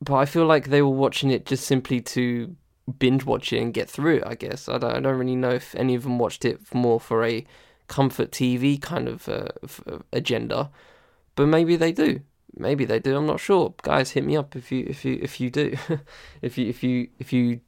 but 0.00 0.14
I 0.14 0.24
feel 0.24 0.46
like 0.46 0.68
they 0.68 0.82
were 0.82 0.88
watching 0.88 1.30
it 1.30 1.46
just 1.46 1.66
simply 1.66 2.00
to 2.00 2.54
binge 2.98 3.24
watch 3.24 3.52
it 3.52 3.60
and 3.60 3.74
get 3.74 3.90
through 3.90 4.18
it. 4.18 4.24
I 4.26 4.34
guess 4.34 4.68
I 4.68 4.78
don't, 4.78 4.94
I 4.94 5.00
don't 5.00 5.18
really 5.18 5.36
know 5.36 5.50
if 5.50 5.74
any 5.74 5.94
of 5.94 6.04
them 6.04 6.18
watched 6.18 6.44
it 6.44 6.60
more 6.74 7.00
for 7.00 7.24
a 7.24 7.44
comfort 7.88 8.30
TV 8.30 8.80
kind 8.80 9.08
of 9.08 9.28
uh, 9.28 9.48
uh, 9.86 9.98
agenda, 10.12 10.70
but 11.34 11.46
maybe 11.46 11.76
they 11.76 11.92
do. 11.92 12.20
Maybe 12.56 12.84
they 12.84 12.98
do. 12.98 13.16
I'm 13.16 13.26
not 13.26 13.40
sure. 13.40 13.74
Guys, 13.82 14.12
hit 14.12 14.24
me 14.24 14.36
up 14.36 14.56
if 14.56 14.72
you 14.72 14.86
if 14.88 15.04
you 15.04 15.18
if 15.20 15.40
you 15.40 15.50
do, 15.50 15.76
if 16.42 16.56
you 16.56 16.68
if 16.68 16.82
you 16.82 17.08
if 17.18 17.32
you 17.32 17.60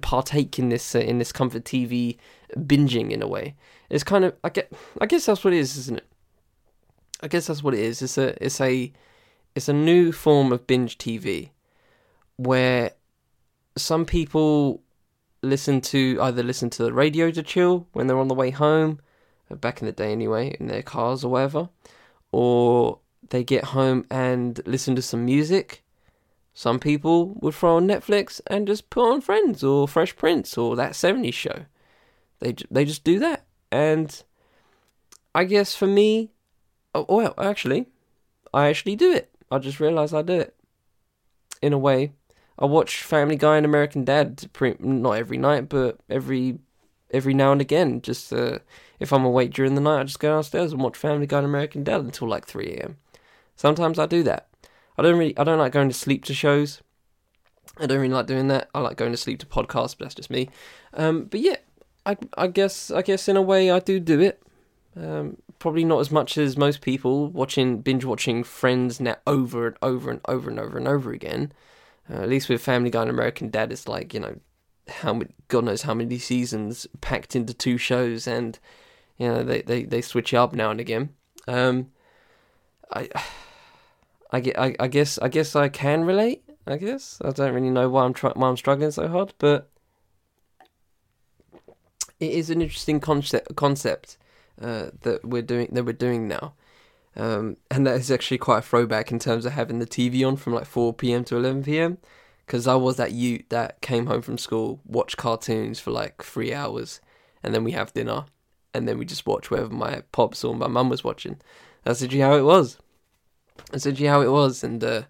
partake 0.00 0.58
in 0.58 0.68
this 0.68 0.94
uh, 0.94 1.00
in 1.00 1.18
this 1.18 1.32
comfort 1.32 1.64
TV 1.64 2.16
binging 2.56 3.10
in 3.10 3.22
a 3.22 3.28
way. 3.28 3.54
It's 3.90 4.04
kind 4.04 4.24
of 4.24 4.34
I 4.42 4.48
get 4.48 4.72
I 5.00 5.06
guess 5.06 5.26
that's 5.26 5.44
what 5.44 5.52
it 5.52 5.58
is, 5.58 5.76
isn't 5.76 5.98
it? 5.98 6.06
I 7.22 7.28
guess 7.28 7.46
that's 7.46 7.62
what 7.62 7.74
it 7.74 7.80
is. 7.80 8.02
It's 8.02 8.18
a 8.18 8.42
it's 8.44 8.60
a 8.60 8.92
it's 9.54 9.68
a 9.68 9.72
new 9.72 10.12
form 10.12 10.52
of 10.52 10.66
binge 10.66 10.98
TV 10.98 11.50
where 12.36 12.92
some 13.76 14.04
people 14.04 14.82
listen 15.42 15.80
to 15.80 16.18
either 16.22 16.42
listen 16.42 16.70
to 16.70 16.82
the 16.82 16.92
radio 16.92 17.30
to 17.30 17.42
chill 17.42 17.86
when 17.92 18.06
they're 18.06 18.18
on 18.18 18.28
the 18.28 18.34
way 18.34 18.50
home, 18.50 19.00
back 19.56 19.80
in 19.80 19.86
the 19.86 19.92
day 19.92 20.12
anyway, 20.12 20.56
in 20.58 20.66
their 20.66 20.82
cars 20.82 21.24
or 21.24 21.30
whatever, 21.32 21.68
or 22.30 22.98
they 23.30 23.44
get 23.44 23.64
home 23.64 24.04
and 24.10 24.60
listen 24.66 24.94
to 24.96 25.02
some 25.02 25.24
music. 25.24 25.82
Some 26.54 26.78
people 26.78 27.34
would 27.40 27.54
throw 27.54 27.76
on 27.76 27.86
Netflix 27.88 28.40
and 28.46 28.66
just 28.66 28.90
put 28.90 29.10
on 29.10 29.20
Friends 29.20 29.64
or 29.64 29.88
Fresh 29.88 30.16
Prince 30.16 30.58
or 30.58 30.76
that 30.76 30.92
70s 30.92 31.32
show. 31.32 31.64
They 32.40 32.54
they 32.70 32.84
just 32.84 33.04
do 33.04 33.18
that. 33.20 33.46
And 33.70 34.22
I 35.34 35.44
guess 35.44 35.74
for 35.74 35.86
me, 35.86 36.32
oh, 36.94 37.06
well, 37.08 37.34
actually, 37.38 37.86
I 38.52 38.68
actually 38.68 38.96
do 38.96 39.12
it. 39.12 39.30
I 39.50 39.58
just 39.58 39.80
realised 39.80 40.14
I 40.14 40.22
do 40.22 40.40
it. 40.40 40.54
In 41.62 41.72
a 41.72 41.78
way, 41.78 42.12
I 42.58 42.66
watch 42.66 43.02
Family 43.02 43.36
Guy 43.36 43.56
and 43.56 43.64
American 43.64 44.04
Dad 44.04 44.48
pre- 44.52 44.76
not 44.78 45.12
every 45.12 45.38
night, 45.38 45.68
but 45.68 46.00
every 46.10 46.58
every 47.10 47.34
now 47.34 47.52
and 47.52 47.60
again. 47.60 48.02
Just 48.02 48.32
uh, 48.32 48.58
if 49.02 49.12
I'm 49.12 49.24
awake 49.24 49.52
during 49.52 49.74
the 49.74 49.80
night, 49.80 50.00
I 50.00 50.04
just 50.04 50.20
go 50.20 50.30
downstairs 50.30 50.72
and 50.72 50.80
watch 50.80 50.96
Family 50.96 51.26
Guy 51.26 51.38
and 51.38 51.46
American 51.46 51.82
Dad 51.82 52.00
until 52.00 52.28
like 52.28 52.46
three 52.46 52.76
a.m. 52.76 52.96
Sometimes 53.56 53.98
I 53.98 54.06
do 54.06 54.22
that. 54.22 54.48
I 54.96 55.02
don't 55.02 55.18
really, 55.18 55.36
I 55.36 55.44
don't 55.44 55.58
like 55.58 55.72
going 55.72 55.88
to 55.88 55.94
sleep 55.94 56.24
to 56.26 56.34
shows. 56.34 56.80
I 57.78 57.86
don't 57.86 58.00
really 58.00 58.14
like 58.14 58.26
doing 58.26 58.48
that. 58.48 58.70
I 58.74 58.80
like 58.80 58.96
going 58.96 59.12
to 59.12 59.16
sleep 59.16 59.40
to 59.40 59.46
podcasts, 59.46 59.96
but 59.98 60.04
that's 60.04 60.14
just 60.14 60.30
me. 60.30 60.50
Um, 60.94 61.24
but 61.24 61.40
yeah, 61.40 61.56
I 62.06 62.16
I 62.36 62.46
guess 62.46 62.90
I 62.90 63.02
guess 63.02 63.28
in 63.28 63.36
a 63.36 63.42
way 63.42 63.70
I 63.70 63.80
do 63.80 63.98
do 63.98 64.20
it. 64.20 64.42
Um, 64.96 65.38
probably 65.58 65.84
not 65.84 66.00
as 66.00 66.10
much 66.10 66.38
as 66.38 66.56
most 66.56 66.80
people 66.80 67.28
watching 67.28 67.80
binge 67.80 68.04
watching 68.04 68.44
Friends 68.44 69.00
now 69.00 69.16
over 69.26 69.66
and 69.66 69.76
over 69.82 70.10
and 70.10 70.20
over 70.28 70.50
and 70.50 70.60
over 70.60 70.78
and 70.78 70.86
over 70.86 71.12
again. 71.12 71.52
Uh, 72.10 72.22
at 72.22 72.28
least 72.28 72.48
with 72.48 72.62
Family 72.62 72.90
Guy 72.90 73.02
and 73.02 73.10
American 73.10 73.50
Dad, 73.50 73.72
it's 73.72 73.88
like 73.88 74.14
you 74.14 74.20
know 74.20 74.36
how 74.88 75.14
many 75.14 75.30
God 75.48 75.64
knows 75.64 75.82
how 75.82 75.94
many 75.94 76.18
seasons 76.18 76.86
packed 77.00 77.34
into 77.34 77.54
two 77.54 77.78
shows, 77.78 78.26
and 78.26 78.58
you 79.22 79.28
know 79.28 79.42
they 79.42 79.62
they, 79.62 79.84
they 79.84 80.02
switch 80.02 80.34
up 80.34 80.54
now 80.54 80.70
and 80.70 80.80
again. 80.80 81.10
Um, 81.46 81.90
I. 82.92 83.08
I, 84.32 84.38
I, 84.56 84.74
I 84.80 84.88
guess 84.88 85.18
I 85.18 85.28
guess 85.28 85.54
I 85.54 85.68
can 85.68 86.04
relate. 86.04 86.42
I 86.66 86.76
guess 86.78 87.20
I 87.22 87.30
don't 87.32 87.52
really 87.52 87.70
know 87.70 87.88
why 87.90 88.04
I'm 88.04 88.14
why 88.14 88.48
I'm 88.48 88.56
struggling 88.56 88.90
so 88.90 89.08
hard, 89.08 89.34
but 89.38 89.68
it 92.18 92.30
is 92.30 92.48
an 92.48 92.62
interesting 92.62 92.98
concept 93.00 93.54
concept 93.56 94.16
uh, 94.60 94.86
that 95.02 95.24
we're 95.24 95.42
doing 95.42 95.68
that 95.72 95.84
we're 95.84 95.92
doing 95.92 96.28
now, 96.28 96.54
um, 97.14 97.58
and 97.70 97.86
that 97.86 97.96
is 97.96 98.10
actually 98.10 98.38
quite 98.38 98.58
a 98.58 98.62
throwback 98.62 99.12
in 99.12 99.18
terms 99.18 99.44
of 99.44 99.52
having 99.52 99.80
the 99.80 99.86
TV 99.86 100.26
on 100.26 100.36
from 100.36 100.54
like 100.54 100.66
four 100.66 100.94
p.m. 100.94 101.24
to 101.24 101.36
eleven 101.36 101.62
p.m. 101.62 101.98
Because 102.46 102.66
I 102.66 102.74
was 102.74 102.96
that 102.96 103.12
youth 103.12 103.48
that 103.50 103.82
came 103.82 104.06
home 104.06 104.22
from 104.22 104.38
school, 104.38 104.80
watched 104.86 105.16
cartoons 105.16 105.78
for 105.78 105.90
like 105.90 106.22
three 106.22 106.54
hours, 106.54 107.00
and 107.42 107.54
then 107.54 107.64
we 107.64 107.72
have 107.72 107.92
dinner, 107.92 108.24
and 108.74 108.88
then 108.88 108.98
we 108.98 109.04
just 109.04 109.26
watch 109.26 109.50
whatever 109.50 109.72
my 109.72 110.02
pops 110.12 110.44
or 110.44 110.54
my 110.54 110.68
mum 110.68 110.88
was 110.88 111.04
watching. 111.04 111.40
That's 111.84 112.02
actually 112.02 112.20
how 112.20 112.36
it 112.36 112.42
was. 112.42 112.78
That's 113.70 113.86
actually 113.86 114.06
how 114.06 114.22
it 114.22 114.30
was, 114.30 114.64
and 114.64 114.82
uh, 114.82 115.02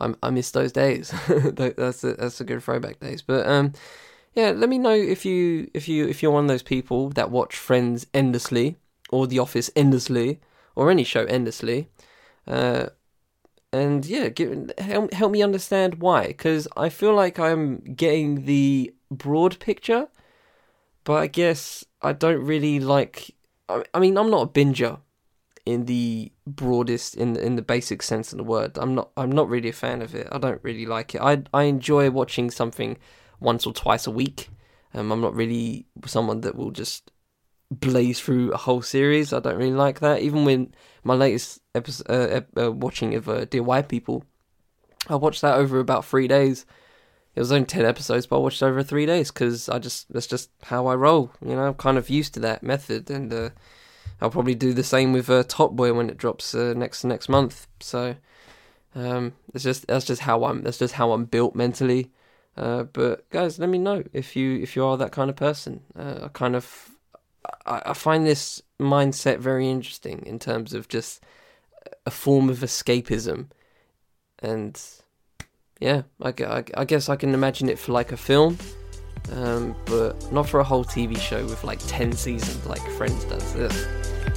I 0.00 0.14
I 0.22 0.30
miss 0.30 0.50
those 0.50 0.72
days. 0.72 1.12
that's 1.28 2.04
a, 2.04 2.14
that's 2.14 2.40
a 2.40 2.44
good 2.44 2.62
throwback 2.62 3.00
days, 3.00 3.22
but 3.22 3.46
um 3.46 3.72
yeah, 4.34 4.50
let 4.50 4.68
me 4.68 4.78
know 4.78 4.94
if 4.94 5.24
you 5.24 5.70
if 5.74 5.88
you 5.88 6.06
if 6.06 6.22
you're 6.22 6.32
one 6.32 6.44
of 6.44 6.48
those 6.48 6.62
people 6.62 7.10
that 7.10 7.30
watch 7.30 7.56
Friends 7.56 8.06
endlessly 8.14 8.76
or 9.10 9.26
The 9.26 9.38
Office 9.40 9.70
endlessly 9.74 10.40
or 10.76 10.90
any 10.90 11.04
show 11.04 11.24
endlessly. 11.24 11.88
Uh, 12.46 12.86
and 13.72 14.04
yeah, 14.06 14.28
give, 14.28 14.72
help 14.78 15.12
help 15.12 15.32
me 15.32 15.42
understand 15.42 16.00
why, 16.00 16.28
because 16.28 16.66
I 16.76 16.88
feel 16.88 17.14
like 17.14 17.38
I'm 17.38 17.78
getting 17.94 18.44
the 18.44 18.92
broad 19.10 19.58
picture, 19.58 20.08
but 21.04 21.14
I 21.14 21.26
guess 21.26 21.84
I 22.02 22.12
don't 22.12 22.44
really 22.44 22.80
like. 22.80 23.34
I, 23.68 24.00
mean, 24.00 24.18
I'm 24.18 24.30
not 24.30 24.42
a 24.42 24.46
binger 24.48 24.98
in 25.64 25.84
the 25.86 26.32
broadest, 26.46 27.14
in 27.14 27.36
in 27.36 27.56
the 27.56 27.62
basic 27.62 28.02
sense 28.02 28.32
of 28.32 28.38
the 28.38 28.44
word. 28.44 28.78
I'm 28.78 28.94
not. 28.94 29.10
I'm 29.16 29.32
not 29.32 29.48
really 29.48 29.68
a 29.68 29.74
fan 29.74 30.02
of 30.02 30.14
it. 30.14 30.28
I 30.32 30.38
don't 30.38 30.62
really 30.62 30.86
like 30.86 31.14
it. 31.14 31.20
I 31.20 31.42
I 31.52 31.64
enjoy 31.64 32.10
watching 32.10 32.50
something 32.50 32.98
once 33.38 33.66
or 33.66 33.72
twice 33.72 34.06
a 34.06 34.10
week. 34.10 34.48
Um, 34.94 35.12
I'm 35.12 35.20
not 35.20 35.34
really 35.34 35.86
someone 36.06 36.40
that 36.40 36.56
will 36.56 36.72
just 36.72 37.10
blaze 37.70 38.18
through 38.20 38.52
a 38.52 38.56
whole 38.56 38.82
series. 38.82 39.32
I 39.32 39.40
don't 39.40 39.56
really 39.56 39.72
like 39.72 40.00
that. 40.00 40.20
Even 40.20 40.44
when 40.44 40.74
my 41.04 41.14
latest 41.14 41.60
episode, 41.74 42.44
uh, 42.56 42.60
uh, 42.60 42.72
watching 42.72 43.14
of 43.14 43.28
uh, 43.28 43.44
Dear 43.44 43.62
White 43.62 43.88
People, 43.88 44.24
I 45.08 45.16
watched 45.16 45.42
that 45.42 45.56
over 45.56 45.78
about 45.78 46.04
three 46.04 46.28
days. 46.28 46.66
It 47.34 47.40
was 47.40 47.52
only 47.52 47.66
ten 47.66 47.84
episodes, 47.84 48.26
but 48.26 48.36
I 48.36 48.40
watched 48.40 48.62
over 48.62 48.82
three 48.82 49.06
days 49.06 49.30
because 49.30 49.68
I 49.68 49.78
just 49.78 50.12
that's 50.12 50.26
just 50.26 50.50
how 50.64 50.86
I 50.86 50.94
roll. 50.94 51.30
You 51.44 51.54
know, 51.54 51.68
I'm 51.68 51.74
kind 51.74 51.96
of 51.96 52.10
used 52.10 52.34
to 52.34 52.40
that 52.40 52.62
method, 52.62 53.08
and 53.10 53.32
uh, 53.32 53.50
I'll 54.20 54.30
probably 54.30 54.54
do 54.54 54.72
the 54.72 54.82
same 54.82 55.12
with 55.12 55.30
uh, 55.30 55.44
Top 55.46 55.72
Boy 55.72 55.92
when 55.92 56.10
it 56.10 56.16
drops 56.16 56.54
uh, 56.54 56.74
next 56.76 57.04
next 57.04 57.28
month. 57.28 57.66
So 57.78 58.16
um, 58.94 59.34
it's 59.54 59.64
just 59.64 59.86
that's 59.86 60.04
just 60.04 60.22
how 60.22 60.44
I'm 60.44 60.62
that's 60.62 60.78
just 60.78 60.94
how 60.94 61.12
I'm 61.12 61.24
built 61.24 61.54
mentally. 61.54 62.10
Uh, 62.56 62.82
but 62.82 63.28
guys, 63.30 63.58
let 63.58 63.68
me 63.68 63.78
know 63.78 64.02
if 64.12 64.34
you 64.34 64.60
if 64.60 64.74
you 64.74 64.84
are 64.84 64.96
that 64.96 65.12
kind 65.12 65.30
of 65.30 65.36
person. 65.36 65.82
Uh, 65.96 66.20
I 66.24 66.28
kind 66.28 66.56
of 66.56 66.90
I, 67.64 67.82
I 67.86 67.92
find 67.94 68.26
this 68.26 68.62
mindset 68.80 69.38
very 69.38 69.68
interesting 69.68 70.24
in 70.26 70.38
terms 70.38 70.74
of 70.74 70.88
just 70.88 71.22
a 72.04 72.10
form 72.10 72.50
of 72.50 72.58
escapism, 72.58 73.46
and 74.40 74.80
yeah, 75.80 76.02
I, 76.20 76.28
I, 76.28 76.64
I 76.76 76.84
guess 76.84 77.08
I 77.08 77.16
can 77.16 77.32
imagine 77.32 77.70
it 77.70 77.78
for 77.78 77.92
like 77.92 78.12
a 78.12 78.16
film, 78.16 78.58
um, 79.32 79.74
but 79.86 80.30
not 80.30 80.46
for 80.46 80.60
a 80.60 80.64
whole 80.64 80.84
TV 80.84 81.18
show 81.18 81.42
with 81.44 81.64
like 81.64 81.78
ten 81.86 82.12
seasons 82.12 82.66
like 82.66 82.82
Friends 82.92 83.24
does. 83.24 83.56
Ugh. 83.56 83.72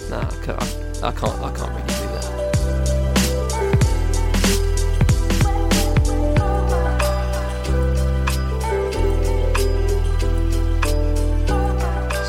Nah, 0.10 0.20
I 0.20 0.46
can't, 0.46 0.64
I, 1.04 1.08
I 1.08 1.12
can't, 1.12 1.42
I 1.42 1.54
can't 1.54 1.70
really 1.70 1.82
do 1.82 2.08
that. 2.08 2.44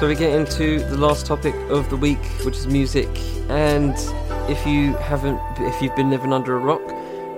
So 0.00 0.08
we 0.08 0.16
get 0.16 0.34
into 0.34 0.80
the 0.80 0.98
last 0.98 1.24
topic 1.24 1.54
of 1.70 1.88
the 1.88 1.96
week, 1.96 2.22
which 2.44 2.56
is 2.56 2.66
music. 2.66 3.08
And 3.48 3.94
if 4.50 4.66
you 4.66 4.94
haven't, 4.94 5.40
if 5.60 5.80
you've 5.80 5.94
been 5.94 6.10
living 6.10 6.32
under 6.32 6.56
a 6.56 6.58
rock, 6.58 6.82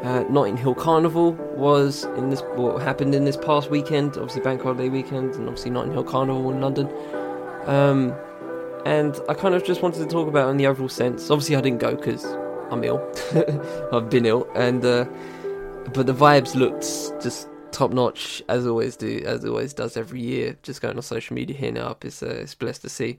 uh, 0.07 0.23
Notting 0.31 0.57
Hill 0.57 0.77
Carnival 0.77 1.33
was 1.57 2.05
in 2.17 2.31
this 2.31 2.41
what 2.55 2.81
happened 2.81 3.13
in 3.13 3.25
this 3.25 3.37
past 3.37 3.71
weekend. 3.71 4.17
Obviously, 4.17 4.41
Bank 4.41 4.63
Holiday 4.63 4.89
weekend, 4.89 5.35
and 5.35 5.49
obviously 5.49 5.73
Notting 5.73 5.93
Hill 5.93 6.05
Carnival 6.05 6.53
in 6.53 6.61
London. 6.61 6.89
Um, 7.65 8.15
and 8.85 9.19
I 9.29 9.35
kind 9.35 9.57
of 9.57 9.65
just 9.65 9.83
wanted 9.83 9.99
to 9.99 10.07
talk 10.07 10.29
about 10.29 10.49
in 10.51 10.59
the 10.59 10.69
overall 10.69 10.89
sense. 10.89 11.29
Obviously, 11.29 11.57
I 11.57 11.61
didn't 11.61 11.81
go 11.81 11.97
because 11.97 12.25
I'm 12.71 12.85
ill. 12.85 13.05
I've 13.93 14.09
been 14.09 14.27
ill, 14.27 14.49
and 14.55 14.85
uh, 14.85 15.07
but 15.93 16.07
the 16.07 16.15
vibes 16.15 16.55
looked 16.55 16.85
just 17.21 17.49
top 17.73 17.91
notch 17.91 18.45
as 18.49 18.65
always 18.65 18.97
do, 18.97 19.25
as 19.27 19.45
always 19.45 19.75
does 19.75 19.97
every 19.97 20.21
year. 20.21 20.57
Just 20.63 20.83
going 20.83 20.97
on 20.97 21.03
social 21.03 21.35
media 21.35 21.57
here 21.57 21.73
now, 21.73 21.97
it's 22.03 22.23
uh, 22.23 22.27
it's 22.27 22.55
blessed 22.55 22.83
to 22.83 22.89
see. 22.89 23.19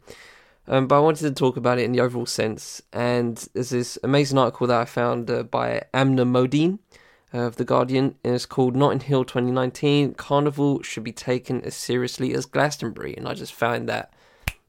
Um, 0.67 0.87
but 0.87 0.97
I 0.97 0.99
wanted 0.99 1.23
to 1.23 1.31
talk 1.31 1.55
about 1.55 1.79
it 1.79 1.83
in 1.83 1.93
the 1.93 2.01
overall 2.01 2.25
sense, 2.25 2.81
and 2.91 3.37
there's 3.53 3.69
this 3.69 3.97
amazing 4.03 4.37
article 4.37 4.67
that 4.67 4.81
I 4.81 4.85
found 4.85 5.29
uh, 5.31 5.43
by 5.43 5.83
Aamna 5.93 6.27
Modin 6.27 6.79
of 7.31 7.55
the 7.55 7.63
Guardian, 7.63 8.15
and 8.23 8.35
it's 8.35 8.45
called 8.45 8.75
Notting 8.75 8.99
Hill 8.99 9.23
2019 9.23 10.15
Carnival 10.15 10.81
should 10.83 11.03
be 11.03 11.13
taken 11.13 11.61
as 11.61 11.75
seriously 11.75 12.33
as 12.33 12.45
Glastonbury, 12.45 13.15
and 13.15 13.27
I 13.27 13.33
just 13.33 13.53
found 13.53 13.87
that 13.87 14.13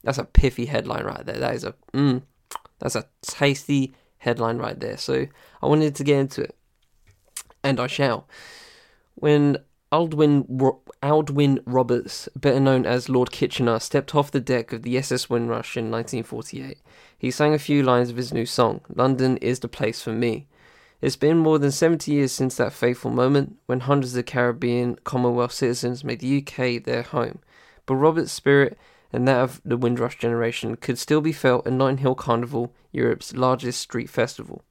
that's 0.04 0.18
a 0.18 0.24
piffy 0.24 0.68
headline 0.68 1.04
right 1.04 1.26
there. 1.26 1.38
That 1.38 1.54
is 1.54 1.64
a 1.64 1.74
mm, 1.92 2.22
that's 2.78 2.94
a 2.94 3.06
tasty 3.22 3.94
headline 4.18 4.58
right 4.58 4.78
there. 4.78 4.96
So 4.96 5.26
I 5.60 5.66
wanted 5.66 5.96
to 5.96 6.04
get 6.04 6.18
into 6.18 6.42
it, 6.42 6.56
and 7.64 7.80
I 7.80 7.88
shall. 7.88 8.28
When 9.14 9.58
Aldwyn, 9.90 10.46
Aldwyn 11.02 11.60
Roberts, 11.64 12.28
better 12.36 12.60
known 12.60 12.84
as 12.84 13.08
Lord 13.08 13.30
Kitchener, 13.30 13.78
stepped 13.78 14.14
off 14.14 14.30
the 14.30 14.40
deck 14.40 14.72
of 14.72 14.82
the 14.82 14.98
SS 14.98 15.30
Windrush 15.30 15.78
in 15.78 15.90
1948. 15.90 16.78
He 17.16 17.30
sang 17.30 17.54
a 17.54 17.58
few 17.58 17.82
lines 17.82 18.10
of 18.10 18.16
his 18.16 18.32
new 18.32 18.44
song, 18.44 18.82
London 18.94 19.38
is 19.38 19.60
the 19.60 19.68
place 19.68 20.02
for 20.02 20.12
me. 20.12 20.46
It's 21.00 21.16
been 21.16 21.38
more 21.38 21.58
than 21.58 21.70
70 21.70 22.12
years 22.12 22.32
since 22.32 22.56
that 22.56 22.72
fateful 22.74 23.10
moment 23.10 23.56
when 23.66 23.80
hundreds 23.80 24.14
of 24.16 24.26
Caribbean 24.26 24.96
Commonwealth 25.04 25.52
citizens 25.52 26.04
made 26.04 26.20
the 26.20 26.38
UK 26.38 26.82
their 26.82 27.02
home. 27.02 27.38
But 27.86 27.94
Roberts' 27.94 28.32
spirit 28.32 28.76
and 29.10 29.26
that 29.26 29.40
of 29.40 29.62
the 29.64 29.76
Windrush 29.78 30.18
generation 30.18 30.76
could 30.76 30.98
still 30.98 31.22
be 31.22 31.32
felt 31.32 31.66
at 31.66 31.72
Notting 31.72 31.98
Hill 31.98 32.14
Carnival, 32.14 32.74
Europe's 32.92 33.32
largest 33.32 33.80
street 33.80 34.10
festival. 34.10 34.64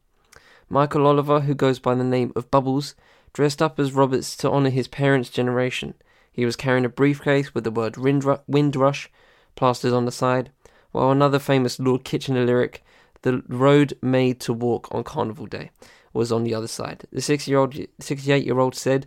Michael 0.69 1.07
Oliver, 1.07 1.39
who 1.39 1.55
goes 1.55 1.79
by 1.79 1.95
the 1.95 2.03
name 2.03 2.33
of 2.35 2.51
Bubbles, 2.51 2.93
dressed 3.37 3.61
up 3.61 3.79
as 3.79 3.93
Roberts 3.93 4.35
to 4.35 4.49
honour 4.49 4.71
his 4.71 4.87
parents' 4.87 5.29
generation. 5.29 5.93
He 6.31 6.43
was 6.43 6.55
carrying 6.55 6.85
a 6.85 6.89
briefcase 6.89 7.53
with 7.53 7.65
the 7.65 7.69
word 7.69 7.95
Windrush 7.95 9.11
plastered 9.55 9.93
on 9.93 10.05
the 10.05 10.11
side, 10.11 10.49
while 10.91 11.11
another 11.11 11.37
famous 11.37 11.79
Lord 11.79 12.03
Kitchener 12.03 12.43
lyric, 12.43 12.83
The 13.21 13.43
Road 13.47 13.95
Made 14.01 14.39
to 14.39 14.53
Walk 14.53 14.87
on 14.89 15.03
Carnival 15.03 15.45
Day, 15.45 15.69
was 16.13 16.31
on 16.31 16.45
the 16.45 16.55
other 16.55 16.67
side. 16.67 17.05
The 17.11 17.21
68 17.21 18.43
year 18.43 18.57
old 18.57 18.73
said, 18.73 19.05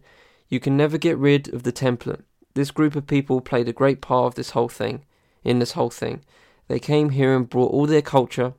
You 0.49 0.61
can 0.61 0.77
never 0.77 0.97
get 0.97 1.19
rid 1.19 1.53
of 1.53 1.65
the 1.65 1.73
template. 1.73 2.23
This 2.55 2.71
group 2.71 2.95
of 2.95 3.09
people 3.09 3.41
played 3.41 3.69
a 3.69 3.73
great 3.73 4.01
part 4.01 4.27
of 4.27 4.35
this 4.37 4.51
whole 4.51 4.69
thing, 4.69 5.05
in 5.43 5.59
this 5.59 5.73
whole 5.73 5.91
thing. 5.91 6.21
They 6.69 6.79
came 6.79 7.11
here 7.11 7.35
and 7.35 7.51
brought 7.51 7.73
all 7.73 7.87
their 7.87 8.01
culture, 8.01 8.55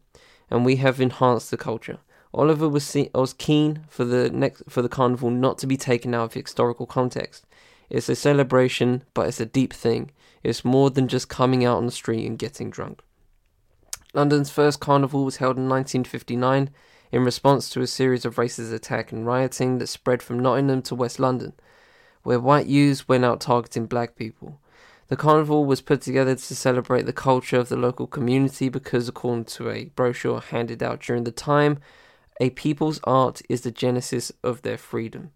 and 0.49 0.65
we 0.65 0.75
have 0.75 0.99
enhanced 0.99 1.49
the 1.49 1.55
culture. 1.55 1.99
Oliver 2.33 2.69
was, 2.69 2.95
was 3.13 3.33
keen 3.33 3.83
for 3.89 4.05
the 4.05 4.29
next 4.29 4.63
for 4.69 4.81
the 4.81 4.89
carnival 4.89 5.29
not 5.29 5.57
to 5.59 5.67
be 5.67 5.77
taken 5.77 6.13
out 6.13 6.23
of 6.23 6.33
historical 6.33 6.85
context. 6.85 7.45
It's 7.89 8.07
a 8.07 8.15
celebration, 8.15 9.03
but 9.13 9.27
it's 9.27 9.41
a 9.41 9.45
deep 9.45 9.73
thing. 9.73 10.11
It's 10.43 10.63
more 10.63 10.89
than 10.89 11.09
just 11.09 11.27
coming 11.27 11.65
out 11.65 11.77
on 11.77 11.85
the 11.85 11.91
street 11.91 12.25
and 12.25 12.39
getting 12.39 12.69
drunk. 12.69 13.01
London's 14.13 14.49
first 14.49 14.79
carnival 14.79 15.25
was 15.25 15.37
held 15.37 15.57
in 15.57 15.69
1959 15.69 16.69
in 17.11 17.25
response 17.25 17.69
to 17.69 17.81
a 17.81 17.87
series 17.87 18.23
of 18.23 18.35
racist 18.35 18.73
attack 18.73 19.11
and 19.11 19.25
rioting 19.25 19.77
that 19.77 19.87
spread 19.87 20.23
from 20.23 20.39
Nottingham 20.39 20.81
to 20.83 20.95
West 20.95 21.19
London, 21.19 21.53
where 22.23 22.39
white 22.39 22.67
youths 22.67 23.07
went 23.07 23.25
out 23.25 23.41
targeting 23.41 23.85
black 23.85 24.15
people. 24.15 24.59
The 25.09 25.17
carnival 25.17 25.65
was 25.65 25.81
put 25.81 26.01
together 26.01 26.35
to 26.35 26.55
celebrate 26.55 27.05
the 27.05 27.11
culture 27.11 27.57
of 27.57 27.67
the 27.67 27.75
local 27.75 28.07
community 28.07 28.69
because, 28.69 29.09
according 29.09 29.45
to 29.45 29.69
a 29.69 29.85
brochure 29.95 30.39
handed 30.39 30.81
out 30.81 31.01
during 31.01 31.25
the 31.25 31.31
time, 31.31 31.79
a 32.41 32.49
people's 32.49 32.99
art 33.03 33.43
is 33.49 33.61
the 33.61 33.69
genesis 33.69 34.31
of 34.43 34.63
their 34.63 34.77
freedom. 34.77 35.29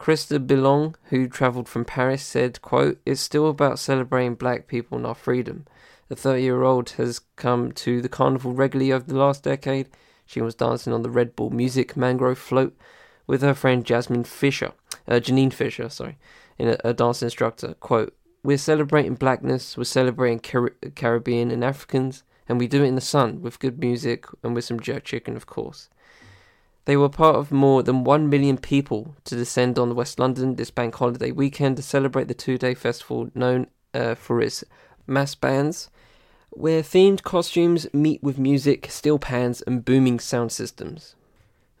Krista 0.00 0.44
Billong, 0.44 0.96
who 1.04 1.28
travelled 1.28 1.68
from 1.68 1.84
Paris, 1.84 2.24
said, 2.24 2.60
quote, 2.60 2.98
It's 3.06 3.20
still 3.20 3.48
about 3.48 3.78
celebrating 3.78 4.34
black 4.34 4.66
people 4.66 4.98
and 4.98 5.06
our 5.06 5.14
freedom. 5.14 5.64
The 6.08 6.16
30 6.16 6.42
year 6.42 6.64
old 6.64 6.90
has 6.90 7.20
come 7.36 7.70
to 7.72 8.02
the 8.02 8.08
carnival 8.08 8.52
regularly 8.52 8.92
over 8.92 9.04
the 9.04 9.16
last 9.16 9.44
decade. 9.44 9.88
She 10.26 10.40
was 10.40 10.56
dancing 10.56 10.92
on 10.92 11.02
the 11.02 11.10
Red 11.10 11.36
Bull 11.36 11.50
Music 11.50 11.96
Mangrove 11.96 12.38
float 12.38 12.76
with 13.28 13.42
her 13.42 13.54
friend 13.54 13.84
Jasmine 13.84 14.24
Fisher, 14.24 14.72
uh, 15.06 15.20
Janine 15.20 15.52
Fisher, 15.52 15.88
sorry, 15.88 16.18
in 16.58 16.66
a, 16.66 16.76
a 16.82 16.92
dance 16.92 17.22
instructor. 17.22 17.74
Quote, 17.74 18.12
We're 18.42 18.58
celebrating 18.58 19.14
blackness, 19.14 19.76
we're 19.76 19.84
celebrating 19.84 20.40
Car- 20.40 20.74
Caribbean 20.96 21.52
and 21.52 21.62
Africans, 21.62 22.24
and 22.48 22.58
we 22.58 22.66
do 22.66 22.82
it 22.82 22.88
in 22.88 22.96
the 22.96 23.00
sun 23.00 23.40
with 23.40 23.60
good 23.60 23.78
music 23.78 24.26
and 24.42 24.56
with 24.56 24.64
some 24.64 24.80
jerk 24.80 25.04
chicken, 25.04 25.36
of 25.36 25.46
course. 25.46 25.88
They 26.86 26.96
were 26.96 27.08
part 27.08 27.36
of 27.36 27.50
more 27.50 27.82
than 27.82 28.04
1 28.04 28.28
million 28.28 28.58
people 28.58 29.16
to 29.24 29.36
descend 29.36 29.78
on 29.78 29.94
West 29.94 30.18
London 30.18 30.56
this 30.56 30.70
bank 30.70 30.94
holiday 30.94 31.30
weekend 31.30 31.76
to 31.78 31.82
celebrate 31.82 32.28
the 32.28 32.34
two 32.34 32.58
day 32.58 32.74
festival 32.74 33.30
known 33.34 33.68
uh, 33.94 34.14
for 34.14 34.42
its 34.42 34.64
mass 35.06 35.34
bands, 35.34 35.88
where 36.50 36.82
themed 36.82 37.22
costumes 37.22 37.86
meet 37.94 38.22
with 38.22 38.38
music, 38.38 38.90
steel 38.90 39.18
pans, 39.18 39.62
and 39.62 39.84
booming 39.84 40.20
sound 40.20 40.52
systems. 40.52 41.14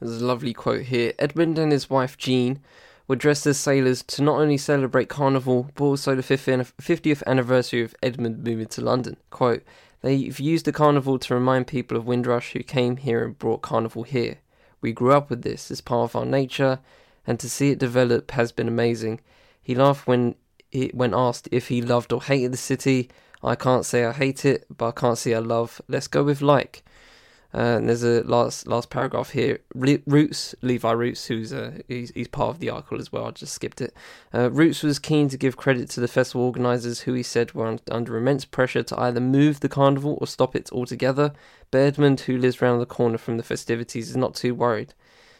There's 0.00 0.22
a 0.22 0.26
lovely 0.26 0.54
quote 0.54 0.82
here 0.82 1.12
Edmund 1.18 1.58
and 1.58 1.70
his 1.70 1.90
wife 1.90 2.16
Jean 2.16 2.60
were 3.06 3.16
dressed 3.16 3.46
as 3.46 3.58
sailors 3.58 4.02
to 4.02 4.22
not 4.22 4.40
only 4.40 4.56
celebrate 4.56 5.10
Carnival, 5.10 5.70
but 5.74 5.84
also 5.84 6.14
the 6.14 6.22
50th 6.22 7.22
anniversary 7.26 7.82
of 7.82 7.94
Edmund 8.02 8.42
moving 8.42 8.66
to 8.68 8.80
London. 8.80 9.18
Quote, 9.28 9.62
They've 10.00 10.40
used 10.40 10.64
the 10.64 10.72
Carnival 10.72 11.18
to 11.18 11.34
remind 11.34 11.66
people 11.66 11.96
of 11.96 12.06
Windrush 12.06 12.52
who 12.52 12.62
came 12.62 12.96
here 12.96 13.24
and 13.24 13.38
brought 13.38 13.62
Carnival 13.62 14.02
here. 14.04 14.38
We 14.84 14.92
grew 14.92 15.12
up 15.12 15.30
with 15.30 15.40
this 15.40 15.70
as 15.70 15.80
part 15.80 16.10
of 16.10 16.14
our 16.14 16.26
nature, 16.26 16.78
and 17.26 17.40
to 17.40 17.48
see 17.48 17.70
it 17.70 17.78
develop 17.78 18.32
has 18.32 18.52
been 18.52 18.68
amazing. 18.68 19.22
He 19.62 19.74
laughed 19.74 20.06
when 20.06 20.34
he, 20.70 20.90
when 20.92 21.14
asked 21.14 21.48
if 21.50 21.68
he 21.68 21.80
loved 21.80 22.12
or 22.12 22.20
hated 22.22 22.52
the 22.52 22.58
city. 22.58 23.08
I 23.42 23.54
can't 23.54 23.86
say 23.86 24.04
I 24.04 24.12
hate 24.12 24.44
it, 24.44 24.66
but 24.68 24.88
I 24.88 24.90
can't 24.90 25.16
say 25.16 25.32
I 25.32 25.38
love. 25.38 25.80
Let's 25.88 26.06
go 26.06 26.22
with 26.22 26.42
like. 26.42 26.84
Uh, 27.54 27.76
and 27.76 27.88
there's 27.88 28.02
a 28.02 28.22
last 28.24 28.66
last 28.66 28.90
paragraph 28.90 29.30
here. 29.30 29.60
Roots, 29.74 30.56
Levi 30.60 30.90
Roots, 30.90 31.26
who's 31.26 31.52
uh, 31.52 31.78
he's, 31.86 32.10
he's 32.10 32.26
part 32.26 32.50
of 32.50 32.58
the 32.58 32.68
article 32.68 32.98
as 32.98 33.12
well. 33.12 33.26
I 33.26 33.30
just 33.30 33.54
skipped 33.54 33.80
it. 33.80 33.94
Uh, 34.34 34.50
Roots 34.50 34.82
was 34.82 34.98
keen 34.98 35.28
to 35.28 35.36
give 35.36 35.56
credit 35.56 35.88
to 35.90 36.00
the 36.00 36.08
festival 36.08 36.46
organisers, 36.46 37.02
who 37.02 37.12
he 37.12 37.22
said 37.22 37.54
were 37.54 37.68
un- 37.68 37.80
under 37.88 38.16
immense 38.16 38.44
pressure 38.44 38.82
to 38.82 39.00
either 39.00 39.20
move 39.20 39.60
the 39.60 39.68
carnival 39.68 40.18
or 40.20 40.26
stop 40.26 40.56
it 40.56 40.72
altogether. 40.72 41.32
Edmund, 41.72 42.20
who 42.20 42.38
lives 42.38 42.62
round 42.62 42.80
the 42.80 42.86
corner 42.86 43.18
from 43.18 43.36
the 43.36 43.42
festivities, 43.42 44.10
is 44.10 44.16
not 44.16 44.34
too 44.34 44.54
worried. 44.54 44.94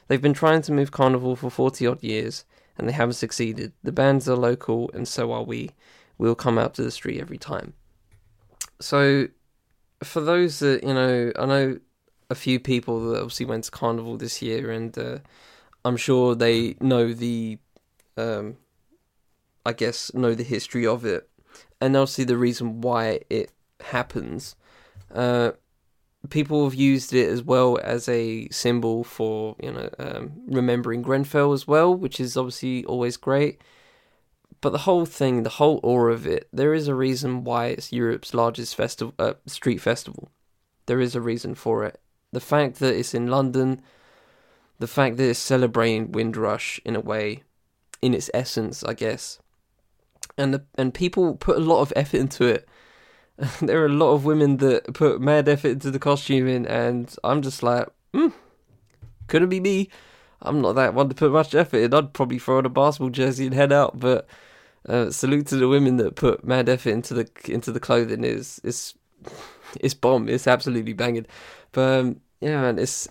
They've 0.07 0.23
been 0.23 0.35
trying 0.35 0.63
to 0.63 0.73
move 0.73 0.93
carnival 0.93 1.35
for 1.35 1.51
forty 1.51 1.85
odd 1.85 2.03
years, 2.03 2.45
and 2.79 2.89
they 2.89 2.93
haven't 2.93 3.15
succeeded. 3.15 3.73
The 3.83 3.93
bands 3.93 4.29
are 4.29 4.37
local, 4.37 4.91
and 4.95 5.09
so 5.09 5.33
are 5.33 5.43
we. 5.43 5.71
We'll 6.17 6.37
come 6.37 6.59
out 6.59 6.75
to 6.75 6.83
the 6.83 6.93
street 6.93 7.21
every 7.21 7.39
time. 7.39 7.75
So, 8.81 9.29
for 10.03 10.21
those 10.21 10.61
that 10.61 10.85
you 10.85 10.95
know, 10.95 11.33
I 11.37 11.47
know 11.47 11.79
a 12.35 12.37
few 12.47 12.59
people 12.59 13.01
that 13.01 13.21
obviously 13.21 13.47
went 13.47 13.65
to 13.65 13.71
Carnival 13.71 14.17
this 14.17 14.43
year, 14.43 14.73
and 14.73 14.99
uh, 14.99 15.19
I'm 15.85 15.97
sure 15.97 16.35
they 16.35 16.75
know 16.81 17.13
the, 17.13 17.59
um, 18.17 18.57
I 19.65 19.73
guess, 19.73 20.13
know 20.15 20.35
the 20.35 20.43
history 20.43 20.85
of 20.85 21.05
it, 21.05 21.29
and 21.81 21.97
obviously 21.97 22.25
the 22.25 22.37
reason 22.37 22.81
why 22.81 23.21
it 23.31 23.53
happens. 23.81 24.57
Uh, 25.15 25.53
people 26.29 26.65
have 26.65 26.75
used 26.75 27.13
it 27.13 27.29
as 27.29 27.41
well 27.43 27.79
as 27.85 28.09
a 28.09 28.49
symbol 28.49 29.05
for 29.05 29.55
you 29.63 29.71
know 29.71 29.89
um, 30.01 30.33
remembering 30.49 31.03
Grenfell 31.03 31.53
as 31.53 31.69
well, 31.69 31.95
which 31.95 32.19
is 32.19 32.37
obviously 32.37 32.85
always 32.85 33.17
great. 33.17 33.61
But 34.61 34.71
the 34.71 34.87
whole 34.89 35.07
thing, 35.07 35.43
the 35.43 35.59
whole 35.61 35.79
aura 35.85 36.15
of 36.15 36.27
it, 36.27 36.49
there 36.53 36.75
is 36.75 36.89
a 36.89 36.95
reason 36.95 37.45
why 37.45 37.67
it's 37.67 37.93
Europe's 37.93 38.35
largest 38.35 38.75
festival, 38.75 39.15
uh, 39.21 39.35
street 39.47 39.79
festival. 39.79 40.31
There 40.87 41.01
is 41.01 41.15
a 41.15 41.21
reason 41.21 41.55
for 41.55 41.85
it, 41.85 42.01
the 42.35 42.41
fact 42.41 42.79
that 42.81 42.95
it's 42.95 43.15
in 43.15 43.29
London, 43.29 43.81
the 44.79 44.87
fact 44.87 45.17
that 45.17 45.29
it's 45.29 45.39
celebrating 45.39 46.13
Windrush 46.13 46.81
in 46.85 46.97
a 46.97 47.01
way, 47.01 47.43
in 48.03 48.15
its 48.15 48.31
essence, 48.35 48.85
I 48.85 48.95
guess, 48.95 49.39
and 50.37 50.55
the, 50.55 50.65
and 50.77 50.93
people 50.93 51.37
put 51.37 51.57
a 51.57 51.61
lot 51.61 51.81
of 51.81 51.93
effort 51.97 52.19
into 52.19 52.45
it. 52.45 52.69
there 53.61 53.83
are 53.83 53.87
a 53.87 53.89
lot 53.89 54.13
of 54.13 54.25
women 54.25 54.59
that 54.59 54.95
put 54.95 55.21
mad 55.21 55.49
effort 55.49 55.69
into 55.69 55.91
the 55.91 55.99
costuming, 55.99 56.67
and 56.67 57.15
I'm 57.25 57.43
just 57.43 57.63
like, 57.63 57.89
hmm, 58.13 58.29
couldn't 59.27 59.49
be 59.49 59.61
me. 59.61 59.89
I'm 60.43 60.61
not 60.61 60.75
that 60.75 60.95
one 60.95 61.09
to 61.09 61.15
put 61.15 61.33
much 61.33 61.55
effort 61.55 61.79
in. 61.79 61.95
I'd 61.95 62.13
probably 62.13 62.39
throw 62.39 62.59
on 62.59 62.67
a 62.67 62.69
basketball 62.69 63.11
jersey 63.11 63.47
and 63.47 63.55
head 63.55 63.73
out. 63.73 63.99
But 63.99 64.27
uh, 64.87 65.11
salute 65.11 65.47
to 65.49 65.57
the 65.57 65.69
women 65.69 65.97
that 65.97 66.17
put 66.17 66.45
mad 66.45 66.69
effort 66.69 66.91
into 66.91 67.15
the 67.15 67.29
into 67.49 67.73
the 67.73 67.81
clothing. 67.81 68.25
is 68.25 68.61
it's 68.63 68.95
it's 69.81 69.95
bomb. 69.95 70.29
It's 70.29 70.47
absolutely 70.47 70.93
banging. 70.93 71.27
But 71.73 72.01
um, 72.01 72.21
yeah, 72.41 72.61
man, 72.61 72.79
it's 72.79 73.09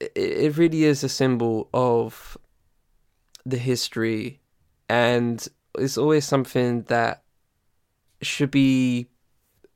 it, 0.00 0.12
it 0.14 0.56
really 0.56 0.84
is 0.84 1.04
a 1.04 1.08
symbol 1.08 1.68
of 1.72 2.36
the 3.44 3.58
history, 3.58 4.40
and 4.88 5.46
it's 5.78 5.98
always 5.98 6.24
something 6.24 6.82
that 6.84 7.22
should 8.22 8.50
be 8.50 9.08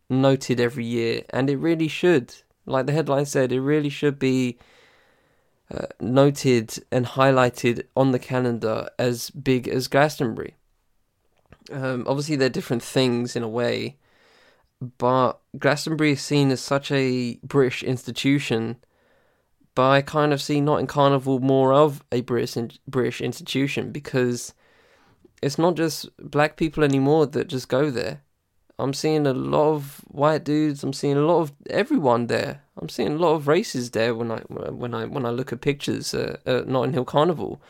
noted 0.09 0.61
every 0.61 0.85
year, 0.85 1.23
and 1.31 1.49
it 1.49 1.57
really 1.57 1.89
should. 1.89 2.35
Like 2.67 2.87
the 2.87 2.93
headline 2.93 3.27
said, 3.27 3.53
it 3.53 3.61
really 3.61 3.89
should 3.89 4.19
be 4.19 4.59
uh, 5.73 5.87
noted 6.01 6.85
and 6.91 7.07
highlighted 7.07 7.85
on 7.97 8.13
the 8.13 8.19
calendar 8.19 8.89
as 8.99 9.31
big 9.31 9.69
as 9.69 9.89
Glastonbury. 9.89 10.55
Um, 11.73 12.05
obviously, 12.09 12.37
they're 12.37 12.49
different 12.49 12.83
things 12.83 13.37
in 13.37 13.43
a 13.43 13.49
way, 13.49 13.97
but 14.81 15.41
Glastonbury 15.59 16.13
is 16.13 16.23
seen 16.23 16.51
as 16.51 16.61
such 16.61 16.91
a 16.91 17.39
British 17.43 17.83
institution. 17.83 18.77
But 19.75 19.91
I 19.91 20.03
kind 20.03 20.33
of 20.33 20.43
see 20.43 20.61
Notting 20.61 20.87
Carnival 20.87 21.41
more 21.41 21.73
of 21.73 22.03
a 22.11 22.23
British 22.23 22.79
British 22.89 23.21
institution 23.21 23.93
because 23.93 24.55
it's 25.43 25.59
not 25.59 25.75
just 25.75 26.09
black 26.19 26.57
people 26.57 26.83
anymore 26.83 27.27
that 27.27 27.49
just 27.49 27.69
go 27.69 27.91
there. 27.91 28.23
I'm 28.79 28.95
seeing 28.95 29.27
a 29.27 29.35
lot 29.35 29.75
of 29.75 30.01
white 30.09 30.45
dudes. 30.45 30.83
I'm 30.83 30.95
seeing 30.95 31.19
a 31.19 31.27
lot 31.27 31.41
of 31.41 31.53
everyone 31.69 32.29
there. 32.29 32.63
I'm 32.79 32.89
seeing 32.89 33.13
a 33.13 33.19
lot 33.19 33.35
of 33.35 33.47
races 33.47 33.91
there 33.91 34.15
when 34.15 34.33
I 34.33 34.39
when 34.39 34.95
I 34.95 35.05
when 35.05 35.27
I 35.27 35.31
look 35.31 35.53
at 35.53 35.61
pictures 35.61 36.15
uh, 36.15 36.39
at 36.47 36.67
Notting 36.67 36.95
Hill 36.95 37.05
Carnival. 37.05 37.61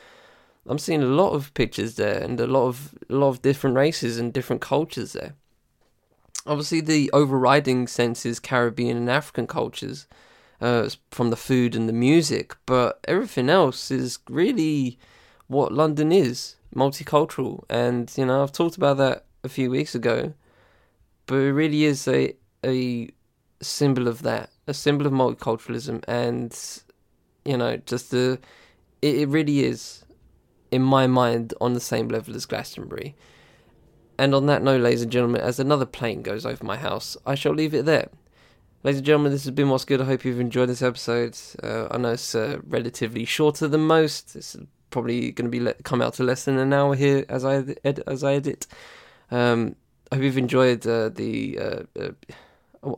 I'm 0.66 0.78
seeing 0.78 1.02
a 1.02 1.06
lot 1.06 1.32
of 1.32 1.52
pictures 1.54 1.96
there 1.96 2.22
and 2.22 2.38
a 2.40 2.46
lot 2.46 2.68
of 2.68 2.94
a 3.08 3.14
lot 3.14 3.28
of 3.30 3.42
different 3.42 3.76
races 3.76 4.18
and 4.18 4.32
different 4.32 4.62
cultures 4.62 5.14
there 5.14 5.34
obviously 6.46 6.80
the 6.80 7.10
overriding 7.12 7.86
sense 7.86 8.24
is 8.24 8.40
Caribbean 8.40 8.96
and 8.96 9.10
African 9.10 9.46
cultures 9.46 10.06
uh, 10.60 10.88
from 11.10 11.30
the 11.30 11.36
food 11.36 11.74
and 11.74 11.88
the 11.88 11.92
music, 11.92 12.56
but 12.66 13.00
everything 13.08 13.48
else 13.48 13.90
is 13.90 14.18
really 14.28 14.98
what 15.46 15.72
London 15.72 16.12
is 16.12 16.56
multicultural. 16.74 17.64
And 17.68 18.12
you 18.16 18.26
know, 18.26 18.42
I've 18.42 18.52
talked 18.52 18.76
about 18.76 18.98
that 18.98 19.24
a 19.42 19.48
few 19.48 19.70
weeks 19.70 19.94
ago, 19.94 20.34
but 21.26 21.36
it 21.36 21.52
really 21.52 21.84
is 21.84 22.06
a 22.06 22.34
a 22.64 23.08
symbol 23.62 24.08
of 24.08 24.22
that, 24.22 24.50
a 24.66 24.74
symbol 24.74 25.06
of 25.06 25.12
multiculturalism, 25.12 26.04
and 26.06 26.56
you 27.44 27.56
know, 27.56 27.76
just 27.78 28.10
the 28.10 28.38
it, 29.02 29.16
it 29.16 29.28
really 29.28 29.64
is 29.64 30.04
in 30.70 30.82
my 30.82 31.06
mind 31.06 31.54
on 31.60 31.72
the 31.72 31.80
same 31.80 32.08
level 32.08 32.34
as 32.36 32.46
Glastonbury. 32.46 33.16
And 34.20 34.34
on 34.34 34.44
that 34.48 34.62
note, 34.62 34.82
ladies 34.82 35.00
and 35.00 35.10
gentlemen, 35.10 35.40
as 35.40 35.58
another 35.58 35.86
plane 35.86 36.20
goes 36.20 36.44
over 36.44 36.62
my 36.62 36.76
house, 36.76 37.16
I 37.24 37.34
shall 37.34 37.54
leave 37.54 37.72
it 37.72 37.86
there. 37.86 38.10
Ladies 38.82 38.98
and 38.98 39.06
gentlemen, 39.06 39.32
this 39.32 39.44
has 39.44 39.54
been 39.54 39.70
What's 39.70 39.86
Good. 39.86 40.02
I 40.02 40.04
hope 40.04 40.26
you've 40.26 40.38
enjoyed 40.38 40.68
this 40.68 40.82
episode. 40.82 41.38
Uh, 41.62 41.88
I 41.90 41.96
know 41.96 42.10
it's 42.10 42.34
uh, 42.34 42.58
relatively 42.68 43.24
shorter 43.24 43.66
than 43.66 43.80
most. 43.80 44.36
It's 44.36 44.58
probably 44.90 45.32
going 45.32 45.46
to 45.46 45.50
be 45.50 45.58
let, 45.58 45.84
come 45.84 46.02
out 46.02 46.12
to 46.14 46.22
less 46.22 46.44
than 46.44 46.58
an 46.58 46.74
hour 46.74 46.96
here 46.96 47.24
as 47.30 47.46
I 47.46 47.64
ed- 47.82 48.02
as 48.06 48.22
I 48.22 48.34
edit. 48.34 48.66
Um, 49.30 49.74
I 50.12 50.16
hope 50.16 50.24
you've 50.24 50.36
enjoyed 50.36 50.86
uh, 50.86 51.08
the. 51.08 51.58
Uh, 51.58 51.82
uh, 51.98 52.10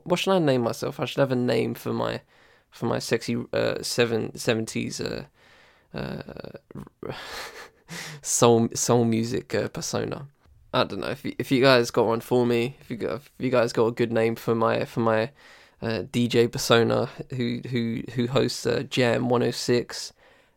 what 0.03 0.19
should 0.19 0.33
I 0.33 0.41
name 0.41 0.63
myself? 0.63 0.99
I 0.99 1.05
should 1.05 1.21
have 1.21 1.31
a 1.31 1.37
name 1.37 1.75
for 1.75 1.93
my 1.93 2.23
for 2.69 2.87
my 2.87 2.99
sexy 2.99 3.37
uh, 3.53 3.81
seven 3.81 4.37
seventies 4.37 5.01
soul 8.23 8.69
soul 8.75 9.05
music 9.05 9.55
persona. 9.73 10.27
I 10.75 10.85
don't 10.85 11.01
know 11.01 11.09
if 11.09 11.25
you, 11.25 11.35
if 11.39 11.51
you 11.51 11.61
guys 11.61 11.91
got 11.91 12.07
one 12.07 12.21
for 12.21 12.47
me. 12.47 12.77
If 12.81 12.91
you 12.91 12.97
got 12.97 13.17
if 13.17 13.31
you 13.39 13.51
guys 13.51 13.73
got 13.73 13.87
a 13.87 13.93
good 13.93 14.13
name 14.13 14.37
for 14.37 14.55
my 14.55 14.85
for 14.85 15.01
my 15.01 15.31
uh, 15.83 16.05
DJ 16.11 16.51
persona 16.51 17.11
who 17.31 17.61
who 17.69 18.03
who 18.15 18.27
hosts 18.29 18.65
uh, 18.65 18.83
Jam 18.89 19.29
106 19.29 20.13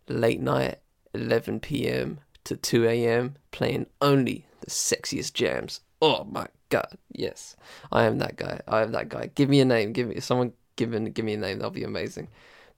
late 0.08 0.40
night 0.40 0.80
11 1.14 1.60
p.m. 1.60 2.20
to 2.46 2.56
2 2.56 2.86
a.m. 2.86 3.36
playing 3.52 3.88
only 4.02 4.46
the 4.62 4.70
sexiest 4.70 5.34
jams. 5.34 5.82
Oh 6.02 6.24
my 6.26 6.48
god, 6.70 6.98
yes, 7.12 7.58
I 7.92 8.04
am 8.06 8.20
that 8.20 8.38
guy. 8.38 8.62
I 8.68 8.84
am 8.84 8.92
that 8.94 9.10
guy. 9.10 9.32
Give 9.36 9.50
me 9.50 9.60
a 9.60 9.66
name. 9.66 9.92
Give 9.92 10.08
me 10.08 10.20
someone. 10.22 10.54
Give 10.78 10.92
me 10.92 11.10
give 11.10 11.26
me 11.26 11.34
a 11.34 11.38
name. 11.38 11.60
That'll 11.60 11.72
be 11.72 11.84
amazing. 11.84 12.30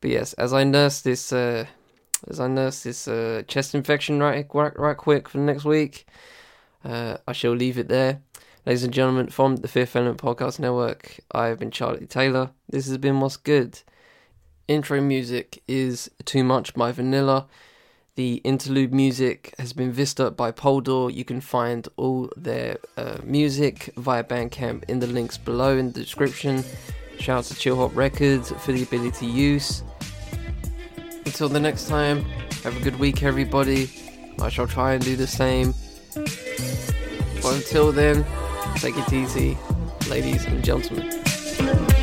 But 0.01 0.09
yes, 0.09 0.33
as 0.33 0.53
I 0.53 0.63
nurse 0.63 1.01
this 1.01 1.31
uh, 1.31 1.65
as 2.27 2.39
I 2.39 2.47
nurse 2.47 2.81
this 2.81 3.07
uh, 3.07 3.43
chest 3.47 3.75
infection 3.75 4.19
right 4.19 4.47
right 4.53 4.79
right 4.79 4.97
quick 4.97 5.29
for 5.29 5.37
the 5.37 5.43
next 5.43 5.65
week 5.65 6.07
uh, 6.87 7.17
I 7.27 7.33
shall 7.33 7.51
leave 7.51 7.77
it 7.77 7.89
there. 7.89 8.21
Ladies 8.65 8.83
and 8.83 8.93
gentlemen, 8.93 9.27
from 9.27 9.57
the 9.57 9.67
Fifth 9.67 9.95
Element 9.95 10.19
Podcast 10.19 10.59
Network, 10.59 11.19
I 11.31 11.47
have 11.47 11.59
been 11.59 11.71
Charlie 11.71 12.05
Taylor. 12.05 12.51
This 12.69 12.87
has 12.87 12.97
been 12.97 13.19
What's 13.19 13.37
Good. 13.37 13.81
Intro 14.67 14.99
music 15.01 15.61
is 15.67 16.09
Too 16.25 16.43
Much 16.43 16.73
by 16.73 16.91
Vanilla. 16.91 17.47
The 18.15 18.41
interlude 18.43 18.93
music 18.93 19.53
has 19.59 19.73
been 19.73 19.91
Vista 19.91 20.31
by 20.31 20.51
Poldor. 20.51 21.09
You 21.09 21.23
can 21.23 21.39
find 21.39 21.87
all 21.97 22.29
their 22.35 22.77
uh, 22.97 23.17
music 23.23 23.93
via 23.95 24.23
Bandcamp 24.23 24.85
in 24.89 24.99
the 24.99 25.07
links 25.07 25.37
below 25.37 25.77
in 25.77 25.91
the 25.91 26.01
description. 26.01 26.63
Shout 27.19 27.39
out 27.39 27.43
to 27.45 27.53
Chillhop 27.53 27.95
Records 27.95 28.51
for 28.51 28.71
the 28.71 28.83
ability 28.83 29.11
to 29.19 29.25
use. 29.25 29.83
Until 31.25 31.47
the 31.47 31.59
next 31.59 31.87
time, 31.87 32.23
have 32.63 32.75
a 32.75 32.79
good 32.81 32.97
week, 32.99 33.23
everybody. 33.23 33.89
I 34.39 34.49
shall 34.49 34.67
try 34.67 34.93
and 34.93 35.03
do 35.03 35.15
the 35.15 35.27
same. 35.27 35.73
But 37.47 37.55
until 37.55 37.93
then, 37.93 38.25
take 38.75 38.97
it 38.97 39.13
easy, 39.13 39.57
ladies 40.09 40.43
and 40.47 40.61
gentlemen. 40.61 41.96